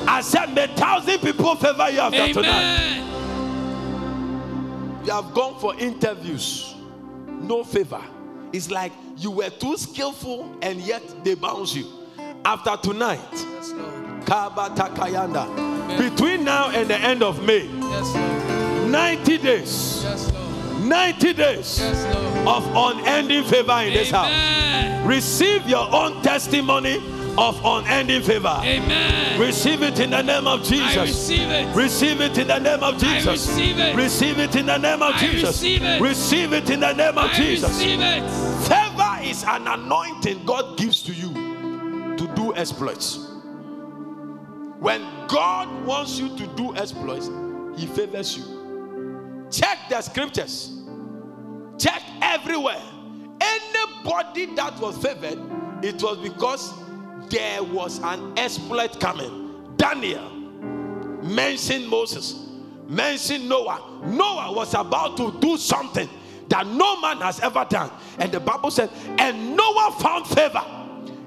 I 0.09 0.21
said, 0.23 0.55
may 0.55 0.67
1,000 0.67 1.21
people 1.21 1.55
favor 1.57 1.91
you 1.91 2.01
after 2.01 2.33
tonight. 2.33 2.99
You 5.05 5.13
have 5.13 5.33
gone 5.35 5.59
for 5.61 5.79
interviews, 5.79 6.75
no 7.27 7.63
favor. 7.65 8.03
It's 8.53 8.71
like 8.71 8.93
you 9.17 9.31
were 9.31 9.51
too 9.51 9.77
skillful 9.77 10.57
and 10.63 10.81
yet 10.81 11.03
they 11.25 11.35
bounce 11.35 11.75
you. 11.75 12.02
After 12.45 12.77
tonight, 12.91 13.21
Yes, 13.33 13.73
Lord. 13.73 14.27
Kaba 14.27 14.71
Takayanda. 14.75 15.99
Between 15.99 16.45
now 16.45 16.71
and 16.71 16.89
the 16.89 16.97
end 16.97 17.23
of 17.23 17.43
May, 17.45 17.67
Yes, 17.67 18.15
90 18.89 19.39
days, 19.39 20.01
Yes, 20.03 20.33
90 20.81 21.33
days 21.35 21.81
of 22.47 22.67
unending 22.75 23.45
favor 23.45 23.79
in 23.83 23.95
this 23.95 24.11
house. 24.11 25.07
Receive 25.07 25.69
your 25.69 25.93
own 25.95 26.21
testimony 26.23 26.97
of 27.39 27.61
unending 27.65 28.23
favor. 28.23 28.59
Amen. 28.63 29.41
Receive 29.41 29.83
it 29.83 30.01
in 30.01 30.11
the 30.11 30.23
name 30.23 30.47
of 30.47 30.61
I 30.61 30.65
Jesus. 30.65 30.97
receive 31.09 31.49
it. 31.51 31.77
Receive 31.77 32.21
it 32.21 32.39
in 32.39 32.49
the 32.49 32.59
name 32.59 32.83
of 32.83 32.95
I 32.95 32.99
Jesus. 32.99 33.49
receive 33.49 33.79
it. 33.79 33.97
Receive 33.97 34.39
it 34.39 34.57
in 34.57 34.67
the 34.67 34.79
name 34.79 35.03
of 35.03 35.15
I 35.15 35.19
Jesus. 35.19 35.49
receive 35.63 35.83
it. 35.83 36.01
Receive 36.01 36.53
it 36.53 36.71
in 36.71 36.81
the 36.81 36.93
name 36.93 37.19
of 37.19 37.31
I 37.31 37.35
Jesus. 37.35 37.69
receive 37.71 38.01
it. 38.01 38.23
Favor 38.69 39.19
is 39.31 39.45
an 39.45 39.67
anointing 39.69 40.45
God 40.45 40.77
gives 40.77 41.03
to 41.03 41.13
you 41.13 41.31
to 42.17 42.33
do 42.35 42.55
exploits. 42.55 43.29
When 44.79 45.03
God 45.29 45.87
wants 45.87 46.19
you 46.19 46.37
to 46.37 46.47
do 46.57 46.75
exploits, 46.77 47.31
He 47.77 47.87
favors 47.87 48.37
you. 48.37 49.47
Check 49.51 49.79
the 49.89 50.01
scriptures. 50.01 50.83
Check 51.79 52.03
everywhere. 52.21 52.83
Anybody 53.41 54.47
that 54.57 54.79
was 54.81 54.99
favored, 54.99 55.39
it 55.83 56.03
was 56.03 56.19
because 56.19 56.73
there 57.29 57.63
was 57.63 57.99
an 58.01 58.37
exploit 58.39 58.99
coming. 59.01 59.75
Daniel 59.77 60.31
mentioned 61.23 61.89
Moses, 61.89 62.49
mentioned 62.89 63.49
Noah. 63.49 64.01
Noah 64.05 64.53
was 64.53 64.75
about 64.75 65.17
to 65.17 65.39
do 65.41 65.57
something 65.57 66.09
that 66.49 66.67
no 66.67 67.01
man 67.01 67.19
has 67.19 67.41
ever 67.41 67.67
done. 67.69 67.91
And 68.19 68.31
the 68.31 68.41
Bible 68.41 68.71
said, 68.71 68.91
and 69.19 69.57
Noah 69.57 69.97
found 69.99 70.27
favor 70.27 70.65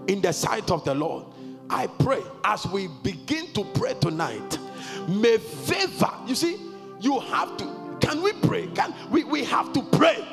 in 0.08 0.22
the 0.22 0.32
sight 0.32 0.72
of 0.72 0.84
the 0.84 0.93
Lord. 0.93 1.26
I 1.70 1.88
pray 1.88 2.22
as 2.43 2.66
we 2.68 2.88
begin 3.03 3.51
to 3.53 3.64
pray 3.64 3.95
tonight, 3.95 4.60
may 5.08 5.38
favor, 5.38 6.12
you 6.28 6.36
see, 6.36 6.58
you 6.99 7.20
have 7.20 7.58
to. 7.58 7.97
Can 7.99 8.22
we 8.22 8.34
pray? 8.34 8.68
Can 8.68 8.93
we, 9.10 9.24
we 9.24 9.43
have 9.45 9.74
to 9.74 9.82
pray? 9.82 10.24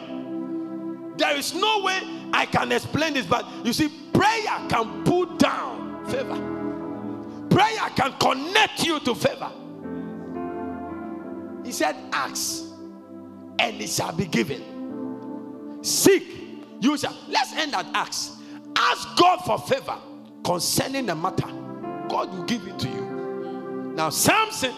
There 1.17 1.37
is 1.37 1.55
no 1.55 1.83
way 1.83 2.01
I 2.33 2.47
can 2.47 2.73
explain 2.73 3.15
this, 3.15 3.27
but 3.27 3.47
you 3.65 3.73
see, 3.73 3.89
prayer 4.13 4.43
can 4.69 5.05
put 5.05 5.39
down 5.39 6.05
favor. 6.07 6.37
Prayer 7.49 7.89
can 7.97 8.13
connect 8.19 8.85
you 8.85 9.01
to 9.01 9.15
favor. 9.15 9.51
He 11.65 11.73
said, 11.73 11.97
Ask, 12.13 12.65
and 13.59 13.81
it 13.81 13.89
shall 13.89 14.13
be 14.13 14.27
given. 14.27 15.81
Seek, 15.83 16.65
you 16.81 16.97
shall. 16.99 17.17
Let's 17.29 17.53
end 17.55 17.75
at 17.75 17.87
ask. 17.95 18.42
Ask 18.93 19.17
God 19.17 19.39
for 19.39 19.59
favor 19.59 19.97
concerning 20.45 21.07
the 21.07 21.15
matter. 21.15 21.49
God 22.11 22.31
will 22.31 22.45
give 22.45 22.67
it 22.67 22.79
to 22.81 22.89
you. 22.89 23.93
Now, 23.97 24.11
Samson 24.11 24.75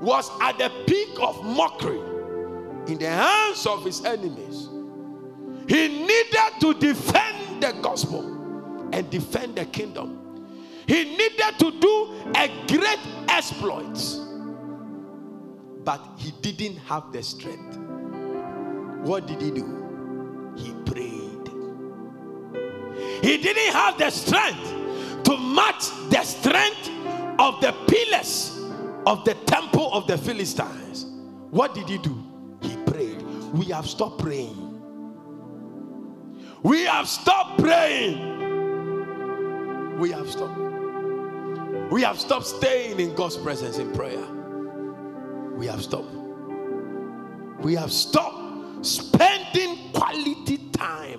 was 0.00 0.28
at 0.42 0.58
the 0.58 0.68
peak 0.84 1.16
of 1.20 1.44
mockery 1.44 2.00
in 2.88 2.98
the 2.98 3.08
hands 3.08 3.66
of 3.66 3.84
his 3.84 4.04
enemies. 4.04 4.68
He 5.68 6.06
needed 6.06 6.60
to 6.60 6.74
defend 6.74 7.62
the 7.62 7.72
gospel 7.80 8.88
and 8.92 9.08
defend 9.10 9.54
the 9.54 9.66
kingdom. 9.66 10.48
He 10.88 11.04
needed 11.04 11.58
to 11.60 11.70
do 11.78 12.32
a 12.34 12.48
great 12.66 12.98
exploit, 13.28 13.96
but 15.84 16.00
he 16.16 16.32
didn't 16.40 16.78
have 16.78 17.12
the 17.12 17.22
strength. 17.22 17.76
What 19.06 19.28
did 19.28 19.40
he 19.40 19.52
do? 19.52 20.52
He 20.56 20.72
prayed. 20.84 21.07
He 23.22 23.38
didn't 23.38 23.72
have 23.72 23.98
the 23.98 24.10
strength 24.10 25.24
to 25.24 25.36
match 25.36 25.90
the 26.10 26.22
strength 26.22 26.90
of 27.38 27.60
the 27.60 27.72
pillars 27.88 28.58
of 29.06 29.24
the 29.24 29.34
temple 29.46 29.92
of 29.92 30.06
the 30.06 30.16
Philistines. 30.18 31.06
What 31.50 31.74
did 31.74 31.88
he 31.88 31.98
do? 31.98 32.24
He 32.60 32.76
prayed. 32.84 33.22
We 33.52 33.66
have 33.66 33.88
stopped 33.88 34.18
praying. 34.18 34.64
We 36.62 36.84
have 36.84 37.08
stopped 37.08 37.60
praying. 37.60 38.36
We 39.98 40.10
have 40.10 40.30
stopped. 40.30 40.58
We 41.90 42.02
have 42.02 42.20
stopped 42.20 42.46
staying 42.46 43.00
in 43.00 43.14
God's 43.14 43.36
presence 43.36 43.78
in 43.78 43.92
prayer. 43.92 44.22
We 45.54 45.66
have 45.66 45.82
stopped. 45.82 46.12
We 47.60 47.74
have 47.74 47.90
stopped 47.90 48.84
spending 48.84 49.87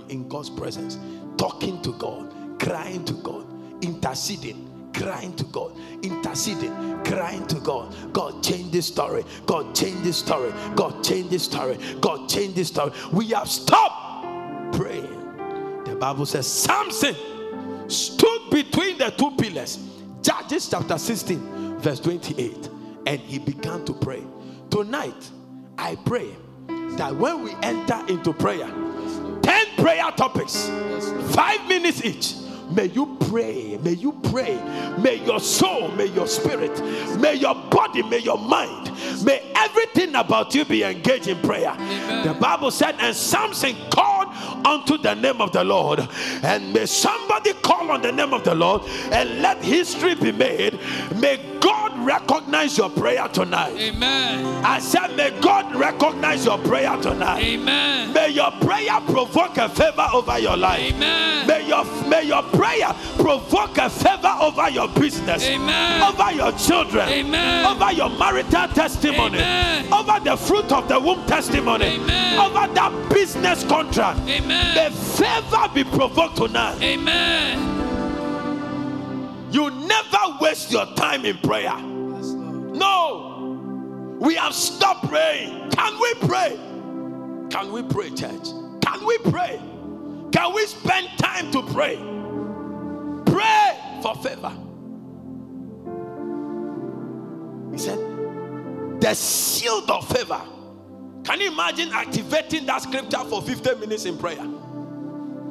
in 0.10 0.28
God's 0.28 0.49
presence, 0.49 0.97
talking 1.38 1.82
to 1.84 1.93
God, 1.93 2.60
crying 2.60 3.05
to 3.05 3.14
God, 3.14 3.45
interceding, 3.84 4.91
crying 4.93 5.36
to 5.36 5.43
God, 5.45 5.78
interceding, 6.03 7.03
crying 7.03 7.45
to 7.47 7.55
God. 7.60 7.95
God, 8.14 8.43
change 8.43 8.72
this 8.72 8.88
story. 8.88 9.24
God, 9.45 9.74
change 9.76 10.01
this 10.01 10.18
story. 10.18 10.51
God, 10.76 11.03
change 11.03 11.30
this 11.30 11.43
story. 11.43 11.78
God, 12.01 12.28
change 12.28 12.55
this 12.55 12.68
story. 12.68 12.91
We 13.12 13.28
have 13.30 13.49
stopped 13.49 14.76
praying. 14.76 15.84
The 15.86 15.95
Bible 15.95 16.26
says 16.26 16.47
Samson 16.47 17.16
stood 17.88 18.49
between 18.51 18.97
the 18.97 19.10
two 19.12 19.32
pillars. 19.32 19.80
Judges 20.22 20.70
chapter 20.70 20.97
16, 20.97 21.80
verse 21.80 21.99
28. 21.99 22.70
And 23.07 23.20
he 23.22 23.39
began 23.39 23.86
to 23.86 23.93
pray. 23.93 24.24
Tonight, 24.70 25.30
I 25.78 25.95
pray 25.95 26.30
that 26.68 27.16
when 27.16 27.43
we 27.43 27.53
enter 27.64 28.05
into 28.07 28.34
prayer, 28.34 28.68
10 28.68 28.89
prayer 29.82 30.11
topics, 30.11 30.69
five 31.34 31.67
minutes 31.67 32.03
each. 32.03 32.36
May 32.71 32.86
you 32.86 33.17
pray, 33.21 33.80
may 33.82 33.93
you 33.93 34.11
pray, 34.30 34.55
may 34.99 35.25
your 35.25 35.39
soul, 35.39 35.88
may 35.89 36.05
your 36.05 36.27
spirit, 36.27 36.80
may 37.19 37.34
your 37.34 37.55
body, 37.55 38.03
may 38.03 38.19
your 38.19 38.38
mind, 38.38 38.91
may 39.25 39.51
everything 39.55 40.13
about 40.13 40.53
you 40.53 40.65
be 40.65 40.84
engaged 40.84 41.27
in 41.27 41.39
prayer. 41.41 41.73
The 42.23 42.38
Bible 42.39 42.69
said, 42.69 42.95
and 42.99 43.15
Samson 43.15 43.75
called 43.89 44.18
unto 44.65 44.97
the 44.97 45.13
name 45.15 45.41
of 45.41 45.51
the 45.51 45.63
Lord, 45.63 46.07
and 46.43 46.73
may 46.73 46.86
somebody 46.86 47.53
call 47.53 47.91
on 47.91 48.01
the 48.01 48.11
name 48.11 48.34
of 48.34 48.43
the 48.43 48.55
Lord 48.55 48.84
and 49.11 49.41
let 49.41 49.63
history 49.63 50.15
be 50.15 50.32
made. 50.32 50.80
May 51.15 51.57
God 51.59 51.97
recognize 52.05 52.77
your 52.77 52.89
prayer 52.89 53.27
tonight. 53.27 53.75
Amen. 53.77 54.65
I 54.65 54.80
said, 54.80 55.15
May 55.15 55.38
God 55.41 55.75
recognize 55.75 56.45
your 56.45 56.57
prayer 56.59 56.95
tonight. 57.01 57.43
Amen. 57.43 58.13
May 58.13 58.30
your 58.30 58.51
prayer 58.51 58.99
provoke 59.01 59.57
a 59.57 59.69
favor 59.69 60.07
over 60.13 60.39
your 60.39 60.57
life. 60.57 60.93
Amen. 60.93 61.47
May 61.47 61.67
your, 61.67 61.86
may 62.07 62.23
your 62.23 62.43
prayer 62.43 62.93
provoke 63.17 63.77
a 63.77 63.89
favor 63.89 64.36
over 64.41 64.69
your 64.69 64.88
business, 64.89 65.43
Amen. 65.45 66.01
over 66.01 66.32
your 66.32 66.51
children, 66.53 67.07
Amen. 67.09 67.65
over 67.65 67.91
your 67.91 68.09
marital 68.09 68.67
testimony, 68.69 69.39
Amen. 69.39 69.93
over 69.93 70.19
the 70.19 70.36
fruit 70.38 70.71
of 70.71 70.88
the 70.88 70.99
womb 70.99 71.25
testimony, 71.25 71.86
Amen. 71.86 72.39
over 72.39 72.73
that 72.73 73.09
business 73.09 73.63
contract. 73.63 74.18
May 74.26 74.38
Amen. 74.38 74.91
favor 74.91 75.67
be 75.74 75.84
provoked 75.84 76.38
tonight. 76.38 76.82
Amen. 76.82 77.57
You 79.51 79.70
never 79.72 80.38
waste 80.41 80.72
your 80.72 80.86
time 80.95 81.26
in 81.26 81.38
prayer. 81.39 81.74
Yes, 81.74 82.26
No, 82.78 84.17
we 84.20 84.36
have 84.36 84.53
stopped 84.53 85.07
praying. 85.09 85.72
Can 85.72 85.99
we 85.99 86.13
pray? 86.28 86.59
Can 87.49 87.72
we 87.72 87.82
pray, 87.84 88.09
church? 88.11 88.49
Can 88.84 89.05
we 89.05 89.17
pray? 89.20 89.59
Can 90.32 90.53
we 90.53 90.65
spend 90.67 91.09
time 91.17 91.51
to 91.51 91.63
pray? 91.63 91.95
Pray 93.26 93.78
for 94.03 94.15
favor. 94.15 94.53
He 97.72 97.78
said, 97.80 97.99
the 99.01 99.13
shield 99.15 99.89
of 99.89 100.07
favor. 100.09 100.41
Can 101.30 101.41
you 101.41 101.51
imagine 101.51 101.91
activating 101.93 102.65
that 102.65 102.82
scripture 102.82 103.23
for 103.25 103.43
15 103.43 103.80
minutes 103.80 104.05
in 104.05 104.17
prayer? 104.17 104.43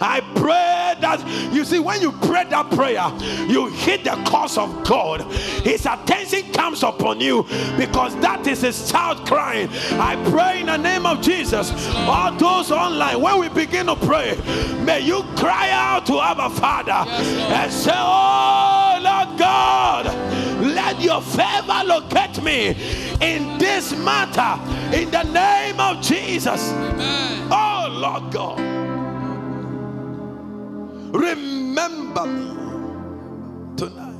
I 0.00 0.20
pray 0.36 0.94
that 1.00 1.52
you 1.52 1.64
see, 1.64 1.80
when 1.80 2.00
you 2.00 2.12
pray 2.12 2.44
that 2.44 2.70
prayer, 2.70 3.10
you 3.50 3.66
hit 3.66 4.04
the 4.04 4.12
cause 4.30 4.56
of 4.58 4.84
God. 4.84 5.22
His 5.64 5.86
attention 5.86 6.52
comes 6.52 6.84
upon 6.84 7.20
you 7.20 7.42
because 7.76 8.14
that 8.20 8.46
is 8.46 8.60
his 8.60 8.92
child 8.92 9.26
crying. 9.26 9.68
I 9.94 10.14
pray 10.30 10.60
in 10.60 10.66
the 10.66 10.76
name 10.76 11.04
of 11.04 11.20
Jesus. 11.22 11.72
All 11.96 12.30
those 12.30 12.70
online, 12.70 13.20
when 13.20 13.40
we 13.40 13.48
begin 13.48 13.86
to 13.86 13.96
pray, 13.96 14.38
may 14.84 15.00
you 15.00 15.24
cry 15.34 15.70
out 15.70 16.06
to 16.06 16.14
our 16.18 16.48
Father 16.50 17.10
and 17.10 17.72
say, 17.72 17.90
Oh 17.92 19.00
Lord 19.02 19.36
God, 19.36 20.35
let 20.86 21.00
your 21.02 21.20
favor 21.20 21.82
locate 21.84 22.40
me 22.42 22.68
in 23.20 23.58
this 23.58 23.92
matter 23.96 24.56
in 24.96 25.10
the 25.10 25.24
name 25.24 25.80
of 25.80 26.00
Jesus. 26.00 26.70
Amen. 26.72 27.48
Oh 27.50 27.88
Lord 27.90 28.32
God, 28.32 28.60
remember 31.12 32.26
me 32.26 32.46
tonight. 33.76 34.14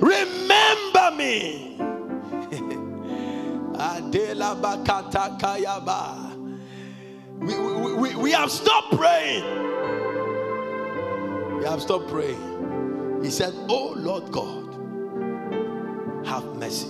Remember 0.00 1.10
me. 1.16 1.62
Ah, 3.78 4.00
we, 7.38 7.58
we, 7.58 7.92
we, 7.92 8.16
we 8.16 8.32
have 8.32 8.50
stopped 8.50 8.96
praying. 8.96 9.44
We 11.58 11.64
have 11.66 11.82
stopped 11.82 12.08
praying. 12.08 12.56
He 13.22 13.30
said, 13.30 13.54
Oh 13.68 13.94
Lord 13.96 14.30
God, 14.32 14.96
have 16.26 16.44
mercy 16.56 16.88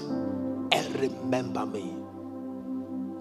and 0.73 0.95
remember 1.01 1.67
me. 1.67 1.97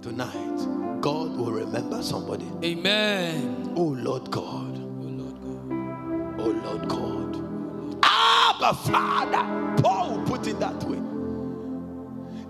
Tonight, 0.01 1.01
God 1.01 1.35
will 1.37 1.51
remember 1.51 2.03
somebody. 2.03 2.47
Amen. 2.63 3.73
Oh 3.75 3.83
Lord 3.97 4.29
God, 4.31 4.77
Oh 4.77 5.03
Lord 5.03 5.41
God. 5.41 6.39
oh 6.39 6.61
Lord 6.63 6.89
God. 6.89 7.99
Abba 8.03 8.73
Father. 8.75 9.81
Paul 9.81 10.23
put 10.25 10.47
it 10.47 10.59
that 10.59 10.83
way. 10.85 11.01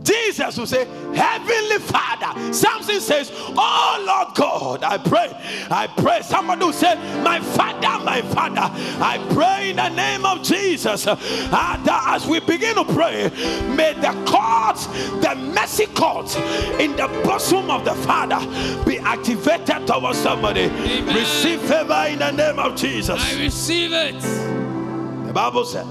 Jesus 0.05 0.57
will 0.57 0.67
say, 0.67 0.85
Heavenly 1.13 1.79
Father. 1.79 2.53
Samson 2.53 3.01
says, 3.01 3.31
Oh 3.35 4.03
Lord 4.05 4.35
God, 4.35 4.83
I 4.83 4.97
pray, 4.97 5.31
I 5.69 5.87
pray. 5.87 6.21
Somebody 6.21 6.65
will 6.65 6.73
say, 6.73 6.95
My 7.23 7.39
Father, 7.39 8.03
my 8.03 8.21
Father. 8.21 8.69
I 9.03 9.17
pray 9.33 9.71
in 9.71 9.77
the 9.77 9.89
name 9.89 10.25
of 10.25 10.43
Jesus. 10.43 11.07
uh, 11.07 11.15
that 11.15 12.03
as 12.07 12.25
we 12.27 12.39
begin 12.39 12.75
to 12.75 12.85
pray, 12.85 13.29
may 13.75 13.93
the 13.93 14.11
courts, 14.25 14.87
the 15.21 15.35
mercy 15.53 15.87
courts 15.87 16.35
in 16.79 16.95
the 16.95 17.07
bosom 17.23 17.69
of 17.69 17.83
the 17.85 17.95
Father 17.95 18.39
be 18.85 18.99
activated 18.99 19.87
towards 19.87 20.19
somebody. 20.19 20.61
Amen. 20.61 21.15
Receive 21.15 21.59
favor 21.61 22.05
in 22.09 22.19
the 22.19 22.31
name 22.31 22.59
of 22.59 22.75
Jesus. 22.75 23.19
I 23.19 23.39
receive 23.41 23.91
it. 23.93 24.19
The 25.27 25.33
Bible 25.33 25.65
said, 25.65 25.85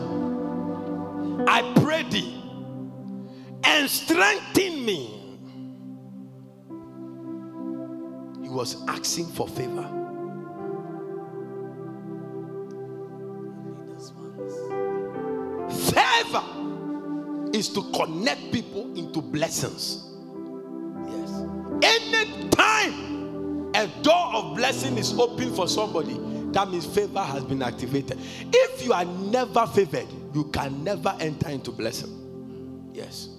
I 1.47 1.73
pray 1.83 2.05
thee 2.05 2.34
and 3.67 3.89
strengthen 3.89 4.85
me. 4.85 5.21
He 8.43 8.49
was 8.49 8.87
asking 8.89 9.27
for 9.29 9.49
favor. 9.49 9.91
Favor 15.93 16.45
is 17.53 17.69
to 17.71 17.83
connect 17.93 18.53
people 18.53 18.93
into 18.97 19.23
blessings. 19.23 20.11
Yes. 21.09 21.31
Anytime 21.83 23.71
a 23.75 23.87
door 24.03 24.35
of 24.35 24.57
blessing 24.57 24.99
is 24.99 25.19
open 25.19 25.55
for 25.55 25.67
somebody, 25.69 26.19
that 26.53 26.71
means 26.71 26.87
favor 26.87 27.21
has 27.21 27.45
been 27.45 27.63
activated. 27.63 28.19
If 28.53 28.85
you 28.85 28.93
are 28.93 29.05
never 29.05 29.67
favored, 29.67 30.07
you 30.35 30.45
can 30.45 30.85
never 30.85 31.17
enter 31.19 31.49
into 31.49 31.71
blessing. 31.73 32.91
Yes. 32.93 33.34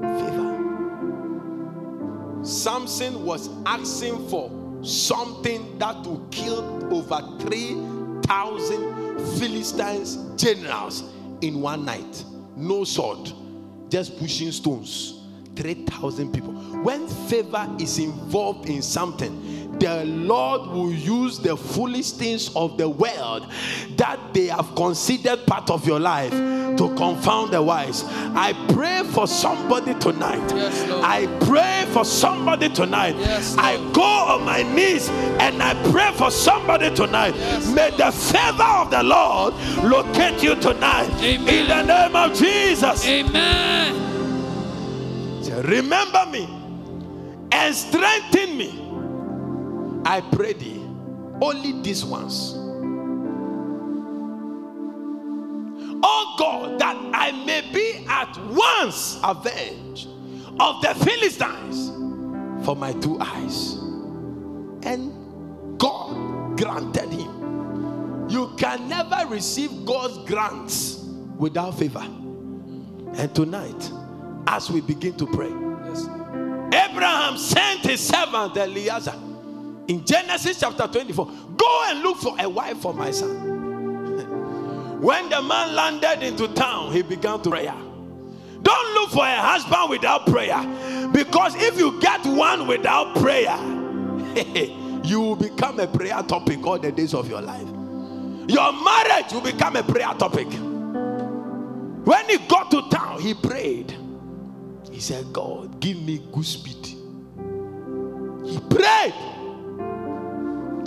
Favor. 0.00 0.56
Samson 2.44 3.24
was 3.24 3.50
asking 3.66 4.28
for 4.28 4.50
something 4.82 5.78
that 5.78 5.96
will 6.04 6.26
kill 6.30 6.62
over 6.94 7.20
3,000 7.40 9.38
Philistines 9.38 10.16
generals 10.40 11.02
in 11.40 11.60
one 11.60 11.84
night. 11.84 12.24
No 12.56 12.84
sword, 12.84 13.32
just 13.88 14.18
pushing 14.18 14.52
stones. 14.52 15.14
3,000 15.56 16.32
people. 16.32 16.52
When 16.84 17.08
favor 17.08 17.68
is 17.80 17.98
involved 17.98 18.68
in 18.68 18.80
something, 18.80 19.57
the 19.80 20.04
Lord 20.04 20.68
will 20.68 20.92
use 20.92 21.38
the 21.38 21.56
foolish 21.56 22.12
things 22.12 22.54
of 22.54 22.76
the 22.76 22.88
world 22.88 23.46
that 23.96 24.18
they 24.32 24.46
have 24.46 24.74
considered 24.74 25.46
part 25.46 25.70
of 25.70 25.86
your 25.86 26.00
life 26.00 26.30
to 26.30 26.94
confound 26.96 27.52
the 27.52 27.62
wise. 27.62 28.04
I 28.06 28.52
pray 28.72 29.02
for 29.12 29.26
somebody 29.26 29.94
tonight. 29.94 30.42
Yes, 30.54 30.88
Lord. 30.88 31.04
I 31.04 31.26
pray 31.46 31.86
for 31.92 32.04
somebody 32.04 32.68
tonight. 32.68 33.16
Yes, 33.16 33.56
I 33.58 33.76
go 33.92 34.02
on 34.02 34.44
my 34.44 34.62
knees 34.62 35.08
and 35.08 35.62
I 35.62 35.74
pray 35.90 36.12
for 36.12 36.30
somebody 36.30 36.94
tonight. 36.94 37.34
Yes, 37.36 37.68
May 37.74 37.90
the 37.90 38.12
favor 38.12 38.62
of 38.62 38.90
the 38.90 39.02
Lord 39.02 39.54
locate 39.82 40.42
you 40.42 40.54
tonight. 40.56 41.10
Amen. 41.20 41.48
In 41.48 41.68
the 41.68 41.82
name 41.82 42.16
of 42.16 42.36
Jesus. 42.36 43.06
Amen. 43.06 44.04
Remember 45.64 46.24
me 46.30 46.48
and 47.50 47.74
strengthen 47.74 48.56
me. 48.56 48.87
I 50.08 50.22
pray 50.22 50.54
thee, 50.54 50.82
only 51.42 51.82
these 51.82 52.02
ones. 52.02 52.54
Oh 56.02 56.34
God, 56.38 56.80
that 56.80 56.96
I 57.12 57.32
may 57.44 57.60
be 57.74 58.06
at 58.08 58.34
once 58.46 59.20
avenged 59.22 60.08
of 60.58 60.80
the 60.80 60.94
Philistines 61.04 61.90
for 62.64 62.74
my 62.74 62.94
two 62.94 63.18
eyes. 63.20 63.74
And 64.82 65.78
God 65.78 66.56
granted 66.56 67.10
him. 67.10 68.30
You 68.30 68.50
can 68.56 68.88
never 68.88 69.26
receive 69.26 69.84
God's 69.84 70.16
grants 70.26 71.04
without 71.36 71.78
favor. 71.78 72.00
And 72.00 73.34
tonight, 73.34 73.92
as 74.46 74.70
we 74.70 74.80
begin 74.80 75.18
to 75.18 75.26
pray, 75.26 75.52
Yes, 75.84 76.04
Abraham 76.72 77.36
sent 77.36 77.80
his 77.80 78.00
servant 78.00 78.56
Eliezer 78.56 79.27
in 79.88 80.04
Genesis 80.04 80.60
chapter 80.60 80.86
24 80.86 81.26
go 81.56 81.84
and 81.88 82.02
look 82.02 82.18
for 82.18 82.36
a 82.38 82.48
wife 82.48 82.78
for 82.78 82.94
my 82.94 83.10
son. 83.10 85.00
when 85.00 85.28
the 85.28 85.42
man 85.42 85.74
landed 85.74 86.22
into 86.22 86.46
town, 86.54 86.92
he 86.92 87.02
began 87.02 87.40
to 87.42 87.50
pray. 87.50 87.64
Don't 87.64 88.94
look 88.94 89.10
for 89.10 89.24
a 89.24 89.36
husband 89.36 89.90
without 89.90 90.26
prayer 90.26 90.60
because 91.12 91.54
if 91.56 91.78
you 91.78 91.98
get 92.00 92.24
one 92.26 92.66
without 92.66 93.16
prayer, 93.16 93.56
you 95.04 95.20
will 95.20 95.36
become 95.36 95.80
a 95.80 95.86
prayer 95.86 96.22
topic 96.22 96.64
all 96.66 96.78
the 96.78 96.92
days 96.92 97.14
of 97.14 97.28
your 97.28 97.40
life. 97.40 97.68
Your 98.48 98.72
marriage 98.72 99.32
will 99.32 99.40
become 99.40 99.76
a 99.76 99.82
prayer 99.82 100.12
topic. 100.14 100.48
When 102.04 102.28
he 102.28 102.38
got 102.46 102.70
to 102.72 102.88
town, 102.90 103.20
he 103.20 103.34
prayed. 103.34 103.94
He 104.90 105.00
said, 105.00 105.32
God, 105.32 105.80
give 105.80 106.00
me 106.02 106.22
good 106.32 106.44
speed. 106.44 106.86
He 108.44 108.58
prayed 108.70 109.14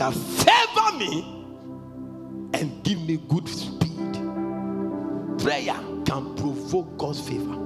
favor 0.10 0.98
me 0.98 1.46
and 2.54 2.84
give 2.84 3.00
me 3.02 3.18
good 3.28 3.48
speed. 3.48 4.14
Prayer 5.40 5.76
can 6.06 6.36
provoke 6.36 6.98
God's 6.98 7.20
favor. 7.20 7.58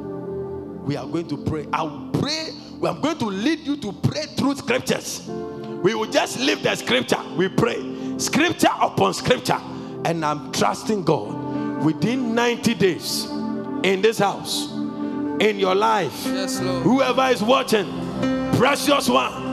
We 0.86 0.98
are 0.98 1.06
going 1.08 1.28
to 1.30 1.38
pray. 1.38 1.68
I 1.74 1.84
will 1.84 2.10
pray. 2.14 2.50
We 2.80 2.88
are 2.90 2.96
going 3.00 3.18
to 3.20 3.26
lead 3.26 3.60
you 3.60 3.78
to 3.78 3.92
pray 3.92 4.26
through 4.38 4.56
scriptures. 4.56 5.28
We 5.28 5.94
will 5.96 6.10
just 6.10 6.40
leave 6.40 6.64
the 6.64 6.76
scripture. 6.76 7.22
We 7.38 7.48
pray 7.50 8.18
scripture 8.18 8.70
upon 8.82 9.14
scripture. 9.14 9.60
And 10.06 10.24
I'm 10.24 10.52
trusting 10.52 11.04
God 11.04 11.84
within 11.84 12.36
90 12.36 12.74
days 12.76 13.26
in 13.84 14.02
this 14.02 14.20
house, 14.20 14.72
in 14.72 15.58
your 15.60 15.76
life, 15.76 16.26
Yes, 16.26 16.60
Lord. 16.62 16.84
whoever 16.84 17.24
is 17.28 17.42
watching, 17.44 17.86
precious 18.56 19.10
one, 19.10 19.45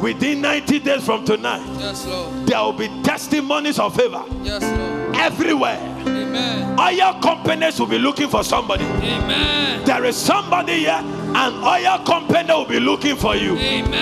within 0.00 0.40
90 0.40 0.78
days 0.80 1.04
from 1.04 1.24
tonight, 1.24 1.62
Yes, 1.78 2.06
Lord. 2.06 2.46
there 2.46 2.60
will 2.62 2.72
be 2.72 2.88
testimonies 3.02 3.78
of 3.78 3.94
favor 3.94 4.22
Yes, 4.42 4.62
Lord. 4.62 5.16
everywhere. 5.16 5.78
Amen. 6.06 6.78
Oil 6.78 7.14
companies 7.22 7.78
will 7.78 7.86
be 7.86 7.98
looking 7.98 8.28
for 8.28 8.42
somebody. 8.44 8.84
Amen. 8.84 9.84
There 9.84 10.04
is 10.04 10.16
somebody 10.16 10.80
here, 10.80 11.00
an 11.00 11.54
oil 11.62 11.98
company 12.04 12.52
will 12.52 12.64
be 12.64 12.80
looking 12.80 13.16
for 13.16 13.36
you, 13.36 13.56
Amen. 13.56 13.92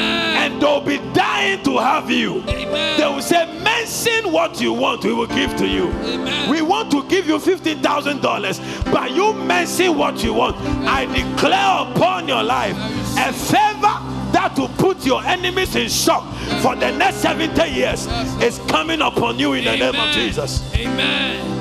and 0.53 0.63
they'll 0.63 0.81
be 0.81 0.99
dying 1.13 1.63
to 1.65 1.79
have 1.79 2.11
you. 2.11 2.43
Amen. 2.49 2.99
They 2.99 3.07
will 3.07 3.21
say, 3.23 3.47
Mention 3.63 4.33
what 4.33 4.61
you 4.61 4.73
want, 4.73 5.05
we 5.05 5.13
will 5.13 5.27
give 5.27 5.57
to 5.57 5.67
you. 5.67 5.89
Amen. 6.05 6.49
We 6.49 6.63
want 6.63 6.91
to 6.93 7.03
give 7.09 7.27
you 7.27 7.37
$15,000, 7.39 8.93
but 8.93 9.11
you 9.11 9.33
mention 9.35 9.99
what 9.99 10.23
you 10.23 10.33
want. 10.35 10.57
I 10.87 11.05
declare 11.07 11.91
upon 11.91 12.29
your 12.29 12.43
life 12.45 12.77
a 13.19 13.33
favor 13.33 14.22
that 14.33 14.57
will 14.59 14.69
put 14.69 15.05
your 15.05 15.23
enemies 15.25 15.77
in 15.77 15.89
shock 15.89 16.25
for 16.63 16.75
the 16.77 16.91
next 16.97 17.17
70 17.17 17.71
years 17.71 18.07
is 18.43 18.59
coming 18.69 19.01
upon 19.01 19.39
you 19.39 19.53
in 19.55 19.65
the 19.65 19.77
name 19.77 19.95
of 19.95 20.15
Jesus. 20.15 20.75
Amen. 20.75 21.61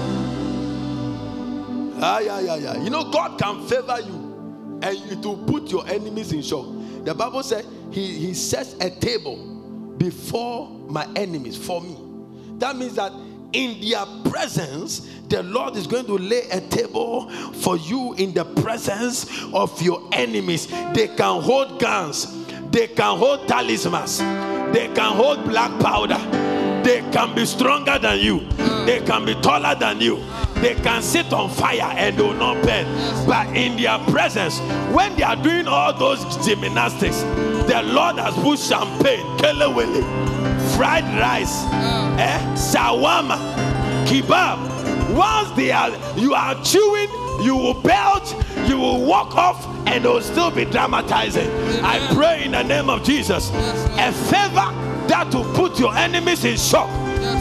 Ah, 2.03 2.19
yeah, 2.19 2.39
yeah, 2.39 2.55
yeah. 2.55 2.83
You 2.83 2.89
know, 2.89 3.11
God 3.11 3.39
can 3.39 3.67
favor 3.67 3.99
you 4.01 4.79
and 4.81 4.97
it 5.11 5.25
will 5.25 5.37
put 5.45 5.71
your 5.71 5.87
enemies 5.87 6.31
in 6.33 6.41
shock. 6.41 6.65
The 7.03 7.13
Bible 7.13 7.43
said 7.43 7.65
he, 7.91 8.17
he 8.17 8.33
sets 8.33 8.73
a 8.81 8.89
table 8.89 9.37
before 9.97 10.69
my 10.87 11.07
enemies 11.15 11.57
for 11.57 11.81
me. 11.81 11.95
That 12.57 12.75
means 12.75 12.95
that 12.95 13.11
in 13.53 13.81
their 13.81 14.05
presence, 14.31 15.07
the 15.27 15.43
Lord 15.43 15.75
is 15.75 15.85
going 15.87 16.05
to 16.05 16.17
lay 16.17 16.49
a 16.51 16.61
table 16.61 17.29
for 17.29 17.77
you 17.77 18.13
in 18.13 18.33
the 18.33 18.45
presence 18.45 19.43
of 19.53 19.79
your 19.81 20.07
enemies. 20.13 20.67
They 20.93 21.07
can 21.07 21.41
hold 21.41 21.79
guns, 21.79 22.25
they 22.71 22.87
can 22.87 23.17
hold 23.17 23.47
talismans, 23.47 24.19
they 24.73 24.89
can 24.93 25.15
hold 25.15 25.43
black 25.45 25.77
powder. 25.79 26.19
They 26.83 27.01
can 27.11 27.35
be 27.35 27.45
stronger 27.45 27.99
than 27.99 28.19
you. 28.19 28.39
They 28.87 29.01
can 29.05 29.23
be 29.23 29.35
taller 29.35 29.75
than 29.75 30.01
you. 30.01 30.23
They 30.55 30.73
can 30.73 31.03
sit 31.03 31.31
on 31.31 31.51
fire 31.51 31.93
and 31.95 32.17
will 32.17 32.33
not 32.33 32.63
burn. 32.63 32.87
But 33.27 33.55
in 33.55 33.77
their 33.77 33.99
presence, 34.11 34.59
when 34.91 35.15
they 35.15 35.21
are 35.21 35.35
doing 35.35 35.67
all 35.67 35.93
those 35.93 36.23
gymnastics, 36.43 37.21
the 37.21 37.83
Lord 37.85 38.17
has 38.17 38.33
put 38.35 38.57
champagne, 38.57 39.25
kelewele, 39.37 40.01
fried 40.75 41.03
rice, 41.19 41.65
eh, 42.19 42.39
shawarma, 42.55 43.37
kebab. 44.07 45.15
Once 45.15 45.51
they 45.51 45.71
are, 45.71 45.91
you 46.17 46.33
are 46.33 46.55
chewing, 46.63 47.09
you 47.41 47.55
will 47.55 47.81
belch, 47.81 48.33
you 48.67 48.77
will 48.77 49.05
walk 49.05 49.35
off, 49.35 49.65
and 49.87 50.05
it 50.05 50.07
will 50.07 50.21
still 50.21 50.51
be 50.51 50.65
dramatizing. 50.65 51.49
I 51.83 52.13
pray 52.13 52.45
in 52.45 52.51
the 52.51 52.63
name 52.63 52.89
of 52.89 53.03
Jesus, 53.03 53.49
a 53.51 54.11
favor 54.11 54.69
that 55.07 55.29
will 55.33 55.51
put 55.53 55.79
your 55.79 55.95
enemies 55.95 56.45
in 56.45 56.57
shock 56.57 56.89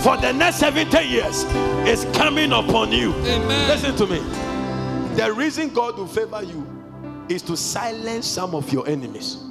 for 0.02 0.16
the 0.16 0.32
next 0.32 0.56
70 0.56 0.98
years 1.04 1.44
is 1.86 2.04
coming 2.16 2.52
upon 2.52 2.92
you. 2.92 3.14
Amen. 3.14 3.68
Listen 3.68 3.94
to 3.96 4.06
me. 4.06 4.18
The 5.16 5.32
reason 5.32 5.68
God 5.70 5.96
will 5.96 6.06
favor 6.06 6.42
you 6.42 6.66
is 7.28 7.42
to 7.42 7.56
silence 7.56 8.26
some 8.26 8.54
of 8.54 8.72
your 8.72 8.88
enemies. 8.88 9.44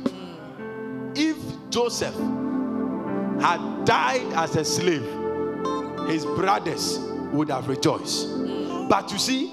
If 1.15 1.37
Joseph 1.69 2.15
had 3.41 3.85
died 3.85 4.33
as 4.33 4.55
a 4.55 4.65
slave, 4.65 5.03
his 6.07 6.25
brothers 6.25 6.99
would 7.31 7.49
have 7.49 7.67
rejoiced. 7.67 8.27
But 8.89 9.11
you 9.11 9.17
see, 9.19 9.51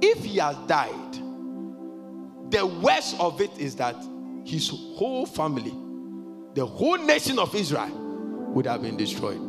if 0.00 0.24
he 0.24 0.38
has 0.38 0.56
died, 0.66 1.12
the 2.50 2.66
worst 2.82 3.18
of 3.20 3.40
it 3.40 3.56
is 3.58 3.76
that 3.76 3.96
his 4.44 4.68
whole 4.68 5.26
family, 5.26 5.74
the 6.54 6.64
whole 6.64 6.98
nation 6.98 7.38
of 7.38 7.54
Israel, 7.54 7.90
would 8.54 8.66
have 8.66 8.82
been 8.82 8.96
destroyed. 8.96 9.40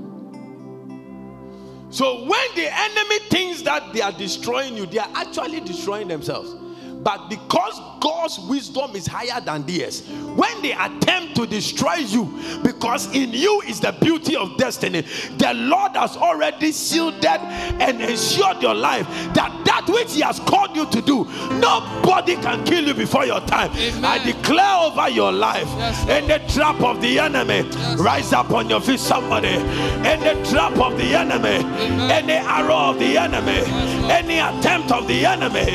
So 1.91 2.25
when 2.25 2.55
the 2.55 2.67
enemy 2.71 3.19
thinks 3.29 3.61
that 3.63 3.93
they 3.93 4.01
are 4.01 4.11
destroying 4.11 4.75
you, 4.75 4.85
they 4.85 4.99
are 4.99 5.09
actually 5.15 5.61
destroying 5.61 6.07
themselves. 6.07 6.53
But 7.01 7.29
because 7.29 7.79
God's 8.01 8.39
wisdom 8.39 8.95
is 8.95 9.07
higher 9.07 9.39
than 9.41 9.65
theirs, 9.65 10.01
when 10.35 10.61
they 10.61 10.73
attempt 10.73 11.35
to 11.37 11.45
destroy 11.47 11.95
you, 11.95 12.25
because 12.61 13.13
in 13.15 13.31
you 13.31 13.61
is 13.61 13.79
the 13.79 13.93
beauty 14.01 14.35
of 14.35 14.57
destiny, 14.57 15.01
the 15.37 15.53
Lord 15.53 15.95
has 15.95 16.17
already 16.17 16.73
shielded 16.73 17.25
and 17.25 18.01
ensured 18.01 18.61
your 18.61 18.75
life 18.75 19.07
that 19.33 19.61
that 19.65 19.87
which 19.87 20.13
He 20.13 20.21
has 20.21 20.39
called 20.41 20.75
you 20.75 20.85
to 20.87 21.01
do, 21.01 21.23
nobody 21.59 22.35
can 22.35 22.65
kill 22.65 22.85
you 22.85 22.93
before 22.93 23.25
your 23.25 23.39
time. 23.41 23.71
Amen. 23.71 24.03
I 24.03 24.23
declare 24.23 24.75
over 24.81 25.07
your 25.09 25.31
life, 25.31 25.67
Yes, 25.77 26.05
any 26.09 26.47
trap 26.53 26.81
of 26.81 27.01
the 27.01 27.19
enemy, 27.19 27.61
rise 27.97 28.33
up 28.33 28.51
on 28.51 28.69
your 28.69 28.81
feet, 28.81 28.99
somebody. 28.99 29.47
Any 29.47 30.43
trap 30.49 30.77
of 30.77 30.97
the 30.97 31.15
enemy, 31.15 31.63
any 32.11 32.33
arrow 32.33 32.75
of 32.91 32.99
the 32.99 33.17
enemy, 33.17 33.61
Lord. 33.61 34.11
any 34.11 34.39
attempt 34.39 34.91
of 34.91 35.07
the 35.07 35.25
enemy 35.25 35.65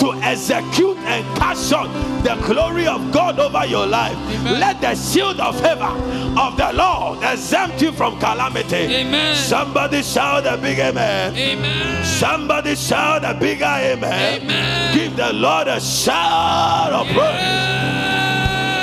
to 0.00 0.12
execute 0.22 0.63
and 0.72 1.38
cast 1.38 1.72
out 1.72 1.88
the 2.22 2.34
glory 2.46 2.86
of 2.86 3.12
God 3.12 3.38
over 3.38 3.64
your 3.66 3.86
life. 3.86 4.16
Amen. 4.16 4.60
Let 4.60 4.80
the 4.80 4.94
shield 4.94 5.40
of 5.40 5.60
heaven 5.60 6.38
of 6.38 6.56
the 6.56 6.72
Lord 6.72 7.22
exempt 7.22 7.82
you 7.82 7.92
from 7.92 8.18
calamity. 8.18 8.76
Amen. 8.76 9.36
Somebody 9.36 10.02
shout 10.02 10.46
a 10.46 10.56
big 10.56 10.78
amen. 10.78 11.36
Amen. 11.36 12.04
Somebody 12.04 12.74
shout 12.74 13.24
a 13.24 13.34
bigger 13.38 13.64
amen. 13.64 14.42
Amen. 14.42 14.94
Give 14.94 15.16
the 15.16 15.32
Lord 15.32 15.68
a 15.68 15.80
shout 15.80 16.92
of 16.92 17.06
praise. 17.06 17.18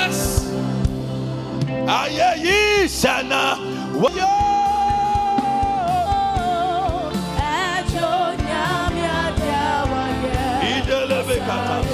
Yes. 0.08 0.50
Aye, 1.88 2.34
ye, 2.42 2.88
sana. 2.88 3.58
Wa- 11.40 11.91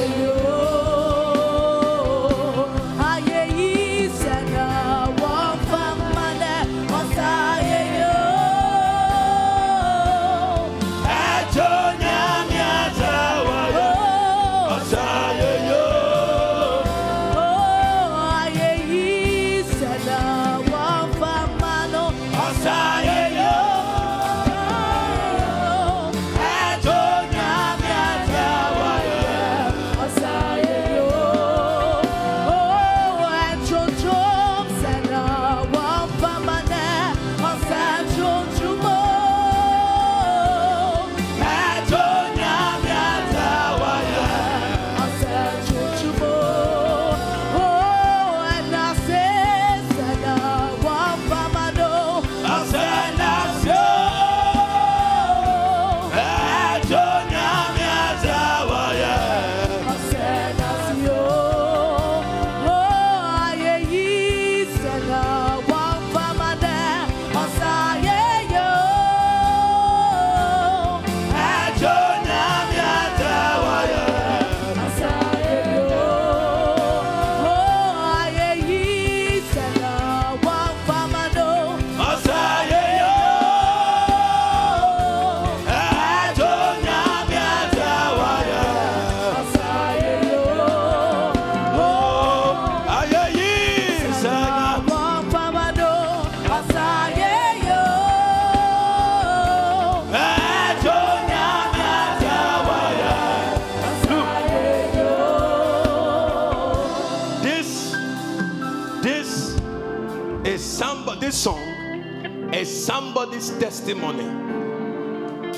song 111.39 112.53
is 112.53 112.69
somebody's 112.85 113.51
testimony. 113.61 114.27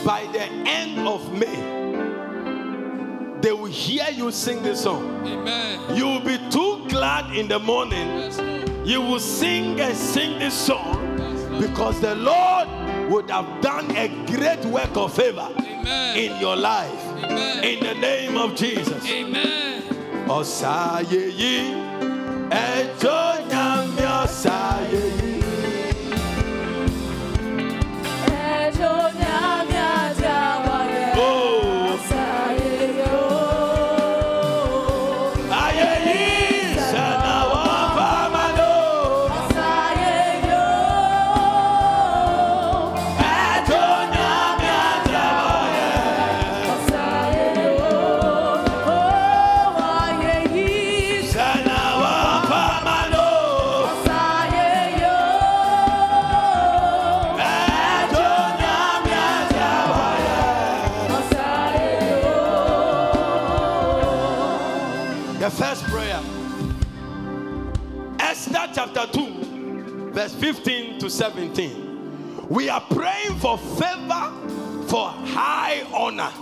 By 0.05 0.29
the 0.33 0.43
end 0.69 1.09
of 1.09 1.33
May, 1.33 1.57
they 3.41 3.53
will 3.53 3.65
hear 3.65 4.07
you 4.13 4.31
sing 4.31 4.63
this 4.63 4.83
song. 4.83 5.27
Amen. 5.27 5.97
You 5.97 6.07
will 6.07 6.21
be 6.21 6.39
too 6.51 6.85
glad 6.89 7.35
in 7.35 7.49
the 7.49 7.59
morning. 7.59 8.31
You 8.85 9.01
will 9.01 9.21
sing 9.21 9.81
and 9.81 9.97
sing 9.97 10.39
this 10.39 10.55
song 10.55 10.99
because 11.59 11.99
the 12.01 12.15
Lord 12.15 12.69
would 13.11 13.31
have 13.31 13.63
done 13.63 13.91
a 13.97 14.09
great 14.27 14.63
work 14.67 14.95
of 14.97 15.15
favor 15.15 15.49
Amen. 15.59 16.17
in 16.19 16.39
your 16.41 16.57
life. 16.57 17.03
Amen. 17.25 17.65
In 17.65 17.81
the 17.83 17.95
name 17.95 18.37
of 18.37 18.55
Jesus. 18.55 19.03
Amen. 19.07 19.83
Osayeyi, 20.29 21.73
ejo 22.51 23.49
nyame 23.49 24.07
osayeyi. 24.23 25.20
15 70.55 70.99
to 70.99 71.09
17. 71.09 72.49
We 72.49 72.69
are 72.69 72.81
praying 72.81 73.39
for 73.39 73.57
favor 73.57 74.33
for 74.89 75.09
high 75.09 75.87
honor. 75.95 76.33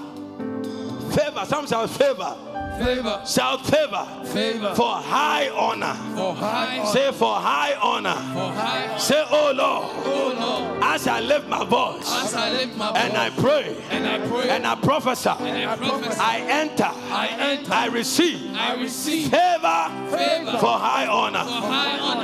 Favor, 1.14 1.44
some 1.44 1.66
shout 1.66 1.90
favor. 1.90 2.34
Favor. 2.82 3.22
Shout 3.26 3.66
favor. 3.66 4.06
Favor. 4.32 4.74
For 4.74 4.94
high 4.94 5.50
honor. 5.50 5.92
For 6.16 6.32
high 6.34 6.78
honor. 6.78 6.90
Say 6.90 7.12
for 7.12 7.34
high 7.34 7.74
honor. 7.74 8.14
For 8.14 8.50
high 8.52 8.96
Say, 8.96 9.22
oh 9.28 9.52
Lord, 9.54 9.90
Oh 10.06 10.34
Lord. 10.70 10.82
as 10.84 11.06
I 11.06 11.20
lift 11.20 11.46
my 11.48 11.64
voice 11.64 12.10
As 12.24 12.34
I 12.34 12.50
lift 12.52 12.76
my 12.76 12.90
and 12.92 13.14
I 13.16 13.28
pray 13.30 13.76
and 13.90 14.06
I 14.06 14.26
pray 14.26 14.48
and 14.48 14.66
I 14.66 14.74
prophesy, 14.76 15.28
and 15.28 15.68
I 15.70 15.76
prophesy, 15.76 16.18
I 16.20 16.38
enter, 16.48 16.84
I 16.84 17.26
enter, 17.38 17.72
I 17.74 17.86
receive 17.88 18.54
I 18.56 18.74
receive 18.80 19.28
favor 19.30 20.16
favor 20.16 20.58
for 20.58 20.78
high 20.78 21.04
for 21.06 21.10
honor. 21.12 21.44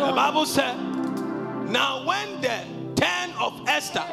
The. 0.07 0.13
Bible 0.15 0.47
said, 0.47 0.77
now 1.75 2.07
when 2.07 2.41
the 2.41 2.57
turn 2.95 3.33
of 3.33 3.61
Esther, 3.67 4.05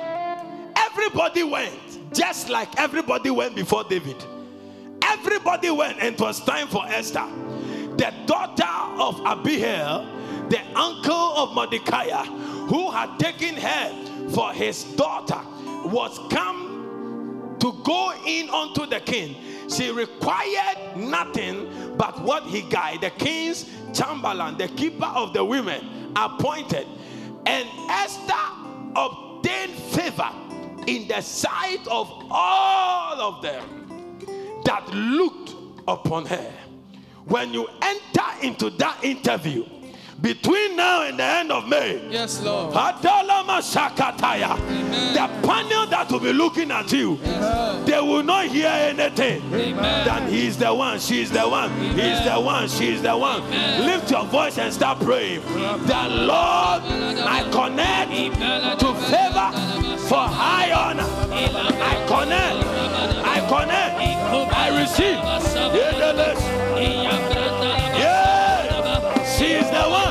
everybody 0.75 1.43
went, 1.43 2.11
just 2.11 2.49
like 2.49 2.67
everybody 2.79 3.29
went 3.29 3.55
before 3.55 3.83
David. 3.83 4.17
Everybody 5.03 5.69
went, 5.69 5.99
and 5.99 6.15
it 6.15 6.19
was 6.19 6.43
time 6.43 6.67
for 6.67 6.83
Esther, 6.87 7.27
the 7.97 8.11
daughter 8.25 8.99
of 8.99 9.21
Abihail, 9.23 10.07
the 10.49 10.59
uncle 10.75 11.13
of 11.13 11.53
Mordecai, 11.53 12.09
who 12.65 12.89
had 12.89 13.19
taken 13.19 13.55
her 13.55 14.29
for 14.31 14.51
his 14.53 14.83
daughter, 14.95 15.39
was 15.85 16.19
come 16.31 17.57
to 17.59 17.73
go 17.83 18.11
in 18.25 18.49
unto 18.49 18.87
the 18.87 19.01
king. 19.01 19.35
She 19.69 19.91
required 19.91 20.97
nothing 20.97 21.95
but 21.95 22.19
what 22.23 22.43
Hegai, 22.45 22.99
the 23.01 23.11
king's 23.11 23.69
chamberlain, 23.93 24.57
the 24.57 24.67
keeper 24.69 25.05
of 25.05 25.33
the 25.33 25.45
women, 25.45 26.11
appointed. 26.15 26.87
And 27.45 27.67
Esther 27.89 28.33
obtained 28.95 29.73
favor 29.73 30.29
in 30.87 31.07
the 31.07 31.21
sight 31.21 31.85
of 31.87 32.11
all 32.29 33.21
of 33.21 33.41
them 33.41 34.61
that 34.65 34.87
looked 34.89 35.55
upon 35.87 36.25
her. 36.25 36.51
When 37.25 37.53
you 37.53 37.67
enter 37.81 38.25
into 38.41 38.69
that 38.71 39.03
interview 39.03 39.65
between 40.21 40.75
now 40.75 41.01
and 41.03 41.17
the 41.17 41.23
end 41.23 41.51
of 41.51 41.67
May, 41.67 42.01
Yes, 42.09 42.41
Lord. 42.43 42.73
The 42.73 42.77
panel 45.47 45.87
that 45.87 46.07
will 46.11 46.19
be 46.19 46.31
looking 46.33 46.71
at 46.71 46.91
you, 46.91 47.17
they 47.85 47.99
will 47.99 48.23
not 48.23 48.45
hear 48.47 48.67
anything. 48.67 49.41
Amen. 49.53 50.05
That 50.05 50.29
he's 50.29 50.57
the 50.57 50.73
one, 50.73 50.99
she's 50.99 51.31
the 51.31 51.47
one, 51.47 51.71
he's 51.95 52.23
the 52.23 52.39
one, 52.39 52.67
she's 52.67 53.01
the 53.01 53.17
one. 53.17 53.41
Lift 53.85 54.11
your 54.11 54.25
voice 54.25 54.57
and 54.57 54.71
start 54.73 54.99
praying. 54.99 55.41
The 55.41 56.07
Lord, 56.09 56.83
I 57.25 57.43
connect 57.51 58.11
to 58.79 58.93
favor 59.09 59.51
for 60.07 60.19
high 60.27 60.71
honor. 60.71 61.07
I 61.31 61.95
connect, 62.07 62.65
I 63.25 63.39
connect, 63.49 63.97
I 64.53 64.69
receive. 64.81 65.19
Yeah, 67.97 69.37
she 69.37 69.45
is 69.53 69.65
the 69.69 69.83
one, 69.89 70.10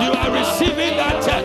You 0.00 0.10
are 0.12 0.30
receiving 0.32 0.96
that 0.96 1.22
check. 1.22 1.44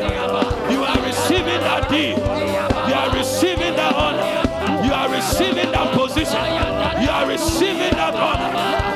You 0.71 0.83
are 0.83 1.01
receiving 1.05 1.59
that 1.67 1.89
deed. 1.89 2.17
You 2.17 2.93
are 2.95 3.11
receiving 3.13 3.75
that 3.75 3.93
honor. 3.93 4.85
You 4.85 4.93
are 4.93 5.09
receiving 5.11 5.71
that 5.71 5.93
position. 5.93 6.43
You 7.03 7.09
are 7.09 7.27
receiving 7.27 7.91
that 7.91 8.15
honor. 8.15 8.87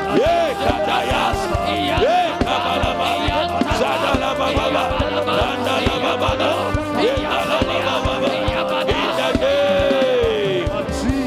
In 8.88 9.08
the 9.18 9.32
name 9.40 10.70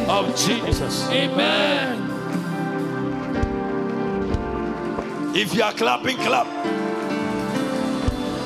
of 0.08 0.36
Jesus. 0.36 1.08
Amen. 1.10 2.10
If 5.36 5.54
you 5.54 5.62
are 5.62 5.72
clapping, 5.72 6.16
clap. 6.16 6.46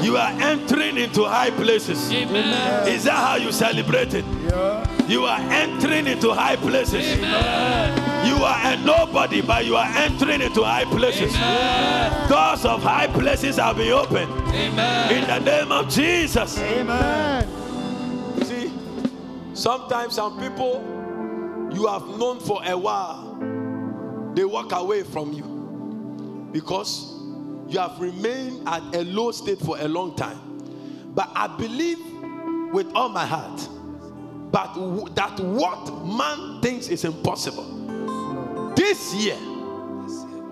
You 0.01 0.17
are 0.17 0.31
entering 0.41 0.97
into 0.97 1.25
high 1.25 1.51
places. 1.51 2.13
Amen. 2.13 2.89
Is 2.89 3.05
that 3.05 3.17
how 3.17 3.37
you 3.37 3.51
celebrate 3.51 4.15
it? 4.15 4.25
You 5.09 5.25
are 5.25 5.41
entering 5.41 6.07
into 6.07 6.33
high 6.33 6.57
places. 6.57 7.17
You 7.19 8.45
are 8.45 8.73
a 8.73 8.77
nobody, 8.85 9.41
but 9.41 9.65
you 9.65 9.77
are 9.77 9.87
entering 9.87 10.41
into 10.41 10.63
high 10.63 10.85
places. 10.85 11.33
Doors 12.29 12.65
of 12.65 12.83
high 12.83 13.09
places 13.09 13.57
have 13.57 13.77
been 13.77 13.93
opened. 13.93 14.31
Amen. 14.55 15.15
In 15.15 15.27
the 15.27 15.39
name 15.41 15.73
of 15.73 15.89
Jesus. 15.89 16.59
Amen. 16.59 17.47
See, 18.45 18.71
sometimes 19.55 20.15
some 20.15 20.39
people 20.39 20.85
you 21.73 21.87
have 21.87 22.07
known 22.19 22.39
for 22.39 22.63
a 22.65 22.77
while, 22.77 23.37
they 24.35 24.45
walk 24.45 24.73
away 24.73 25.03
from 25.03 25.33
you 25.33 26.51
because 26.53 27.18
you 27.69 27.79
have 27.79 27.99
remained 28.01 28.67
at 28.69 28.83
a 28.95 29.05
low 29.05 29.31
state 29.31 29.59
for 29.59 29.79
a 29.79 29.89
long 29.89 30.17
time. 30.17 30.39
But 31.15 31.31
I 31.35 31.47
believe 31.47 31.99
with 32.73 32.91
all 32.95 33.09
my 33.09 33.27
heart 33.27 33.69
but 34.51 34.75
w- 34.75 35.07
that 35.15 35.39
what 35.41 36.07
man 36.07 36.61
thinks 36.63 36.89
is 36.89 37.05
impossible 37.05 37.79
this 38.79 39.13
year, 39.13 39.37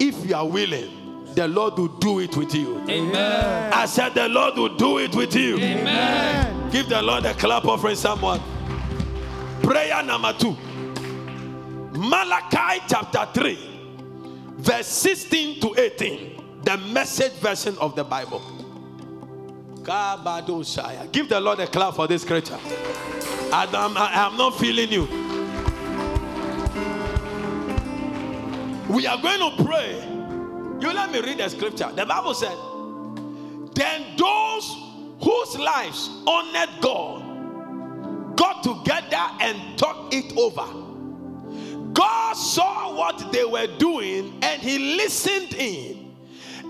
if 0.01 0.27
you 0.27 0.35
are 0.35 0.47
willing, 0.47 1.25
the 1.37 1.47
Lord 1.47 1.79
will 1.79 1.87
do 1.99 2.19
it 2.19 2.37
with 2.37 2.53
you. 2.55 2.81
Amen. 2.89 3.73
I 3.73 3.87
said, 3.87 4.15
The 4.15 4.29
Lord 4.29 4.57
will 4.57 4.77
do 4.77 4.99
it 4.99 5.15
with 5.15 5.35
you. 5.37 5.57
Amen. 5.57 6.71
Give 6.71 6.89
the 6.89 7.01
Lord 7.01 7.25
a 7.25 7.35
clap 7.35 7.67
offering, 7.67 7.95
someone. 7.95 8.41
Prayer 9.63 10.03
number 10.03 10.33
two 10.33 10.57
Malachi 11.93 12.83
chapter 12.89 13.29
3, 13.33 13.59
verse 14.59 14.89
16 14.89 15.61
to 15.61 15.75
18. 15.79 16.36
The 16.67 16.77
message 16.79 17.33
version 17.35 17.79
of 17.79 17.95
the 17.95 18.03
Bible. 18.03 18.43
Give 21.13 21.29
the 21.29 21.41
Lord 21.41 21.61
a 21.61 21.67
clap 21.69 21.95
for 21.95 22.09
this 22.09 22.23
scripture. 22.23 22.59
I 23.53 23.69
am, 23.73 23.97
I 23.97 24.27
am 24.27 24.37
not 24.37 24.59
feeling 24.59 24.91
you. 24.91 25.03
We 28.93 29.07
are 29.07 29.23
going 29.23 29.39
to 29.39 29.65
pray. 29.65 29.95
You 30.81 30.93
let 30.93 31.13
me 31.13 31.21
read 31.21 31.39
the 31.39 31.49
scripture. 31.51 31.89
The 31.95 32.05
Bible 32.05 32.35
said, 32.35 32.57
Then 33.77 34.17
those 34.17 34.77
whose 35.23 35.57
lives 35.61 36.11
honored 36.27 36.81
God 36.81 38.37
got 38.37 38.65
together 38.65 39.25
and 39.41 39.79
talked 39.79 40.13
it 40.13 40.37
over. 40.37 41.93
God 41.93 42.33
saw 42.33 42.93
what 42.97 43.31
they 43.31 43.45
were 43.45 43.69
doing 43.79 44.41
and 44.43 44.61
he 44.61 44.97
listened 44.97 45.55
in. 45.55 46.06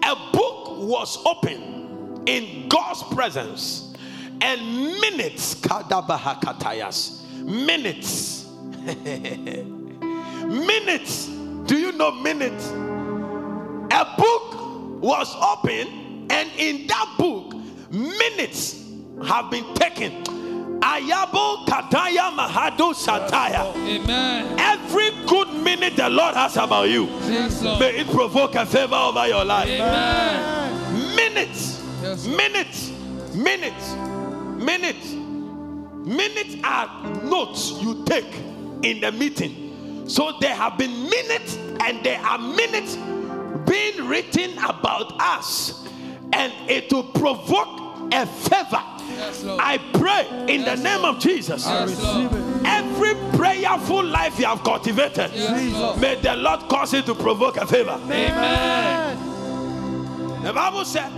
A 0.03 0.15
book 0.33 0.79
was 0.79 1.25
opened 1.25 2.29
in 2.29 2.69
God's 2.69 3.03
presence, 3.15 3.95
and 4.41 4.61
minutes, 5.01 5.55
kadabahakatayas, 5.57 7.23
minutes, 7.43 8.47
minutes. 10.47 11.27
Do 11.67 11.79
you 11.79 11.93
know 11.93 12.13
minutes? 12.13 12.71
A 13.93 14.05
book 14.17 15.03
was 15.03 15.35
opened, 15.37 16.31
and 16.31 16.51
in 16.59 16.87
that 16.87 17.15
book, 17.19 17.55
minutes 17.91 18.85
have 19.27 19.51
been 19.51 19.75
taken. 19.75 20.23
Ayabo 20.87 21.67
kataya 21.67 22.31
mahado 22.31 22.95
sataya. 22.95 23.75
Amen. 23.75 24.55
Every 24.59 25.11
good 25.27 25.53
minute 25.53 25.97
the 25.97 26.09
Lord 26.09 26.35
has 26.37 26.57
about 26.57 26.89
you, 26.89 27.07
Yes, 27.27 27.61
may 27.63 27.99
it 27.99 28.07
provoke 28.09 28.55
a 28.55 28.65
favor 28.65 28.95
over 28.95 29.27
your 29.27 29.45
life. 29.45 29.69
Amen. 29.69 31.17
Minutes, 31.17 31.83
Yes, 32.03 32.27
minutes, 32.29 32.93
minutes, 33.35 33.95
minutes, 34.63 35.13
minutes 36.07 36.57
are 36.63 36.89
notes 37.25 37.73
you 37.83 38.05
take 38.05 38.33
in 38.85 39.01
the 39.01 39.11
meeting. 39.11 40.05
So 40.09 40.35
there 40.41 40.55
have 40.55 40.79
been 40.79 41.11
minutes, 41.11 41.57
and 41.81 42.05
there 42.05 42.21
are 42.21 42.39
minutes 42.39 42.95
being 43.69 44.07
written 44.07 44.57
about 44.59 45.21
us, 45.21 45.85
and 46.33 46.53
it 46.71 46.93
will 46.93 47.03
provoke 47.11 48.13
a 48.13 48.25
favor. 48.25 48.83
Yes, 49.09 49.45
I 49.45 49.79
pray 49.95 50.27
in 50.53 50.65
the 50.65 50.77
name 50.77 51.03
Lord. 51.03 51.17
of 51.17 51.23
Jesus. 51.23 51.65
Yes, 51.67 52.01
Every 52.65 53.15
prayerful 53.37 54.05
life 54.05 54.39
you 54.39 54.47
have 54.47 54.63
cultivated, 54.63 55.31
may 56.01 56.15
the 56.21 56.37
Lord 56.37 56.61
cause 56.69 56.95
it 56.95 57.07
to 57.07 57.15
provoke 57.15 57.57
a 57.57 57.67
favor. 57.67 57.99
Amen. 58.05 59.17
The 60.43 60.53
Bible 60.53 60.85
said, 60.85 61.11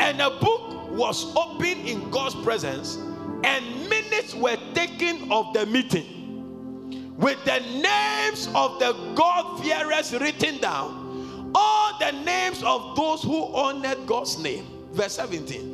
and 0.00 0.20
a 0.20 0.30
book 0.30 0.90
was 0.90 1.34
opened 1.36 1.86
in 1.88 2.10
God's 2.10 2.34
presence, 2.36 2.96
and 3.44 3.88
minutes 3.88 4.34
were 4.34 4.56
taken 4.74 5.30
of 5.30 5.52
the 5.52 5.66
meeting 5.66 7.14
with 7.16 7.42
the 7.44 7.60
names 7.60 8.48
of 8.54 8.78
the 8.80 8.92
God 9.14 9.62
fearers 9.62 10.12
written 10.12 10.58
down, 10.58 11.52
all 11.54 11.98
the 11.98 12.10
names 12.10 12.62
of 12.64 12.96
those 12.96 13.22
who 13.22 13.54
honored 13.54 14.06
God's 14.06 14.38
name. 14.38 14.66
Verse 14.92 15.12
17. 15.14 15.73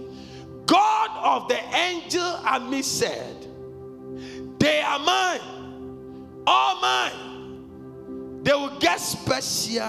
God 0.70 1.10
of 1.42 1.48
the 1.48 1.58
angel 1.74 2.22
army 2.22 2.82
said, 2.82 3.44
They 4.60 4.80
are 4.80 5.00
mine, 5.00 5.40
all 6.46 6.80
mine. 6.80 8.42
They 8.44 8.52
will 8.52 8.78
get 8.78 9.00
special. 9.00 9.82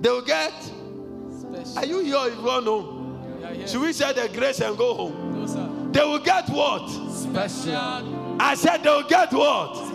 They 0.00 0.08
will 0.08 0.22
get. 0.22 0.52
Special. 0.62 1.78
Are 1.78 1.84
you 1.84 1.98
here? 1.98 2.28
If 2.28 2.36
you 2.36 2.44
want 2.44 2.66
home, 2.66 3.66
should 3.66 3.80
we 3.80 3.92
share 3.92 4.12
the 4.12 4.28
grace 4.28 4.60
and 4.60 4.78
go 4.78 4.94
home? 4.94 5.90
They 5.92 6.04
will 6.04 6.20
get 6.20 6.48
what? 6.48 6.88
Special. 7.10 8.36
I 8.40 8.54
said 8.54 8.84
they 8.84 8.90
will 8.90 9.02
get 9.08 9.32
what? 9.32 9.85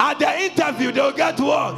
At 0.00 0.18
the 0.18 0.42
interview, 0.42 0.90
they 0.92 1.00
will 1.00 1.12
get 1.12 1.38
what? 1.38 1.74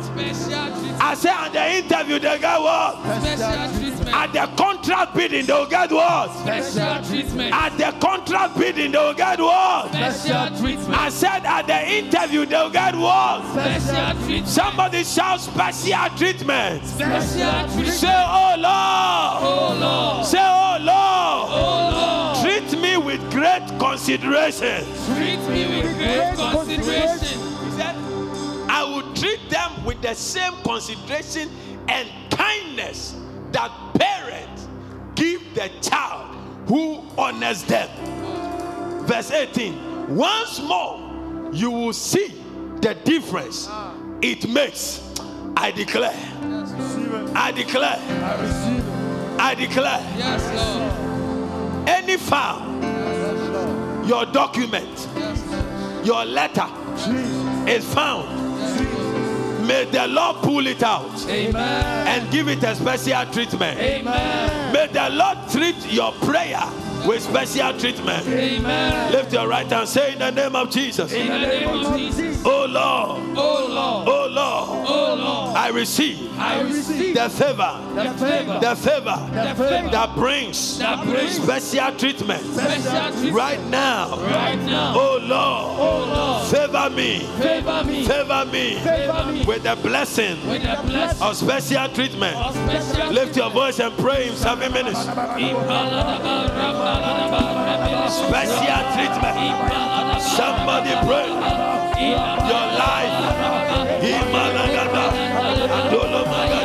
I 0.98 1.14
said 1.14 1.32
at 1.32 1.52
the 1.52 1.76
interview, 1.76 2.18
they'll 2.18 2.38
get 2.38 2.60
what? 2.60 2.96
At 3.06 4.32
the 4.32 4.46
contract 4.56 5.14
bidding, 5.14 5.44
they 5.46 5.52
will 5.52 5.66
get 5.66 5.90
what? 5.90 6.30
At 6.46 7.76
the 7.76 7.94
contract 8.00 8.56
bidding, 8.58 8.92
they 8.92 8.98
will 8.98 9.14
get 9.14 9.38
what? 9.38 9.94
I 9.94 11.08
said 11.10 11.44
at 11.44 11.66
the 11.66 11.88
interview, 11.88 12.46
they 12.46 12.56
will 12.56 12.70
get 12.70 12.94
what? 12.96 13.44
Somebody 14.46 15.04
shout 15.04 15.40
special 15.40 16.08
treatment. 16.16 16.86
Special 16.86 17.68
treatment. 17.68 17.88
Say, 17.88 18.08
oh 18.08 18.54
Lord. 18.58 19.42
Oh 19.42 19.76
Lord. 19.78 20.26
Say, 20.26 20.38
oh 20.40 20.78
Lord. 20.80 21.50
Oh 21.50 21.90
Lord. 21.92 22.15
Treat 23.46 23.68
me 23.68 23.78
with 23.78 23.78
great 23.78 23.78
consideration. 23.78 24.84
Treat 25.14 25.38
me 25.48 25.82
with 25.82 25.96
great 25.98 26.36
consideration. 26.36 27.38
He 27.64 27.70
said, 27.70 27.94
I 28.68 28.82
will 28.84 29.14
treat 29.14 29.48
them 29.48 29.84
with 29.84 30.02
the 30.02 30.14
same 30.14 30.52
consideration 30.64 31.50
and 31.88 32.08
kindness 32.30 33.14
that 33.52 33.70
parents 33.94 34.66
give 35.14 35.54
the 35.54 35.70
child 35.80 36.34
who 36.68 37.02
honors 37.16 37.62
them. 37.64 37.88
Verse 39.06 39.30
18 39.30 40.16
Once 40.16 40.60
more, 40.60 41.50
you 41.52 41.70
will 41.70 41.92
see 41.92 42.28
the 42.80 42.94
difference 43.04 43.66
ah. 43.68 43.94
it 44.22 44.48
makes. 44.48 45.02
I 45.56 45.70
declare, 45.70 46.12
I 47.34 47.50
declare, 47.52 47.96
I 47.98 48.42
receive. 48.42 48.84
I 49.38 49.54
declare, 49.54 50.00
Yes, 50.18 50.44
Lord. 50.54 51.88
any 51.88 52.16
file, 52.18 52.60
Yes, 52.60 52.64
Lord. 52.64 52.75
Your 54.06 54.26
document, 54.26 55.08
your 56.04 56.24
letter 56.24 56.66
is 57.68 57.84
found. 57.92 58.36
May 59.66 59.84
the 59.86 60.06
Lord 60.06 60.36
pull 60.42 60.66
it 60.68 60.82
out 60.84 61.28
Amen. 61.28 62.06
and 62.06 62.30
give 62.30 62.46
it 62.48 62.62
a 62.62 62.74
special 62.76 63.32
treatment. 63.32 63.78
Amen. 63.80 64.72
May 64.72 64.86
the 64.86 65.08
Lord 65.10 65.38
treat 65.50 65.92
your 65.92 66.12
prayer 66.12 66.62
with 67.06 67.22
special 67.22 67.78
treatment. 67.78 68.26
Amen. 68.28 69.12
Lift 69.12 69.32
your 69.32 69.48
right 69.48 69.66
hand, 69.66 69.88
say 69.88 70.12
in 70.12 70.18
the 70.18 70.30
name 70.30 70.54
of 70.56 70.70
Jesus. 70.70 71.12
In 71.12 71.26
the 71.28 71.38
name 71.38 71.68
of 71.68 71.96
Jesus. 71.96 72.42
Oh 72.44 72.66
Lord, 72.66 73.36
Oh 73.36 73.66
Lord. 73.68 74.08
oh 74.08 74.28
Lord, 74.30 74.86
Oh 74.88 75.14
Lord. 75.18 75.56
I 75.56 75.68
receive 75.70 76.38
I 76.38 76.60
receive 76.62 77.14
the 77.14 77.28
favor, 77.30 77.80
the 77.94 78.10
favor, 78.18 78.58
the 78.60 78.76
favor 78.76 79.30
the 79.32 79.54
favor 79.54 79.90
that 79.90 80.14
brings 80.14 80.78
that 80.78 81.02
brings 81.04 81.36
special 81.42 81.96
treatment 81.98 82.44
special 82.44 83.10
treatment 83.12 83.34
right 83.34 83.62
now. 83.64 84.16
right 84.20 84.58
now. 84.60 84.92
Oh 84.94 85.18
Lord, 85.22 85.78
Oh 85.80 86.04
Lord, 86.14 86.46
favor 86.50 86.90
me, 86.94 87.20
favor 87.40 87.84
me, 87.84 88.06
favor 88.06 88.44
me 88.52 88.78
favor 88.80 89.32
me 89.32 89.44
with 89.44 89.62
the 89.62 89.76
blessing 89.76 90.36
with 90.46 90.62
the 90.62 90.78
blessing 90.86 91.22
of 91.26 91.36
special 91.36 91.88
treatment. 91.94 92.36
of 92.36 92.54
special 92.54 93.12
Lift 93.12 93.36
your 93.36 93.50
voice 93.50 93.80
and 93.80 93.96
pray 93.98 94.28
in 94.28 94.36
seven 94.36 94.72
minutes. 94.72 95.06
Special 98.08 98.82
treatment. 98.94 99.36
Somebody 100.20 100.94
pray. 101.06 101.28
Your 102.48 102.66
life. 102.80 103.16
Imalagada. 104.02 105.04
Adolomagadabala. 105.76 106.55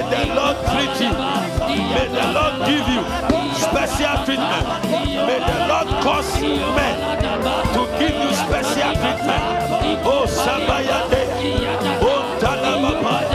May 0.00 0.08
the 0.08 0.34
Lord 0.34 0.56
treat 0.72 0.96
you. 1.04 1.12
May 1.92 2.08
the 2.08 2.32
Lord 2.32 2.54
give 2.64 2.88
you 2.88 3.02
special 3.60 4.24
treatment. 4.24 4.66
May 4.88 5.40
the 5.44 5.58
Lord 5.68 5.88
cause 6.02 6.40
men 6.40 6.96
to 7.74 7.82
give 7.98 8.16
you 8.16 8.32
special 8.32 8.92
treatment. 8.96 9.44
Oh, 10.02 10.24
Sabayade. 10.26 11.22
Oh, 12.00 12.38
Talababa. 12.40 13.29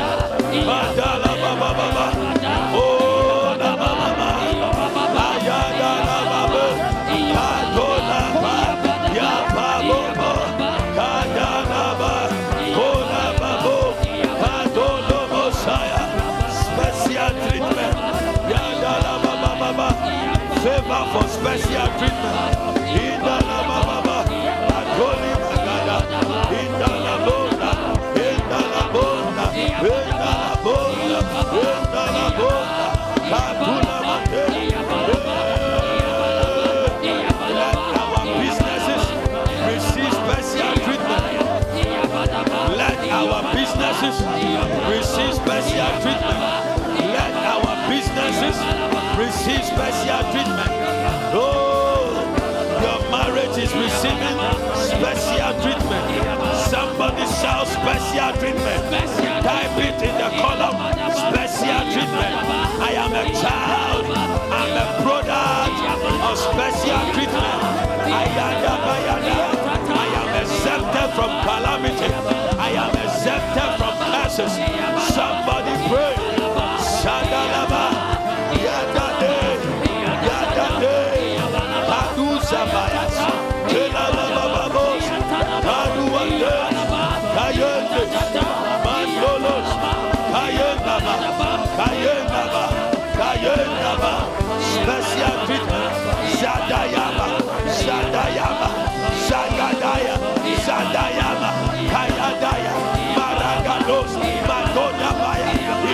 Receive 49.18 49.63
special 49.63 50.22
treatment. 50.32 50.72
Oh, 51.32 52.11
your 52.84 52.99
marriage 53.11 53.55
is 53.57 53.72
receiving 53.72 54.38
special 54.91 55.51
treatment. 55.63 56.05
Somebody 56.68 57.24
shout 57.39 57.68
special 57.68 58.32
treatment. 58.39 58.84
Type 59.43 59.78
it 59.80 59.99
in 60.03 60.16
the 60.20 60.30
column. 60.43 60.76
Special 61.16 61.82
treatment. 61.95 62.36
I 62.84 62.91
am 62.99 63.13
a 63.16 63.26
child. 63.39 64.05
I'm 64.51 64.76
a 64.84 64.88
product 64.99 65.76
of 66.28 66.36
special 66.36 67.01
treatment. 67.16 67.61
Ayada 68.20 68.74
bayada. 68.84 69.38
I 69.95 70.07
am 70.20 70.30
exempted 70.43 71.09
from 71.16 71.32
calamity. 71.47 72.11
I 72.59 72.72
am 72.84 72.91
exempted 72.99 73.72
from 73.80 73.95
curses. 74.11 74.53
Somebody 75.16 75.74
pray. 75.88 76.34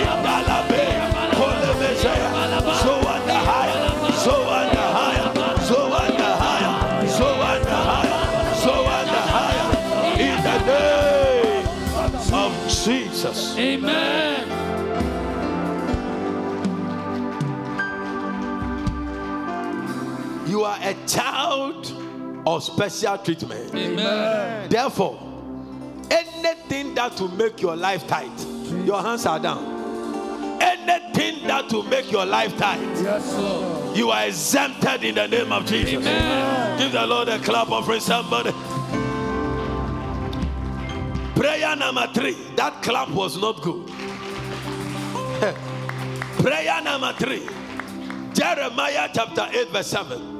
Indalabe. 0.00 0.84
Kolemezea. 1.36 2.28
So 2.82 2.94
and 3.14 3.24
the 3.28 3.38
higher. 3.48 3.80
So 4.24 4.34
and 4.58 4.70
the 4.76 4.86
higher. 4.98 5.28
So 5.68 5.78
and 6.00 6.18
the 6.18 6.30
higher. 6.42 7.08
So 7.08 7.28
and 7.50 7.64
the 7.64 7.78
higher. 7.90 8.54
So 8.64 8.74
and 8.96 9.08
the 9.14 9.22
higher. 9.34 9.68
In 10.26 10.38
the 10.48 10.58
name 10.66 11.66
of 12.32 12.52
Jesus. 12.68 13.56
Amen. 13.58 14.61
You 20.62 20.68
are 20.68 20.78
a 20.80 20.94
child 21.08 21.92
of 22.46 22.62
special 22.62 23.18
treatment. 23.18 23.74
Amen. 23.74 24.70
Therefore, 24.70 25.18
anything 26.08 26.94
that 26.94 27.18
will 27.20 27.32
make 27.32 27.60
your 27.60 27.74
life 27.74 28.06
tight, 28.06 28.30
your 28.84 29.02
hands 29.02 29.26
are 29.26 29.40
down. 29.40 30.62
Anything 30.62 31.48
that 31.48 31.72
will 31.72 31.82
make 31.82 32.12
your 32.12 32.24
life 32.24 32.56
tight, 32.56 32.78
Yes, 33.02 33.96
you 33.96 34.10
are 34.10 34.24
exempted 34.24 35.02
in 35.02 35.16
the 35.16 35.26
name 35.26 35.50
of 35.50 35.66
Jesus. 35.66 35.94
Amen. 35.94 36.78
Give 36.78 36.92
the 36.92 37.08
Lord 37.08 37.28
a 37.28 37.40
clap 37.40 37.68
offering 37.68 37.98
somebody. 37.98 38.52
Prayer 41.34 41.74
number 41.74 42.06
three. 42.14 42.36
That 42.54 42.80
clap 42.84 43.08
was 43.10 43.36
not 43.36 43.60
good. 43.62 43.88
Prayer 46.38 46.80
number 46.82 47.12
three. 47.14 47.48
Jeremiah 48.32 49.08
chapter 49.12 49.48
8, 49.50 49.68
verse 49.70 49.88
7. 49.88 50.31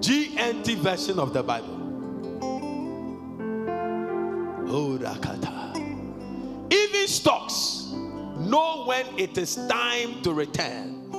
GNT 0.00 0.76
version 0.76 1.18
of 1.18 1.32
the 1.34 1.42
Bible. 1.42 1.76
Oh. 4.72 4.96
Even 6.70 7.08
stocks 7.08 7.88
know 8.38 8.84
when 8.86 9.06
it 9.18 9.36
is 9.36 9.56
time 9.68 10.22
to 10.22 10.32
return. 10.32 11.10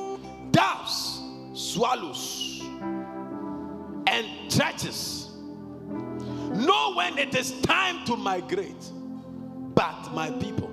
Doves, 0.51 1.21
swallows, 1.53 2.61
and 4.07 4.25
churches 4.49 5.29
know 6.53 6.93
when 6.95 7.17
it 7.17 7.35
is 7.35 7.51
time 7.61 8.03
to 8.05 8.15
migrate. 8.15 8.91
But 9.75 10.13
my 10.13 10.31
people, 10.31 10.69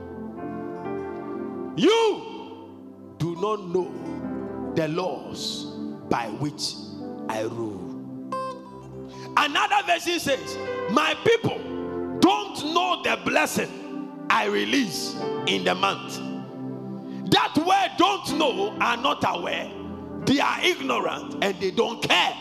you 1.77 2.23
do 3.19 3.37
not 3.37 3.69
know 3.69 3.93
the 4.75 4.89
laws 4.89 5.65
by 6.09 6.29
which 6.39 6.75
I 7.29 7.43
rule. 7.43 7.78
Another 9.41 9.87
version 9.87 10.19
says, 10.19 10.57
My 10.91 11.15
people 11.25 11.59
don't 12.21 12.75
know 12.75 13.01
the 13.03 13.19
blessing 13.25 14.27
I 14.29 14.47
release 14.47 15.15
in 15.47 15.65
the 15.65 15.75
month. 15.75 16.17
That 17.31 17.55
word 17.57 17.91
don't 17.99 18.39
know 18.39 18.77
are 18.81 18.97
not 18.97 19.23
aware. 19.27 19.71
They 20.25 20.41
are 20.41 20.61
ignorant 20.63 21.43
and 21.43 21.59
they 21.61 21.71
don't 21.71 22.03
care. 22.03 22.35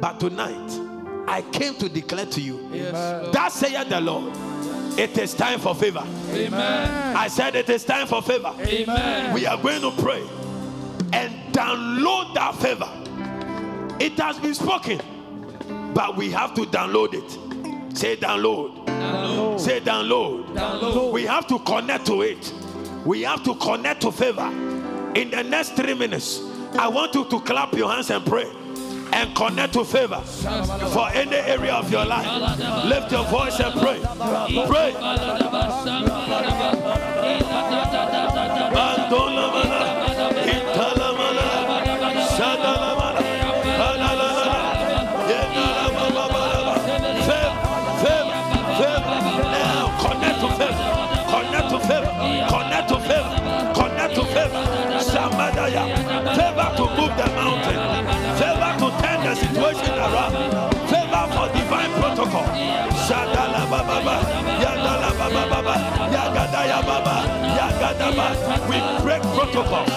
But 0.00 0.20
tonight, 0.20 0.70
I 1.26 1.42
came 1.50 1.74
to 1.76 1.88
declare 1.88 2.26
to 2.26 2.40
you 2.40 2.68
Yes, 2.72 2.92
Lord. 3.22 3.32
that 3.34 3.52
saith 3.52 3.88
the 3.88 4.00
Lord, 4.00 4.32
it 4.98 5.16
is 5.18 5.34
time 5.34 5.60
for 5.60 5.74
favor. 5.74 6.04
Amen. 6.30 7.16
I 7.16 7.28
said 7.28 7.54
it 7.56 7.68
is 7.70 7.84
time 7.84 8.06
for 8.06 8.20
favor. 8.22 8.54
Amen. 8.60 9.32
We 9.34 9.46
are 9.46 9.56
going 9.60 9.80
to 9.82 9.90
pray 10.02 10.22
and 11.12 11.32
download 11.54 12.34
that 12.34 12.54
favor. 12.56 12.88
It 14.00 14.18
has 14.20 14.38
been 14.38 14.54
spoken, 14.54 15.00
but 15.94 16.16
we 16.16 16.30
have 16.30 16.54
to 16.54 16.62
download 16.62 17.14
it. 17.14 17.96
Say 17.96 18.16
download. 18.16 18.84
Download. 18.86 19.60
Say 19.60 19.80
download. 19.80 20.54
Download. 20.54 21.12
We 21.12 21.24
have 21.24 21.46
to 21.48 21.58
connect 21.60 22.06
to 22.06 22.22
it. 22.22 22.52
We 23.04 23.22
have 23.22 23.42
to 23.44 23.54
connect 23.56 24.02
to 24.02 24.12
favor. 24.12 24.46
In 25.14 25.30
the 25.30 25.42
next 25.42 25.74
three 25.74 25.94
minutes, 25.94 26.40
I 26.78 26.88
want 26.88 27.14
you 27.14 27.24
to 27.24 27.40
clap 27.40 27.72
your 27.74 27.90
hands 27.90 28.10
and 28.10 28.24
pray 28.24 28.46
and 29.12 29.34
connect 29.34 29.72
to 29.72 29.84
favor 29.84 30.20
for 30.92 31.08
any 31.10 31.36
area 31.36 31.72
of 31.72 31.90
your 31.90 32.04
life. 32.04 32.26
Lift 32.84 33.10
your 33.10 33.24
voice 33.24 33.58
and 33.58 33.72
pray. 33.80 34.00
Pray. 34.66 34.94
Move 56.96 57.14
the 57.16 57.26
mountain. 57.36 57.78
Favor 58.38 58.72
to 58.80 58.88
turn 59.02 59.20
the 59.24 59.34
situation 59.34 59.94
around. 59.98 60.34
Favor 60.88 61.24
for 61.34 61.46
divine 61.52 61.92
protocol. 62.00 62.46
Shadala 63.06 63.62
baba, 63.70 64.16
yadala 64.62 65.10
baba, 65.18 65.74
yagadaya 66.14 66.80
baba, 66.86 67.16
yagadaba. 67.58 68.26
We 68.68 68.78
break 69.02 69.22
protocols. 69.34 69.92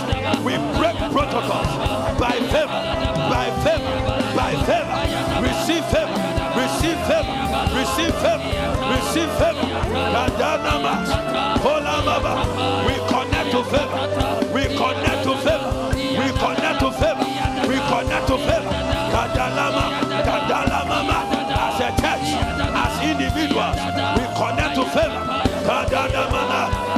We 0.45 0.53
break 0.79 0.97
protocols 1.11 1.71
by 2.19 2.35
favor, 2.51 2.81
by 3.29 3.47
favor, 3.63 3.95
by 4.35 4.53
favor. 4.67 4.97
Receive 5.41 5.85
favor, 5.93 6.19
receive 6.55 6.99
favor, 7.09 7.35
receive 7.77 8.15
favor, 8.23 8.49
receive 8.93 9.31
favor. 9.39 9.67
Kadanama, 10.13 10.93
Holamaba. 11.63 12.33
We 12.87 12.95
connect 13.09 13.51
to 13.51 13.63
favor. 13.65 14.53
We 14.53 14.63
connect 14.77 15.23
to 15.23 15.35
favor. 15.37 15.70
To 18.31 18.37
favor. 18.47 18.71
Kadalama, 19.11 19.85
Kadalamama. 20.23 21.17
As 21.51 21.79
a 21.83 21.89
church, 21.99 22.27
as 22.83 22.95
individuals, 23.03 23.75
we 24.15 24.23
connect 24.39 24.75
to 24.75 24.85
favor. 24.95 25.23
Kadalamana, 25.67 26.90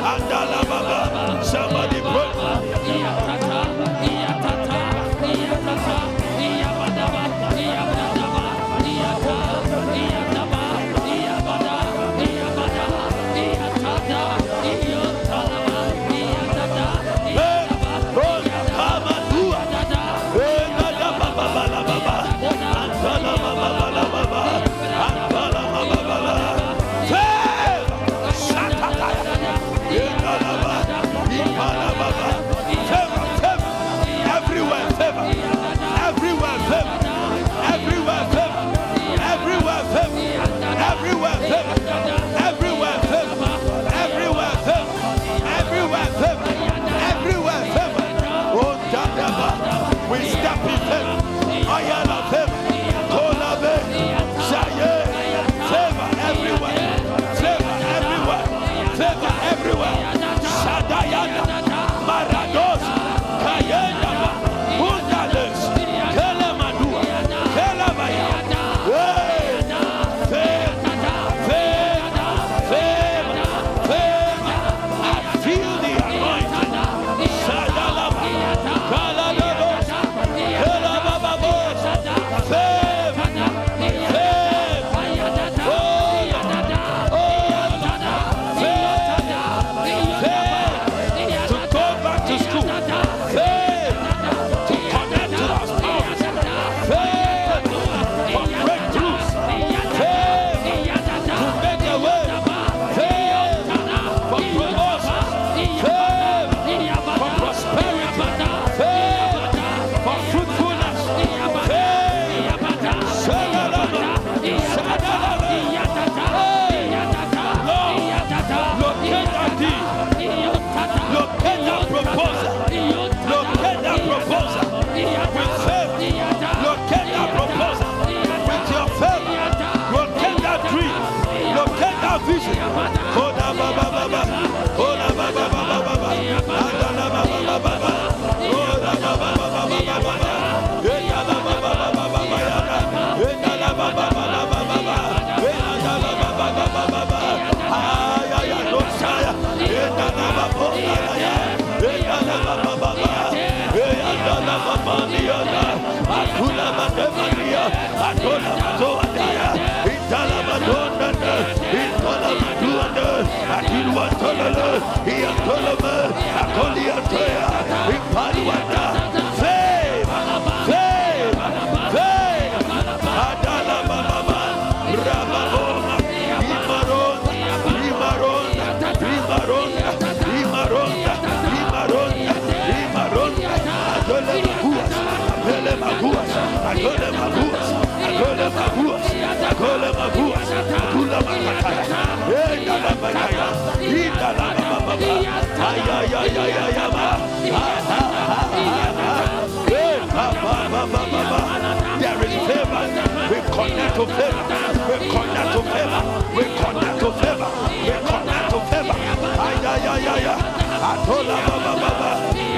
There 200.83 202.19
is 202.19 202.33
favor. 202.47 202.83
We 203.31 203.39
connect 203.55 203.95
to 203.95 204.05
favor. 204.05 204.43
We 204.89 204.97
connect 205.09 205.49
to 205.55 205.61
favor. 205.71 206.01
We 206.35 206.43
connect 206.59 206.99
to 206.99 207.09
favor. 207.23 207.49
We 207.87 207.95
connect 208.03 208.49
to 208.51 208.59
favor. 208.67 208.97
Ay, 209.39 209.55
ay, 209.63 209.87
ay, 209.87 210.07
ay, 210.13 210.27
ay. 210.27 210.41
Atola, 210.83 211.37
baba, 211.47 211.73
baba. 211.79 212.11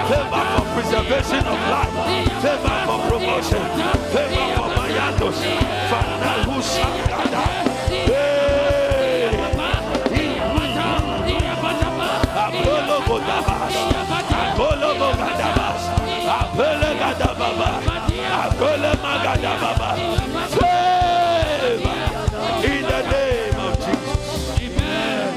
Favor 0.09 0.43
for 0.51 0.65
preservation 0.73 1.45
of 1.45 1.59
life. 1.69 1.93
Favor 2.41 2.77
for 2.87 2.99
promotion. 3.09 3.63
Favor 4.09 4.47
for 4.57 4.69
mayatos. 4.75 5.37
Fana, 5.89 6.31
who 6.49 6.57
shall 6.61 7.04
In 22.63 22.81
the 22.83 23.01
name 23.11 23.59
of 23.59 23.75
Jesus. 23.85 24.59
Amen. 24.61 25.33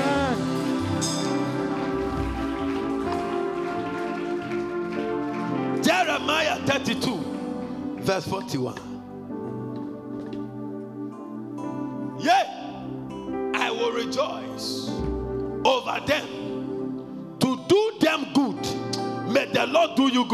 Jeremiah 5.82 6.58
32, 6.64 7.18
verse 8.02 8.26
41. 8.28 8.87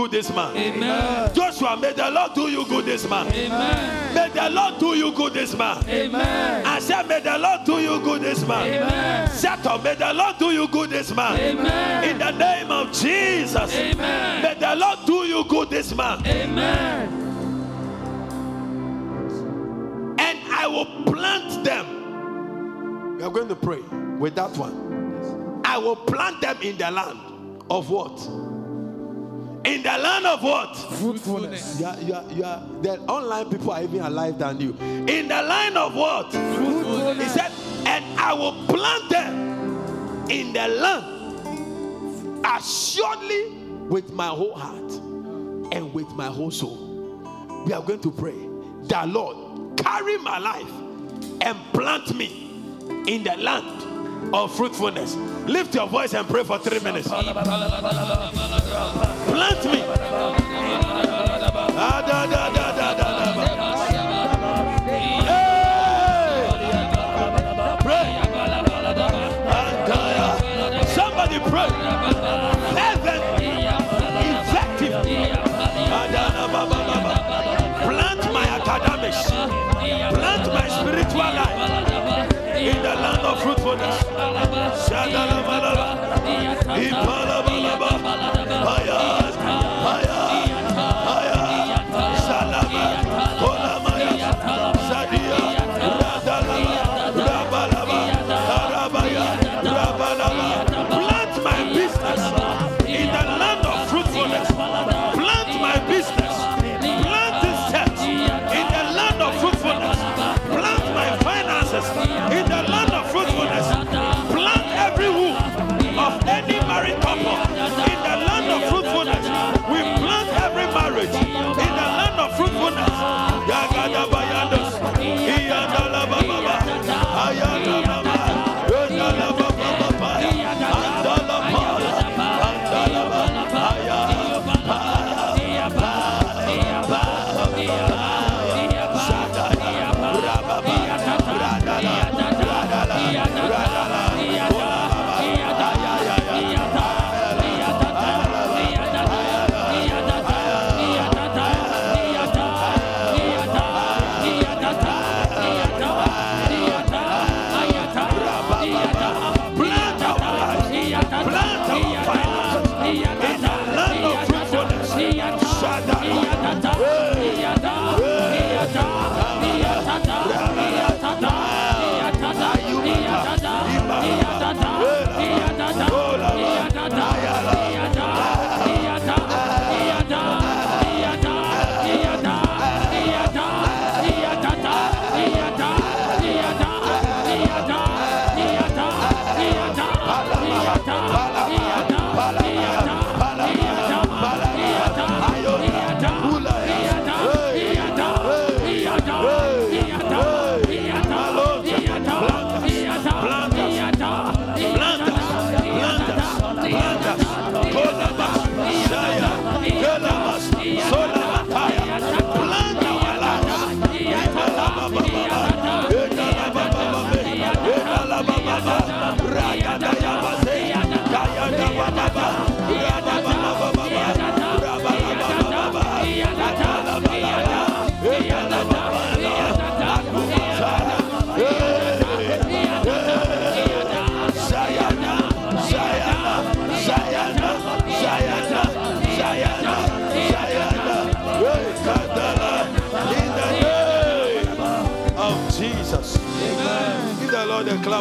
Good 0.05 0.11
this 0.11 0.35
man. 0.35 0.55
Amen. 0.55 1.35
Joshua, 1.35 1.79
may 1.79 1.93
the 1.95 2.11
Lord 2.11 2.35
do 2.35 2.49
you 2.51 2.67
good 2.67 2.85
this 2.85 3.09
man. 3.09 3.27
Amen. 3.29 4.15
May 4.15 4.29
the 4.29 4.51
Lord 4.51 4.79
do 4.79 4.95
you 4.95 5.13
good 5.13 5.33
this 5.33 5.57
man. 5.57 5.83
Amen. 5.89 6.67
I 6.67 6.79
said, 6.79 7.09
May 7.09 7.21
the 7.21 7.39
Lord 7.39 7.65
do 7.65 7.79
you 7.81 7.99
good 8.01 8.21
this 8.21 8.47
man. 8.47 8.67
Amen. 8.67 9.31
Settle, 9.31 9.79
may 9.79 9.95
the 9.95 10.13
Lord 10.13 10.37
do 10.39 10.51
you 10.51 10.69
good 10.69 10.91
this 10.91 11.15
man. 11.15 11.41
Amen. 11.41 12.05
In 12.05 12.19
the 12.19 12.31
name 12.33 12.71
of 12.71 12.93
Jesus. 12.93 13.75
Amen. 13.75 14.43
May 14.43 14.55
the 14.59 14.77
Lord 14.77 14.99
do 15.07 15.25
you 15.25 15.45
good 15.45 15.71
this 15.71 15.95
man. 15.95 16.27
Amen. 16.27 17.09
And 20.19 20.39
I 20.53 20.67
will 20.67 21.05
plant 21.05 21.65
them. 21.65 23.17
We 23.17 23.23
are 23.23 23.31
going 23.31 23.49
to 23.49 23.57
pray 23.57 23.81
with 24.19 24.35
that 24.35 24.55
one. 24.59 25.63
I 25.65 25.79
will 25.79 25.97
plant 25.97 26.43
them 26.43 26.59
in 26.61 26.77
the 26.77 26.91
land 26.91 27.63
of 27.71 27.89
what? 27.89 28.54
In 29.65 29.83
the 29.83 29.89
land 29.99 30.27
of 30.27 30.43
what? 30.43 30.77
Fruitfulness. 30.99 31.81
You 31.81 31.87
are, 31.87 32.01
you 32.01 32.15
are, 32.15 32.33
you 32.33 32.45
are, 32.45 32.63
the 32.83 33.01
online 33.03 33.49
people 33.49 33.73
are 33.73 33.83
even 33.83 34.01
alive 34.01 34.39
than 34.39 34.61
you. 34.61 34.77
In 34.81 35.29
the 35.29 35.43
land 35.43 35.79
of 35.79 35.95
what? 35.95 36.31
Fruitfulness. 36.33 37.23
He 37.23 37.29
said, 37.31 37.51
and 37.87 38.05
I 38.21 38.33
will 38.35 38.67
plant 38.67 39.09
them 39.11 40.31
in 40.31 40.53
the 40.53 40.69
land 40.69 41.15
assuredly 42.45 43.53
with 43.89 44.13
my 44.13 44.29
whole 44.29 44.55
heart 44.55 44.93
and 45.73 45.93
with 45.95 46.09
my 46.11 46.27
whole 46.27 46.51
soul. 46.51 47.65
We 47.67 47.73
are 47.73 47.83
going 47.83 48.01
to 48.01 48.11
pray 48.11 48.37
that 48.89 49.09
Lord 49.09 49.79
carry 49.79 50.19
my 50.19 50.39
life 50.39 50.71
and 51.41 51.59
plant 51.73 52.15
me 52.15 52.61
in 53.07 53.25
the 53.25 53.37
land 53.39 53.94
of 54.35 54.55
fruitfulness. 54.55 55.17
Lift 55.47 55.75
your 55.75 55.87
voice 55.87 56.15
and 56.15 56.29
pray 56.29 56.43
for 56.45 56.59
three 56.59 56.81
minutes. 56.81 57.09
Plant 57.09 57.25
me. 59.67 59.83
Ah, 61.77 62.05
da, 62.07 62.27
da, 62.27 62.53
da, 62.53 62.84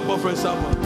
clap 0.04 0.18
offering 0.18 0.36
someone. 0.36 0.78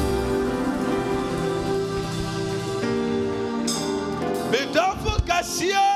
Kɛseɛ 5.27 5.87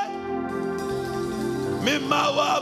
memawa 1.83 2.60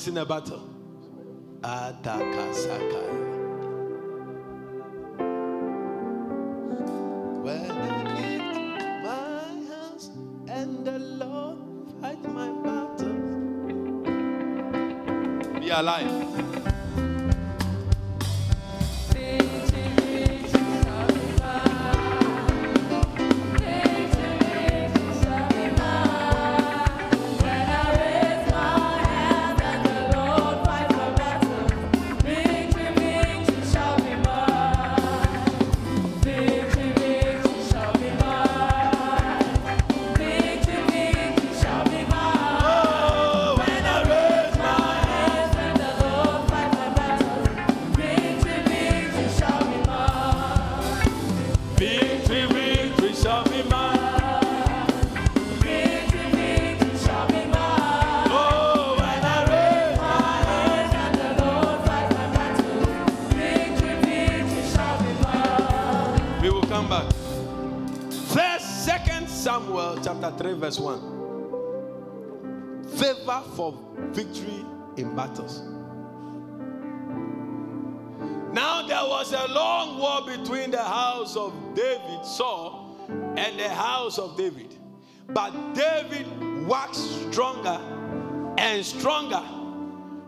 is 0.00 0.08
in 0.08 0.16
a 0.16 0.24
battle? 0.24 0.62
Adakasakaya. 1.60 3.18
When 7.44 7.80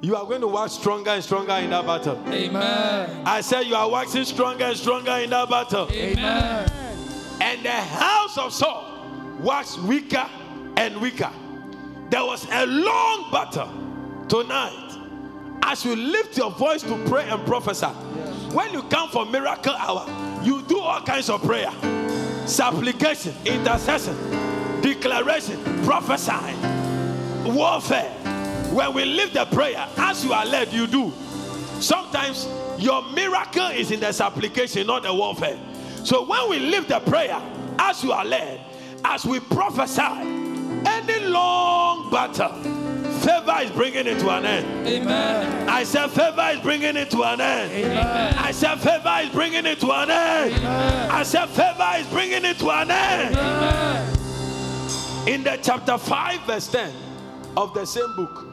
You 0.02 0.16
are 0.16 0.26
going 0.26 0.40
to 0.40 0.48
wax 0.48 0.72
stronger 0.72 1.10
and 1.10 1.22
stronger 1.22 1.52
in 1.52 1.70
that 1.70 1.86
battle. 1.86 2.20
Amen. 2.26 3.22
I 3.24 3.40
said 3.40 3.66
you 3.66 3.76
are 3.76 3.88
waxing 3.88 4.24
stronger 4.24 4.64
and 4.64 4.76
stronger 4.76 5.12
in 5.12 5.30
that 5.30 5.48
battle. 5.48 5.88
Amen. 5.92 6.68
And 7.40 7.64
the 7.64 7.70
house 7.70 8.36
of 8.36 8.52
Saul 8.52 9.06
was 9.40 9.78
weaker 9.78 10.28
and 10.76 11.00
weaker. 11.00 11.30
There 12.10 12.24
was 12.24 12.48
a 12.50 12.66
long 12.66 13.30
battle 13.30 13.70
tonight. 14.28 14.98
As 15.62 15.84
you 15.84 15.94
lift 15.94 16.36
your 16.36 16.50
voice 16.50 16.82
to 16.82 16.96
pray 17.06 17.28
and 17.28 17.46
prophesy, 17.46 17.86
when 18.56 18.72
you 18.72 18.82
come 18.82 19.08
for 19.08 19.24
miracle 19.24 19.76
hour, 19.76 20.04
you 20.42 20.62
do 20.62 20.80
all 20.80 21.00
kinds 21.02 21.30
of 21.30 21.44
prayer, 21.44 21.70
supplication, 22.44 23.36
intercession, 23.44 24.16
declaration, 24.82 25.62
prophesying, 25.84 26.60
warfare. 27.54 28.18
When 28.72 28.94
we 28.94 29.04
lift 29.04 29.34
the 29.34 29.44
prayer, 29.44 29.86
as 29.98 30.24
you 30.24 30.32
are 30.32 30.46
led, 30.46 30.72
you 30.72 30.86
do. 30.86 31.12
Sometimes 31.80 32.48
your 32.78 33.02
miracle 33.12 33.66
is 33.68 33.90
in 33.90 34.00
the 34.00 34.12
supplication, 34.12 34.86
not 34.86 35.02
the 35.02 35.12
warfare. 35.12 35.58
So 36.04 36.24
when 36.24 36.48
we 36.48 36.58
lift 36.58 36.88
the 36.88 37.00
prayer, 37.00 37.40
as 37.78 38.02
you 38.02 38.12
are 38.12 38.24
led, 38.24 38.60
as 39.04 39.26
we 39.26 39.40
prophesy, 39.40 40.00
any 40.00 41.26
long 41.26 42.10
battle, 42.10 42.48
favor 43.20 43.56
is 43.62 43.70
bringing 43.72 44.06
it 44.06 44.18
to 44.20 44.30
an 44.30 44.46
end. 44.46 44.86
Amen. 44.88 45.68
I 45.68 45.84
said, 45.84 46.08
favor 46.08 46.48
is 46.52 46.60
bringing 46.60 46.96
it 46.96 47.10
to 47.10 47.22
an 47.24 47.40
end. 47.40 47.72
Amen. 47.72 48.34
I 48.38 48.52
said, 48.52 48.76
favor 48.76 49.18
is 49.22 49.28
bringing 49.30 49.66
it 49.66 49.80
to 49.80 49.92
an 49.92 50.10
end. 50.10 50.66
I 50.66 51.22
said, 51.24 51.46
favor 51.50 51.92
is 51.98 52.06
bringing 52.08 52.44
it 52.44 52.58
to 52.60 52.70
an 52.70 52.90
end. 52.90 53.36
Amen. 53.36 54.18
In 55.28 55.42
the 55.44 55.58
chapter 55.62 55.98
5, 55.98 56.40
verse 56.46 56.68
10 56.68 56.92
of 57.56 57.74
the 57.74 57.84
same 57.84 58.16
book, 58.16 58.46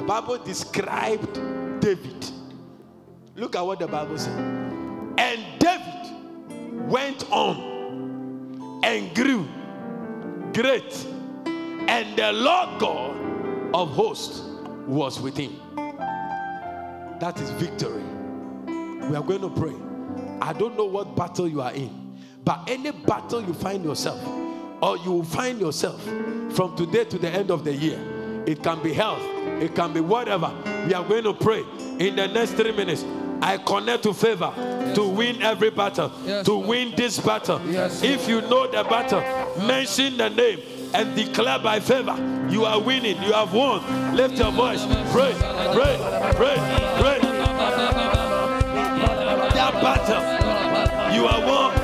the 0.00 0.06
Bible 0.06 0.38
described 0.38 1.34
David. 1.80 2.30
Look 3.36 3.54
at 3.54 3.60
what 3.60 3.80
the 3.80 3.86
Bible 3.86 4.16
said. 4.16 4.38
And 5.18 5.44
David 5.58 6.88
went 6.90 7.30
on 7.30 8.80
and 8.82 9.14
grew 9.14 9.46
great, 10.54 11.06
and 11.44 12.16
the 12.16 12.32
Lord 12.32 12.80
God 12.80 13.74
of 13.74 13.90
hosts 13.90 14.40
was 14.86 15.20
with 15.20 15.36
him. 15.36 15.60
That 17.20 17.38
is 17.38 17.50
victory. 17.50 18.02
We 19.06 19.16
are 19.16 19.22
going 19.22 19.42
to 19.42 19.50
pray. 19.50 19.74
I 20.40 20.54
don't 20.54 20.78
know 20.78 20.86
what 20.86 21.14
battle 21.14 21.46
you 21.46 21.60
are 21.60 21.74
in, 21.74 22.18
but 22.42 22.64
any 22.68 22.90
battle 22.90 23.44
you 23.44 23.52
find 23.52 23.84
yourself, 23.84 24.26
or 24.80 24.96
you 24.96 25.12
will 25.12 25.24
find 25.24 25.60
yourself 25.60 26.02
from 26.54 26.74
today 26.74 27.04
to 27.04 27.18
the 27.18 27.28
end 27.28 27.50
of 27.50 27.64
the 27.64 27.74
year, 27.74 27.98
it 28.46 28.62
can 28.62 28.82
be 28.82 28.92
health, 28.92 29.22
it 29.62 29.74
can 29.74 29.92
be 29.92 30.00
whatever. 30.00 30.50
We 30.86 30.94
are 30.94 31.04
going 31.04 31.24
to 31.24 31.34
pray 31.34 31.64
in 31.98 32.16
the 32.16 32.26
next 32.28 32.52
three 32.52 32.72
minutes. 32.72 33.04
I 33.42 33.56
connect 33.56 34.02
to 34.02 34.12
favor 34.12 34.52
to 34.94 35.08
win 35.08 35.40
every 35.42 35.70
battle, 35.70 36.12
Yes, 36.26 36.44
to 36.46 36.56
win 36.56 36.92
this 36.94 37.18
battle. 37.18 37.58
Yes, 37.66 38.02
if 38.02 38.28
you 38.28 38.42
know 38.42 38.66
the 38.66 38.84
battle, 38.84 39.20
mention 39.66 40.18
the 40.18 40.28
name 40.28 40.60
and 40.92 41.14
declare 41.16 41.58
by 41.58 41.80
favor 41.80 42.16
you 42.50 42.64
are 42.66 42.78
winning, 42.80 43.16
you 43.22 43.32
have 43.32 43.54
won. 43.54 43.80
Lift 44.14 44.34
your 44.36 44.50
voice, 44.52 44.84
pray, 45.10 45.32
pray, 45.72 45.96
pray, 46.36 46.56
pray. 47.00 47.18
That 49.54 49.72
battle, 49.82 51.14
you 51.16 51.26
are 51.26 51.46
won. 51.46 51.79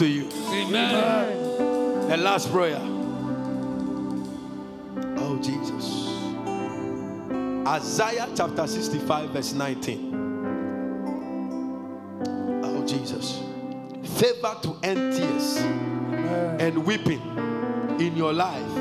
To 0.00 0.08
you. 0.08 0.26
Amen. 0.48 2.08
The 2.08 2.16
last 2.16 2.50
prayer. 2.50 2.80
Oh, 5.18 5.38
Jesus. 5.42 6.08
Isaiah 7.68 8.26
chapter 8.34 8.66
65, 8.66 9.28
verse 9.28 9.52
19. 9.52 10.14
Oh, 12.64 12.82
Jesus. 12.86 13.42
Favor 14.18 14.56
to 14.62 14.78
end 14.82 15.12
tears 15.12 15.58
and 16.62 16.86
weeping 16.86 17.20
in 18.00 18.16
your 18.16 18.32
life 18.32 18.76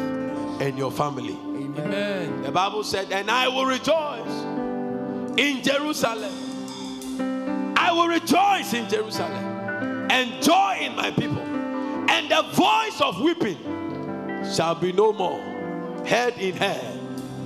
and 0.61 0.77
your 0.77 0.89
family. 0.89 1.33
Amen. 1.33 2.43
The 2.43 2.51
Bible 2.51 2.85
said, 2.85 3.11
And 3.11 3.29
I 3.29 3.49
will 3.49 3.65
rejoice 3.65 5.37
in 5.37 5.61
Jerusalem. 5.63 6.33
I 7.75 7.91
will 7.91 8.07
rejoice 8.07 8.73
in 8.73 8.87
Jerusalem 8.87 9.49
and 10.09 10.43
joy 10.43 10.68
in 10.89 10.95
my 10.95 11.11
people. 11.11 11.39
And 11.39 12.29
the 12.29 12.41
voice 12.53 13.01
of 13.01 13.19
weeping 13.21 13.57
shall 14.53 14.75
be 14.75 14.91
no 14.91 15.13
more 15.13 15.39
heard 16.05 16.37
in 16.37 16.55
her, 16.55 16.99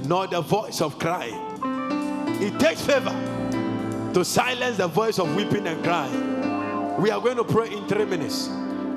nor 0.06 0.28
the 0.28 0.42
voice 0.42 0.82
of 0.82 0.98
crying. 1.00 1.40
It 2.42 2.60
takes 2.60 2.82
favor 2.82 3.14
to 4.14 4.24
silence 4.24 4.78
the 4.78 4.88
voice 4.88 5.20
of 5.20 5.36
weeping 5.36 5.68
and 5.68 5.84
crying. 5.84 7.02
We 7.02 7.10
are 7.10 7.20
going 7.20 7.38
to 7.38 7.44
pray 7.44 7.72
in 7.72 7.88
three 7.88 8.06
minutes. 8.06 8.48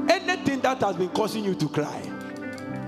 Anything 0.08 0.60
that 0.60 0.80
has 0.80 0.96
been 0.96 1.08
causing 1.08 1.44
you 1.44 1.54
to 1.54 1.68
cry, 1.68 2.02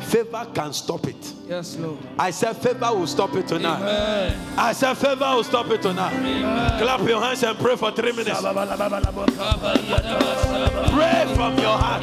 favor 0.01 0.47
can 0.55 0.73
stop 0.73 1.07
it. 1.07 1.35
Yes, 1.49 1.77
Lord. 1.77 1.99
I 2.19 2.31
said 2.31 2.57
favor 2.57 2.91
will 2.93 3.07
stop 3.07 3.35
it 3.35 3.47
tonight. 3.49 3.81
Amen. 3.81 4.55
I 4.57 4.73
said 4.73 4.95
favor 4.95 5.35
will 5.35 5.45
stop 5.45 5.71
it 5.71 5.83
tonight. 5.83 6.79
Clap 6.81 7.09
your 7.09 7.21
hands 7.21 7.43
and 7.43 7.59
pray 7.59 7.77
for 7.77 7.91
three 7.93 8.13
minutes. 8.13 8.41
Pray 8.41 8.51
from 11.35 11.59
your 11.59 11.79
heart. 11.79 12.03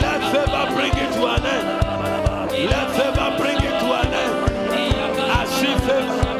Let 0.00 0.20
favor 0.32 0.66
bring 0.74 0.92
it 0.92 1.12
to 1.14 1.26
an 1.26 1.44
end. 1.46 1.66
Let 2.70 2.90
favor 2.96 3.36
bring 3.38 3.56
it 3.56 3.80
to 3.80 3.92
an 3.92 4.12
end. 4.14 4.34
I 5.30 5.44
see 5.46 5.74
favor. 5.86 6.30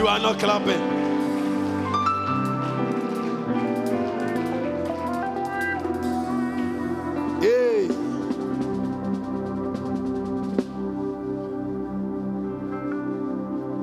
You 0.00 0.08
are 0.08 0.18
not 0.18 0.38
clapping. 0.38 0.80
Hey. 7.42 7.86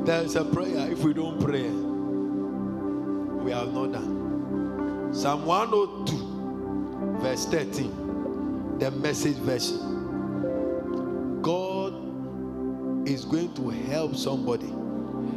There's 0.05 0.35
a 0.35 0.43
prayer. 0.43 0.91
If 0.91 1.03
we 1.03 1.13
don't 1.13 1.39
pray, 1.39 1.69
we 3.43 3.51
have 3.51 3.71
not 3.71 3.91
done. 3.91 5.13
Psalm 5.13 5.45
102, 5.45 7.19
verse 7.21 7.45
13, 7.45 8.79
the 8.79 8.89
message 8.89 9.37
version. 9.37 11.41
God 11.43 11.93
is 13.07 13.23
going 13.23 13.53
to 13.53 13.69
help 13.69 14.15
somebody 14.15 14.73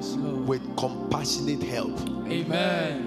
Yes, 0.01 0.17
with 0.17 0.65
compassionate 0.79 1.63
help. 1.63 1.93
Amen. 2.27 3.05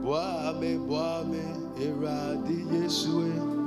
Boame, 0.00 0.78
boame, 0.86 1.42
eradi 1.74 2.62
Yesue. 2.70 3.59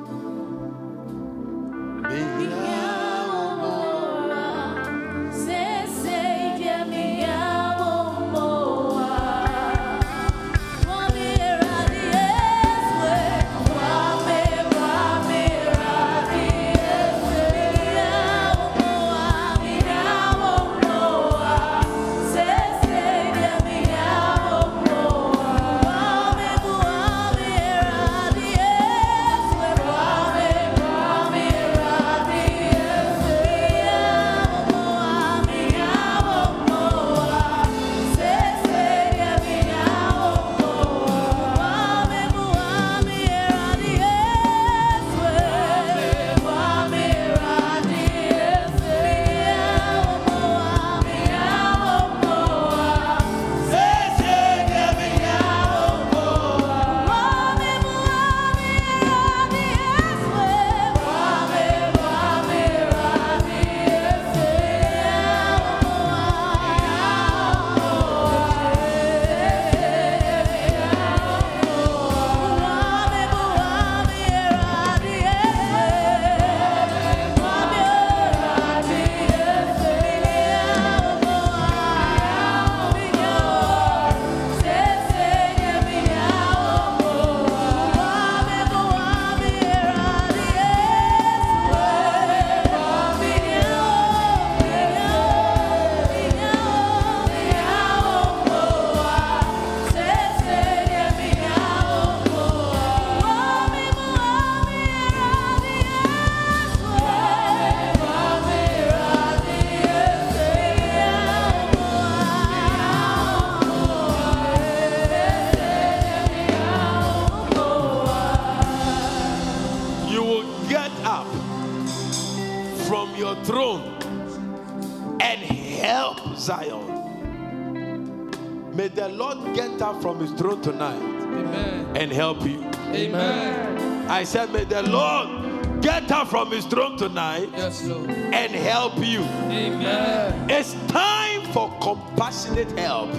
his 136.53 136.65
throne 136.65 136.95
tonight 136.95 137.49
yes, 137.53 137.81
and 137.83 138.51
help 138.53 138.97
you. 138.99 139.21
Amen. 139.21 140.49
It's 140.49 140.73
time 140.87 141.41
for 141.51 141.75
compassionate 141.81 142.77
help. 142.77 143.09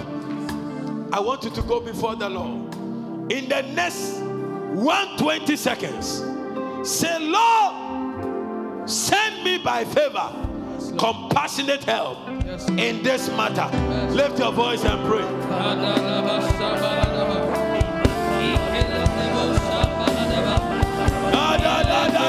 I 1.11 1.19
want 1.19 1.43
you 1.43 1.49
to 1.49 1.61
go 1.63 1.79
before 1.79 2.15
the 2.15 2.29
Lord. 2.29 2.73
In 3.31 3.49
the 3.49 3.61
next 3.73 4.19
120 4.19 5.55
seconds, 5.57 6.23
say, 6.83 7.19
Lord, 7.19 8.89
send 8.89 9.43
me 9.43 9.57
by 9.57 9.83
favor 9.83 10.31
yes, 10.73 10.93
compassionate 10.97 11.83
help 11.83 12.17
yes, 12.45 12.69
in 12.69 13.03
this 13.03 13.27
matter. 13.29 13.69
Lift 14.13 14.39
your 14.39 14.53
voice 14.53 14.85
and 14.85 15.05
pray. 15.05 15.25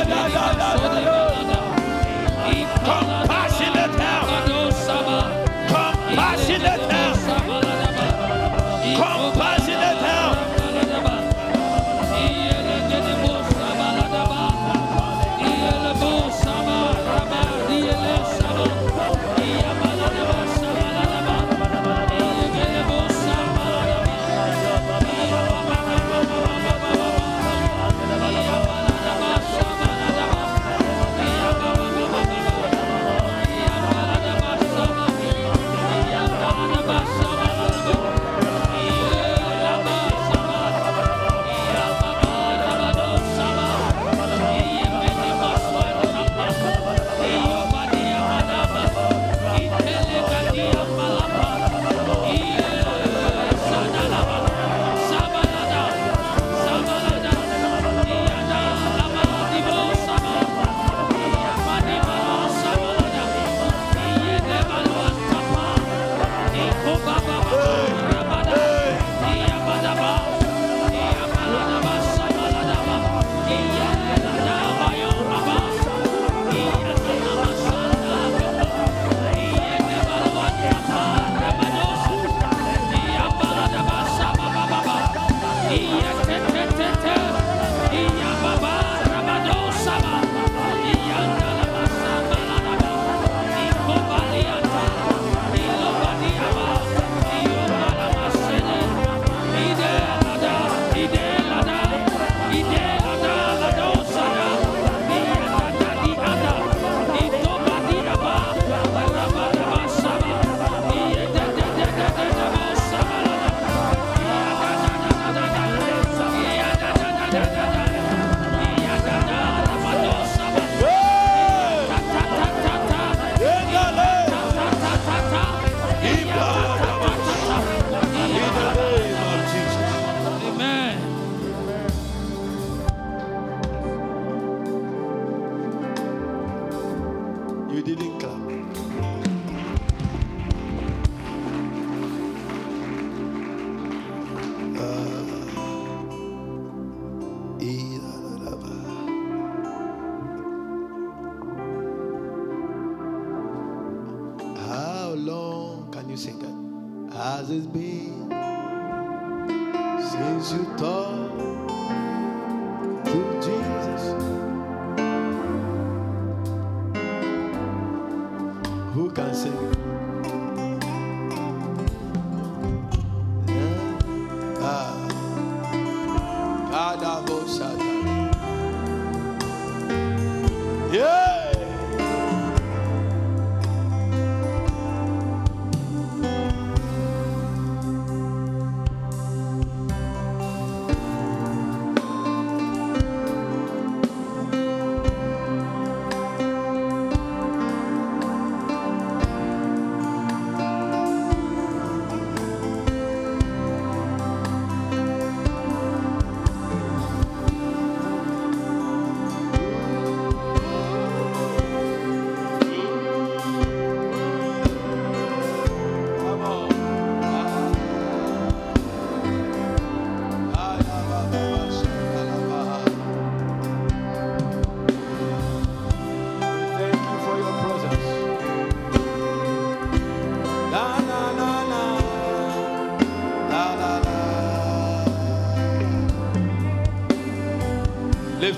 la 0.08 0.28
la 0.28 0.52
la 0.52 1.00
la 1.00 1.15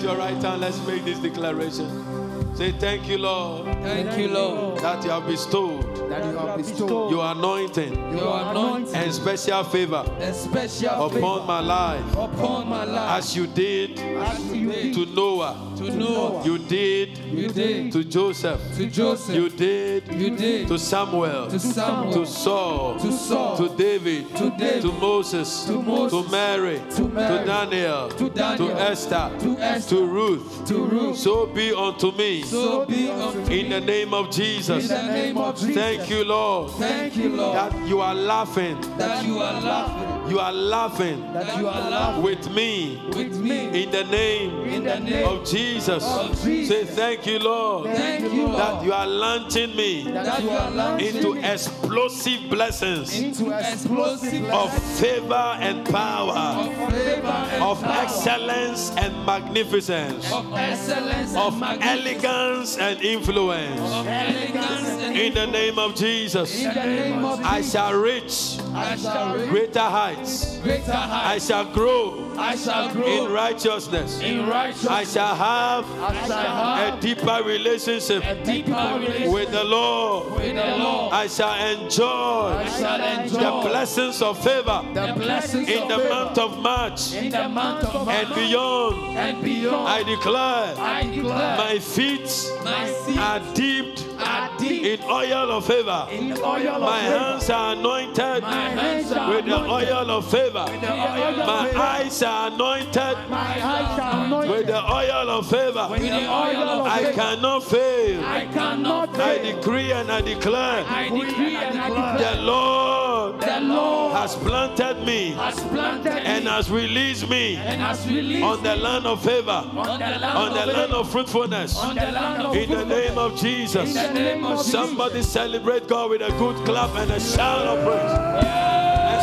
your 0.09 0.16
right 0.16 0.43
hand. 0.43 0.60
Let's 0.62 0.85
make 0.86 1.05
this 1.05 1.18
declaration. 1.18 2.56
Say, 2.56 2.72
Thank 2.72 3.09
you, 3.09 3.18
Lord. 3.18 3.66
Thank, 3.82 4.18
you, 4.18 4.28
Lord. 4.28 4.78
That 4.80 5.05
you 5.05 5.10
have 5.10 5.26
bestowed. 5.26 6.10
That 6.10 6.24
you 6.24 6.39
have 6.39 6.56
bestowed. 6.56 7.10
Your 7.10 7.30
anointing. 7.30 8.16
Your 8.16 8.51
anointing. 8.51 8.94
And 8.94 9.12
special 9.12 9.64
favor. 9.64 10.05
And 10.18 10.35
special 10.35 10.89
upon 10.89 11.10
favor. 11.10 11.47
my 11.47 11.60
life. 11.60 12.12
Upon 12.12 12.68
my 12.68 12.85
life. 12.85 13.18
As 13.18 13.36
you 13.36 13.47
did. 13.47 13.98
As 13.98 14.52
you 14.52 14.72
did. 14.72 14.94
To 14.94 15.06
Noah 15.06 15.68
to 15.79 15.91
Noah. 15.97 16.45
you 16.45 16.59
did 16.59 17.19
You 17.19 17.49
did 17.49 17.93
to 17.93 18.05
Joseph, 18.05 18.61
to 18.77 18.87
Joseph. 18.87 19.35
you 19.35 19.49
did 19.49 20.13
You 20.13 20.37
did 20.37 20.69
to 20.69 20.79
Samuel, 20.79 21.49
to 21.49 21.59
Samuel. 21.59 22.13
to 22.13 22.27
Saul, 22.27 22.99
To 22.99 23.13
Saul. 23.13 23.57
to 23.57 23.69
David, 23.77 24.35
To 24.37 24.51
David. 24.59 24.83
to 24.83 24.93
Moses, 24.93 25.65
To 25.67 25.81
Moses. 25.83 26.25
to 26.27 26.31
Mary, 26.31 26.81
To 26.97 27.03
Mary. 27.09 27.47
Daniel, 27.47 28.09
To 28.11 28.29
Daniel. 28.31 28.69
to 28.69 28.81
Esther, 28.81 29.31
To 29.41 29.59
Esther. 29.59 29.97
to 29.97 30.07
Ruth. 30.07 30.67
To 30.69 30.85
Ruth. 30.85 31.17
So 31.17 31.47
be 31.47 31.73
unto 31.73 32.11
me 32.13 32.43
So 32.43 32.85
be 32.87 33.09
unto 33.11 33.51
in 33.53 33.71
the 33.71 33.81
name 33.81 34.13
of 34.15 34.27
in 34.27 34.33
Jesus. 34.33 34.89
the 34.89 35.03
name 35.03 35.37
of 35.39 35.57
Jesus. 35.59 35.75
Thank 35.77 36.11
you, 36.11 36.25
Lord, 36.25 36.73
Thank 36.73 37.17
you, 37.17 37.29
Lord, 37.37 37.57
that 37.57 37.87
you 37.89 38.01
are 38.01 38.15
laughing. 38.15 38.81
that 38.99 39.25
you 39.25 39.39
are 39.39 39.61
laughing. 39.61 40.07
You 40.29 40.39
are 40.41 40.53
laughing 40.53 41.33
That 41.33 41.59
you 41.59 41.67
are 41.69 41.91
laughing 41.91 42.23
with 42.23 42.51
me 42.51 43.03
with 43.15 43.39
me 43.39 43.83
in 43.85 43.91
the 43.91 44.05
name 44.05 44.65
in 44.65 44.85
the 44.85 45.01
name 45.01 45.27
of 45.27 45.47
Jesus. 45.47 46.05
of 46.05 46.39
Jesus. 46.43 46.69
Say 46.69 46.85
thank 46.85 47.27
you, 47.27 47.39
Lord, 47.39 47.87
Thank 47.97 48.33
you, 48.33 48.49
that 48.49 48.85
you 48.85 48.93
are 48.93 49.07
launching 49.07 49.75
me 49.75 50.05
that 50.13 50.43
you 50.43 50.51
are 50.51 50.71
launching 50.71 51.17
into 51.17 51.35
explosive 51.37 52.51
blessings 52.51 53.19
into 53.19 53.51
explosive 53.51 54.45
of 54.51 54.73
favor 54.99 55.57
and 55.61 55.87
power, 55.87 56.37
of 56.37 56.93
favor 56.93 57.27
and 57.27 57.63
of 57.63 57.83
power, 57.83 58.03
excellence 58.03 58.91
and 58.97 59.25
magnificence, 59.25 60.31
of 60.33 60.53
excellence 60.55 61.35
of 61.35 61.53
and 61.53 61.61
magnificence, 61.61 62.07
elegance 62.07 62.79
and 62.79 63.01
influence. 63.03 63.81
elegance 63.81 64.89
In 65.19 65.35
the 65.35 65.47
name 65.47 65.79
of 65.79 65.95
Jesus, 65.95 66.63
in 66.63 66.75
the 66.75 66.85
name 66.85 67.25
of 67.25 67.41
I 67.45 67.59
Jesus. 67.59 67.73
shall 67.73 67.95
reach 67.95 68.59
I 68.75 68.97
shall 68.97 69.37
reach 69.37 69.49
greater 69.51 69.81
heights. 69.81 70.18
Greater 70.62 70.93
I 70.93 71.39
shall 71.39 71.65
grow 71.65 72.24
I 72.36 72.55
shall 72.57 72.89
in 72.89 72.95
grow 72.97 73.28
righteousness. 73.32 74.20
in 74.20 74.47
righteousness. 74.49 74.90
I 74.90 75.05
shall 75.05 75.35
have 75.35 75.85
I 76.01 76.27
shall 76.27 76.39
have 76.39 76.99
a 76.99 77.01
deeper 77.01 77.43
relationship 77.45 78.23
a 78.24 78.35
deeper 78.45 78.70
relationship 78.99 79.32
with 79.32 79.51
the 79.51 79.65
Lord. 79.65 80.32
with 80.35 80.55
the 80.57 80.77
Lord. 80.77 81.12
I 81.12 81.27
shall 81.27 81.55
enjoy 81.73 82.07
I 82.07 82.69
shall 82.78 83.20
enjoy 83.20 83.39
the 83.62 83.69
blessings 83.69 84.23
of 84.23 84.39
favor 84.43 84.82
the 84.95 85.12
blessings 85.16 85.69
in 85.69 85.82
of 85.82 85.89
the 85.89 85.97
favor 85.99 86.15
month 86.15 86.39
of 86.39 86.59
March 86.59 87.12
in 87.15 87.31
the 87.31 87.49
month 87.49 87.85
of 87.85 88.09
and 88.09 88.35
beyond. 88.35 89.19
and 89.19 89.43
beyond. 89.45 89.89
I 89.89 90.03
declare 90.03 90.74
I 90.78 91.03
declare 91.05 91.57
my 91.59 91.78
feet 91.78 92.28
my 92.65 92.86
feet 93.07 93.19
are 93.19 93.40
dipped 93.55 94.05
are 94.20 94.51
deep 94.59 94.82
in 95.01 95.09
oil 95.09 95.53
of 95.53 95.66
favor. 95.66 96.07
in 96.11 96.32
oil 96.32 96.69
of 96.69 96.81
My 96.82 97.01
favor. 97.01 97.19
hands 97.19 97.51
are 97.51 97.73
anointed 97.73 98.43
My 98.43 98.69
hands 98.70 99.12
are 99.12 99.31
with 99.35 99.45
the 99.45 99.57
anointed 99.57 99.69
oil 99.69 99.69
of 99.69 99.69
favor. 99.69 99.77
with 99.78 99.89
the 99.89 99.95
oil 99.95 100.07
of 100.10 100.24
My 100.24 100.39
favor. 100.39 101.78
eyes 101.78 102.22
are 102.22 102.47
anointed 102.48 103.16
My 103.28 103.62
eyes 103.62 103.98
are 104.01 104.24
anointed 104.26 104.51
with 104.51 104.66
the 104.66 104.93
oil 104.93 105.30
of 105.30 105.47
favor. 105.51 105.86
oil 105.90 106.68
of 106.80 106.86
I 106.86 107.12
cannot 107.12 107.64
fail. 107.64 108.24
I 108.24 108.47
cannot 108.47 109.09
I 109.18 109.39
fail. 109.39 109.56
decree 109.56 109.93
and 109.93 110.10
I 110.10 110.20
declare 110.20 110.85
I 110.89 111.09
decree 111.09 111.56
and 111.56 111.78
I 111.78 111.89
declare 111.89 112.35
the 112.36 112.43
Lord 112.43 113.40
the 113.40 113.60
Lord 113.60 114.16
has 114.16 114.35
planted 114.36 115.05
me 115.05 115.32
has 115.32 115.60
planted 115.60 116.12
and 116.26 116.48
has 116.48 116.70
released 116.70 117.28
me 117.28 117.56
and 117.56 117.80
has 117.80 118.06
released 118.06 118.43
on 118.44 118.62
the 118.62 118.76
land 118.76 119.06
of 119.06 119.22
favor, 119.22 119.51
on 119.51 119.74
the 119.74 119.85
land 119.85 120.24
on 120.24 120.52
the 120.55 120.62
of 120.62 120.68
land 120.76 120.93
of 120.93 121.10
fruitfulness. 121.10 121.78
on 121.78 121.94
the 121.94 122.10
land 122.12 122.43
of 122.43 122.56
In 122.56 122.70
the 122.70 122.85
name 122.85 123.18
of 123.18 123.36
Jesus. 123.36 123.89
In 123.89 123.94
the 123.94 124.12
name 124.20 124.44
of 124.44 124.62
Somebody 124.62 125.22
celebrate 125.22 125.86
God 125.89 126.10
with 126.10 126.22
a 126.22 126.30
good 126.39 126.56
clap 126.64 126.94
and 126.97 127.10
a 127.10 127.20
shout 127.20 127.66
of 127.66 127.85
praise. 127.85 128.59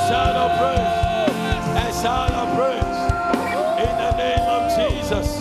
A 0.06 0.07
shout 0.07 0.36
of 0.36 0.52
praise. 0.60 1.98
A 1.98 2.03
shout 2.03 2.32
of 2.32 2.48
praise. 2.56 2.95
In 3.82 3.98
the 3.98 4.11
name 4.18 4.48
of 4.48 4.61
Jesus. 5.02 5.40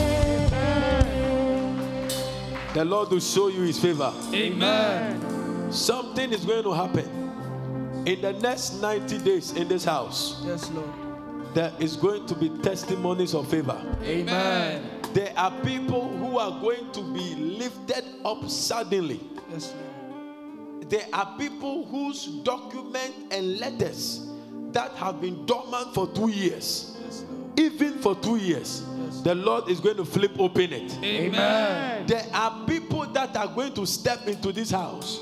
The 2.72 2.82
Lord 2.84 3.10
will 3.10 3.20
show 3.20 3.48
you 3.48 3.60
his 3.60 3.78
favor. 3.78 4.10
Amen. 4.32 5.70
Something 5.70 6.32
is 6.32 6.46
going 6.46 6.62
to 6.62 6.72
happen. 6.72 7.04
In 8.06 8.22
the 8.22 8.32
next 8.32 8.80
90 8.80 9.18
days 9.18 9.52
in 9.52 9.68
this 9.68 9.84
house, 9.84 10.42
Yes, 10.46 10.70
Lord. 10.70 10.88
there 11.54 11.72
is 11.78 11.96
going 11.96 12.24
to 12.26 12.34
be 12.34 12.48
testimonies 12.62 13.34
of 13.34 13.46
favor. 13.48 13.78
Amen. 14.02 14.82
There 15.12 15.32
are 15.36 15.50
people 15.62 16.08
who 16.16 16.38
are 16.38 16.58
going 16.62 16.90
to 16.92 17.02
be 17.12 17.34
lifted 17.34 18.04
up 18.24 18.48
suddenly. 18.48 19.20
Yes, 19.52 19.74
Lord. 19.74 20.88
There 20.90 21.06
are 21.12 21.34
people 21.38 21.84
whose 21.86 22.26
document 22.44 23.14
and 23.30 23.58
letters 23.58 24.30
that 24.74 24.92
have 24.92 25.20
been 25.20 25.46
dormant 25.46 25.94
for 25.94 26.06
two 26.08 26.28
years, 26.28 26.96
Yes, 27.04 27.24
even 27.56 27.98
for 27.98 28.14
two 28.16 28.36
years, 28.36 28.82
the 29.22 29.34
Lord 29.34 29.68
is 29.68 29.80
going 29.80 29.96
to 29.96 30.04
flip 30.04 30.32
open 30.38 30.72
it. 30.72 30.98
Amen. 31.02 32.06
There 32.06 32.26
are 32.32 32.66
people 32.66 33.06
that 33.06 33.36
are 33.36 33.46
going 33.48 33.72
to 33.74 33.86
step 33.86 34.26
into 34.28 34.52
this 34.52 34.70
house 34.70 35.18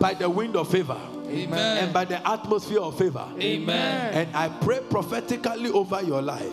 by 0.00 0.14
the 0.14 0.28
wind 0.28 0.56
of 0.56 0.68
favor 0.70 0.98
Amen. 1.34 1.84
and 1.84 1.92
by 1.92 2.04
the 2.04 2.26
atmosphere 2.28 2.80
of 2.80 2.96
favor. 2.98 3.26
Amen. 3.40 4.14
And 4.14 4.36
I 4.36 4.48
pray 4.48 4.80
prophetically 4.88 5.70
over 5.70 6.02
your 6.02 6.22
life 6.22 6.52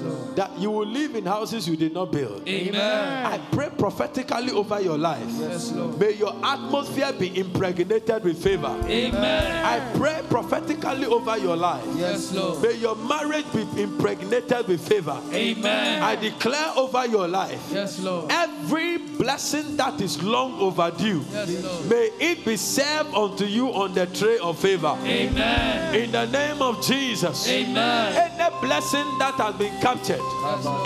Lord. 0.00 0.36
that 0.36 0.58
you 0.58 0.70
will 0.70 0.86
live 0.86 1.14
in 1.14 1.26
houses 1.26 1.68
you 1.68 1.76
did 1.76 1.92
not 1.94 2.10
build. 2.12 2.46
Amen. 2.48 3.26
I 3.26 3.38
pray 3.52 3.70
prophetically 3.76 4.50
over 4.52 4.80
your 4.80 4.98
life. 4.98 5.24
Yes, 5.38 5.72
Lord. 5.72 5.98
May 5.98 6.12
your 6.12 6.34
atmosphere 6.44 7.12
be 7.12 7.38
impregnated 7.38 8.24
with 8.24 8.42
favor. 8.42 8.76
Amen. 8.86 9.64
I 9.64 9.80
pray 9.98 10.20
prophetically 10.28 11.06
over 11.06 11.36
your 11.38 11.56
life. 11.56 11.84
Yes, 11.96 12.32
Lord. 12.32 12.62
May 12.62 12.74
your 12.76 12.96
marriage 12.96 13.46
be 13.52 13.62
impregnated 13.82 14.66
with 14.68 14.86
favor. 14.86 15.18
Amen. 15.32 16.02
I 16.02 16.16
declare 16.16 16.72
over 16.76 17.06
your 17.06 17.28
life 17.28 17.60
Yes, 17.70 17.98
Lord. 18.00 18.30
every 18.30 18.98
blessing 18.98 19.76
that 19.76 20.00
is 20.00 20.22
long 20.22 20.58
overdue. 20.60 21.24
Yes, 21.32 21.62
Lord. 21.64 21.90
May 21.90 22.10
it 22.20 22.44
be 22.44 22.56
served 22.56 23.14
unto 23.14 23.44
you 23.44 23.68
on 23.68 23.94
the 23.94 24.06
tray 24.22 24.38
of 24.38 24.56
favor. 24.56 24.96
Amen. 25.02 25.94
In 25.96 26.12
the 26.12 26.26
name 26.26 26.62
of 26.62 26.80
Jesus. 26.80 27.48
Amen. 27.48 28.14
Any 28.16 28.60
blessing 28.60 29.18
that 29.18 29.34
has 29.34 29.54
been 29.56 29.74
captured 29.80 30.20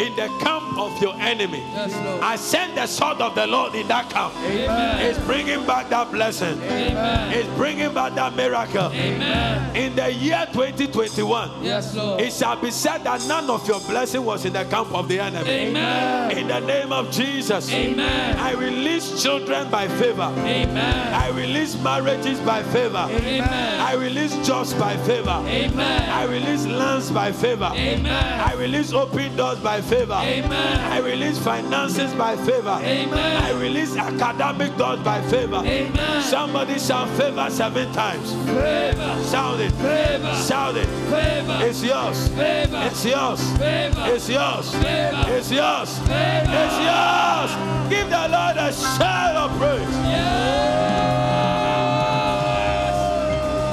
in 0.01 0.17
the 0.17 0.29
camp 0.43 0.79
of 0.79 1.01
your 1.03 1.15
enemy, 1.21 1.59
Yes, 1.75 1.93
Lord. 2.03 2.23
I 2.23 2.37
send 2.37 2.79
the 2.79 2.87
sword 2.87 3.21
of 3.21 3.35
the 3.35 3.47
Lord 3.47 3.75
in 3.75 3.87
that 3.89 4.09
camp. 4.09 4.33
Amen. 4.39 5.05
It's 5.05 5.19
bringing 5.27 5.67
back 5.67 5.91
that 5.91 6.11
blessing. 6.11 6.59
Amen. 6.63 7.33
It's 7.35 7.49
bringing 7.57 7.93
back 7.93 8.15
that 8.15 8.35
miracle. 8.35 8.91
Amen. 8.93 9.77
In 9.77 9.95
the 9.95 10.11
year 10.15 10.47
2021, 10.55 11.63
Yes, 11.63 11.95
Lord. 11.95 12.21
it 12.23 12.33
shall 12.33 12.59
be 12.59 12.71
said 12.71 13.05
that 13.05 13.21
none 13.29 13.51
of 13.51 13.69
your 13.69 13.81
blessing 13.81 14.25
was 14.25 14.47
in 14.47 14.55
the 14.55 14.65
camp 14.65 14.95
of 14.95 15.09
the 15.09 15.21
enemy. 15.21 15.51
Amen. 15.51 16.31
In 16.39 16.49
the 16.49 16.61
name 16.61 16.91
of 16.91 17.11
Jesus, 17.11 17.71
Amen. 17.71 18.37
I 18.39 18.53
release 18.53 19.23
children 19.23 19.71
by 19.71 19.89
favor. 19.89 20.33
Amen. 20.39 21.15
I 21.15 21.29
release 21.31 21.77
marriages 21.83 22.41
by 22.41 22.63
favor. 22.63 23.07
Amen. 23.11 23.26
I 23.29 23.95
release 23.95 24.35
jobs 24.47 24.73
by 24.75 24.97
favor. 24.99 25.43
Amen. 25.47 26.11
I 26.11 26.25
release 26.27 26.65
lands 26.67 27.11
by 27.11 27.33
favor. 27.33 27.71
Amen. 27.75 28.41
I 28.41 28.55
release 28.55 28.93
open 28.93 29.35
doors 29.37 29.59
by 29.59 29.81
favor. 29.81 30.15
Amen. 30.15 30.81
I 30.93 31.01
release 31.01 31.39
finances 31.39 32.15
by 32.15 32.37
favor. 32.37 32.79
Amen. 32.83 33.43
I 33.43 33.51
release 33.61 33.97
academic 33.97 34.77
doors 34.77 35.01
by 35.01 35.21
favor. 35.23 35.57
Amen. 35.65 36.23
Somebody 36.23 36.79
shout 36.79 37.09
favor 37.17 37.49
seven 37.51 37.93
times. 37.93 38.33
Favor. 38.47 39.25
Shout 39.31 39.61
it. 39.61 39.73
Favor. 39.73 40.35
Shout 40.47 40.77
it. 40.77 40.87
Favor. 41.11 41.59
It's 41.67 41.83
yours. 41.83 42.29
Favor. 42.29 42.81
It's 42.87 43.05
yours. 43.05 43.41
Favor. 43.59 44.05
It's 44.07 44.29
yours. 44.29 44.71
Favor. 44.77 45.25
It's 45.29 45.51
yours. 45.51 45.99
Favor. 45.99 46.57
It's 46.63 46.79
yours. 46.79 47.91
Give 47.91 48.09
the 48.09 48.29
Lord 48.29 48.57
a 48.57 48.73
shout 48.73 49.37
of 49.37 49.59
praise. 49.59 51.26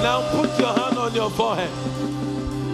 Now 0.03 0.21
put 0.31 0.59
your 0.59 0.73
hand 0.73 0.97
on 0.97 1.15
your 1.15 1.29
forehead. 1.29 1.92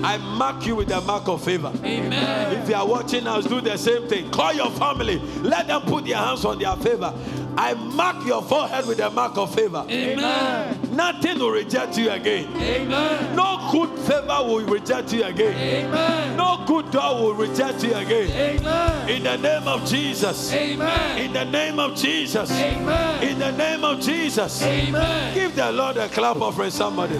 I 0.04 0.18
mark 0.18 0.66
you 0.66 0.76
with 0.76 0.88
the 0.88 1.02
mark 1.02 1.28
of 1.28 1.44
favor. 1.44 1.72
Amen. 1.84 2.58
If 2.58 2.70
you 2.70 2.76
are 2.76 2.88
watching 2.88 3.28
us, 3.28 3.46
do 3.46 3.62
the 3.62 3.78
same 3.78 4.08
thing. 4.08 4.32
Call 4.32 4.54
your 4.54 4.72
family. 4.72 5.20
Let 5.42 5.68
them 5.68 5.82
put 5.82 6.06
their 6.06 6.18
hands 6.18 6.46
on 6.46 6.60
their 6.60 6.76
favor. 6.78 7.14
I 7.58 7.74
mark 7.74 8.26
your 8.26 8.42
forehead 8.42 8.86
with 8.86 8.98
the 8.98 9.10
mark 9.10 9.38
of 9.38 9.54
favor. 9.54 9.86
Amen. 9.90 10.96
Nothing 10.96 11.40
will 11.40 11.52
reject 11.52 11.98
you 11.98 12.10
again. 12.10 12.56
Amen. 12.56 13.36
No 13.36 13.70
good 13.72 14.00
favor 14.00 14.44
will 14.44 14.66
reject 14.66 15.12
you 15.12 15.24
again. 15.24 15.56
Amen. 15.58 16.38
No 16.38 16.64
good 16.66 16.90
door 16.92 17.16
will 17.22 17.34
reject 17.34 17.84
you 17.84 17.94
again. 17.94 18.30
Amen. 18.32 19.10
In 19.10 19.24
the 19.24 19.38
name 19.38 19.68
of 19.68 19.86
Jesus. 19.86 20.54
Amen. 20.54 21.18
In 21.18 21.34
the 21.34 21.46
name 21.46 21.80
of 21.80 21.96
Jesus. 21.96 22.50
Amen. 22.52 23.24
In 23.24 23.40
the 23.40 23.52
name 23.52 23.84
of 23.84 24.00
Jesus. 24.00 24.62
Amen. 24.64 25.34
Give 25.34 25.54
the 25.56 25.72
Lord 25.72 25.98
a 25.98 26.08
clap 26.08 26.38
offering, 26.38 26.72
somebody. 26.72 27.20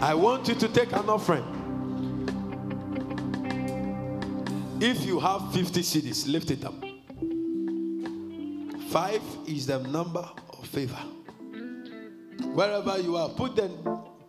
I 0.00 0.14
want 0.14 0.46
you 0.46 0.54
to 0.54 0.68
take 0.68 0.92
an 0.92 1.08
offering. 1.08 1.44
If 4.80 5.04
you 5.04 5.18
have 5.18 5.52
50 5.52 5.80
cedis, 5.80 6.30
lift 6.30 6.52
it 6.52 6.64
up. 6.64 6.74
Five 8.90 9.22
is 9.46 9.66
the 9.66 9.80
number 9.80 10.24
of 10.56 10.66
favor. 10.68 11.02
Wherever 12.54 12.98
you 12.98 13.16
are, 13.16 13.28
put 13.28 13.56
the 13.56 13.68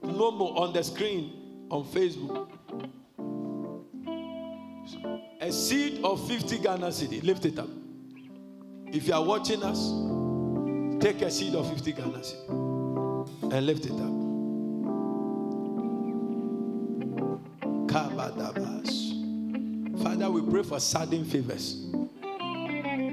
Momo 0.04 0.58
on 0.58 0.74
the 0.74 0.84
screen 0.84 1.68
on 1.70 1.86
Facebook. 1.86 2.50
A 5.40 5.52
seed 5.52 6.04
of 6.04 6.28
50 6.28 6.58
Ghana 6.58 6.88
cedi. 6.88 7.24
Lift 7.24 7.46
it 7.46 7.60
up. 7.60 7.70
If 8.88 9.08
you 9.08 9.14
are 9.14 9.24
watching 9.24 9.62
us, 9.64 9.80
take 11.00 11.22
a 11.22 11.30
seed 11.30 11.54
of 11.54 11.70
50 11.70 11.92
Ghana 11.94 12.18
cedi 12.18 13.54
and 13.54 13.66
lift 13.68 13.86
it 13.86 13.92
up. 13.92 14.19
Father, 20.04 20.30
we 20.30 20.42
pray 20.50 20.64
for 20.64 20.80
sudden 20.80 21.26
favors. 21.26 21.86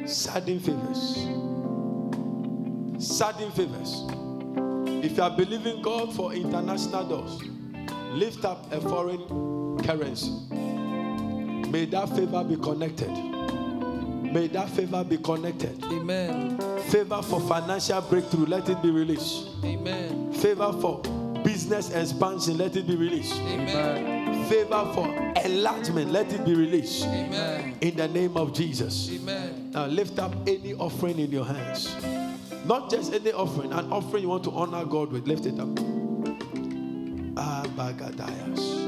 Sudden 0.07 0.61
favors. 0.61 1.17
Sudden 2.99 3.51
favors. 3.53 4.03
If 5.05 5.17
you 5.17 5.23
are 5.23 5.31
believing 5.37 5.83
God 5.83 6.15
for 6.15 6.33
international 6.33 7.05
doors, 7.09 7.43
lift 8.11 8.45
up 8.45 8.71
a 8.73 8.81
foreign 8.81 9.79
currency. 9.83 10.31
May 11.71 11.87
that 11.87 12.09
favor 12.11 12.45
be 12.45 12.57
connected. 12.57 13.11
May 14.33 14.49
that 14.49 14.69
favor 14.71 15.05
be 15.05 15.19
connected. 15.19 15.83
Amen. 15.85 16.59
Favor 16.91 17.23
for 17.23 17.41
financial 17.41 18.01
breakthrough, 18.03 18.47
let 18.47 18.69
it 18.69 18.83
be 18.83 18.91
released. 18.91 19.49
Amen. 19.65 20.33
Favor 20.35 20.73
for 20.75 21.01
business 21.43 21.91
expansion, 21.91 22.59
let 22.59 22.77
it 22.77 22.87
be 22.87 22.97
released. 22.97 23.35
Amen. 23.41 24.16
Favor 24.49 24.91
for 24.95 25.09
enlargement, 25.45 26.13
let 26.13 26.33
it 26.33 26.45
be 26.45 26.55
released. 26.55 27.05
Amen. 27.05 27.77
In 27.81 27.97
the 27.97 28.07
name 28.09 28.37
of 28.37 28.53
Jesus. 28.53 29.11
Amen. 29.11 29.71
Now 29.73 29.87
lift 29.87 30.19
up 30.19 30.35
any 30.47 30.75
offering 30.75 31.19
in 31.19 31.31
your 31.33 31.45
hands. 31.45 31.95
Not 32.65 32.91
just 32.91 33.13
any 33.13 33.33
offering, 33.33 33.73
an 33.73 33.93
offering 33.93 34.23
you 34.23 34.29
want 34.29 34.45
to 34.45 34.51
honor 34.53 34.85
God 34.85 35.11
with. 35.13 35.27
Lift 35.27 35.47
it 35.47 35.59
up. 35.59 35.69
Abagadayas. 37.37 38.87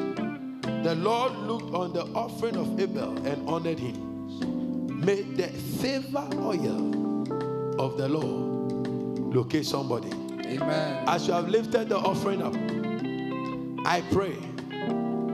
The 0.85 0.95
Lord 0.95 1.33
looked 1.39 1.75
on 1.75 1.93
the 1.93 2.05
offering 2.15 2.57
of 2.57 2.79
Abel 2.79 3.17
and 3.27 3.49
honored 3.49 3.79
him. 3.79 5.01
May 5.01 5.23
the 5.23 5.49
favor 5.49 6.29
oil 6.35 7.81
of 7.81 7.97
the 7.97 8.09
Lord 8.09 9.35
locate 9.35 9.67
somebody. 9.67 10.11
Amen. 10.47 11.05
As 11.09 11.27
you 11.27 11.35
have 11.35 11.49
lifted 11.49 11.89
the 11.89 11.99
offering 11.99 12.43
up, 12.43 12.55
I 13.87 14.03
pray 14.13 14.37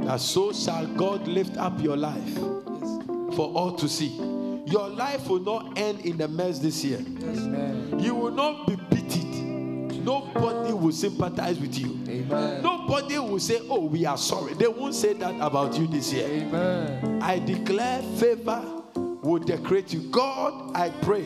that 0.07 0.21
so 0.21 0.53
shall 0.53 0.87
God 0.87 1.27
lift 1.27 1.57
up 1.57 1.81
your 1.81 1.97
life 1.97 2.35
for 3.35 3.53
all 3.55 3.73
to 3.77 3.89
see. 3.89 4.09
Your 4.67 4.89
life 4.89 5.29
will 5.29 5.41
not 5.41 5.79
end 5.79 6.01
in 6.01 6.17
the 6.17 6.29
mess 6.29 6.59
this 6.59 6.85
year. 6.85 6.99
Amen. 6.99 7.99
You 7.99 8.15
will 8.15 8.31
not 8.31 8.67
be 8.67 8.77
pitied. 8.91 10.05
Nobody 10.05 10.73
will 10.73 10.93
sympathize 10.93 11.59
with 11.59 11.79
you. 11.79 11.99
Amen. 12.09 12.63
Nobody 12.63 13.19
will 13.19 13.39
say, 13.39 13.61
Oh, 13.69 13.87
we 13.87 14.05
are 14.07 14.19
sorry. 14.19 14.55
They 14.55 14.69
won't 14.69 14.95
say 14.95 15.13
that 15.15 15.35
about 15.41 15.79
you 15.79 15.87
this 15.87 16.13
year. 16.13 16.27
Amen. 16.27 17.23
I 17.23 17.39
declare 17.39 18.03
favor 18.19 18.63
will 18.95 19.39
decorate 19.39 19.93
you. 19.93 20.11
God, 20.11 20.77
I 20.77 20.91
pray 20.91 21.25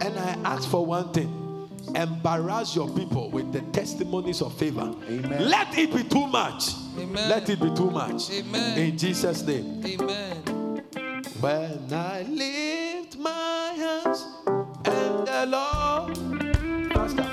and 0.00 0.18
I 0.18 0.38
ask 0.44 0.68
for 0.68 0.84
one 0.84 1.12
thing 1.12 1.45
embarrass 1.96 2.76
your 2.76 2.88
people 2.90 3.30
with 3.30 3.52
the 3.52 3.62
testimonies 3.72 4.42
of 4.42 4.52
favor. 4.54 4.94
Amen. 5.08 5.48
Let 5.48 5.76
it 5.78 5.92
be 5.94 6.04
too 6.04 6.26
much. 6.26 6.74
Amen. 6.98 7.28
Let 7.28 7.48
it 7.48 7.60
be 7.60 7.74
too 7.74 7.90
much. 7.90 8.30
Amen. 8.30 8.78
In 8.78 8.98
Jesus' 8.98 9.42
name. 9.42 9.82
Amen. 9.84 10.82
When 11.40 11.92
I 11.92 12.22
lift 12.22 13.18
my 13.18 13.72
hands 13.76 14.26
and 14.84 15.26
the 15.26 15.46
Lord. 15.48 16.16
Pastor. 16.90 17.24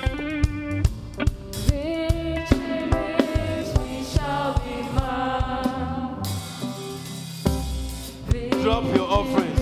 Victory, 1.66 2.88
victory 2.90 4.02
shall 4.12 4.54
be 4.58 4.76
mine. 4.94 6.22
Drop 8.62 8.84
your 8.96 9.08
offerings. 9.10 9.53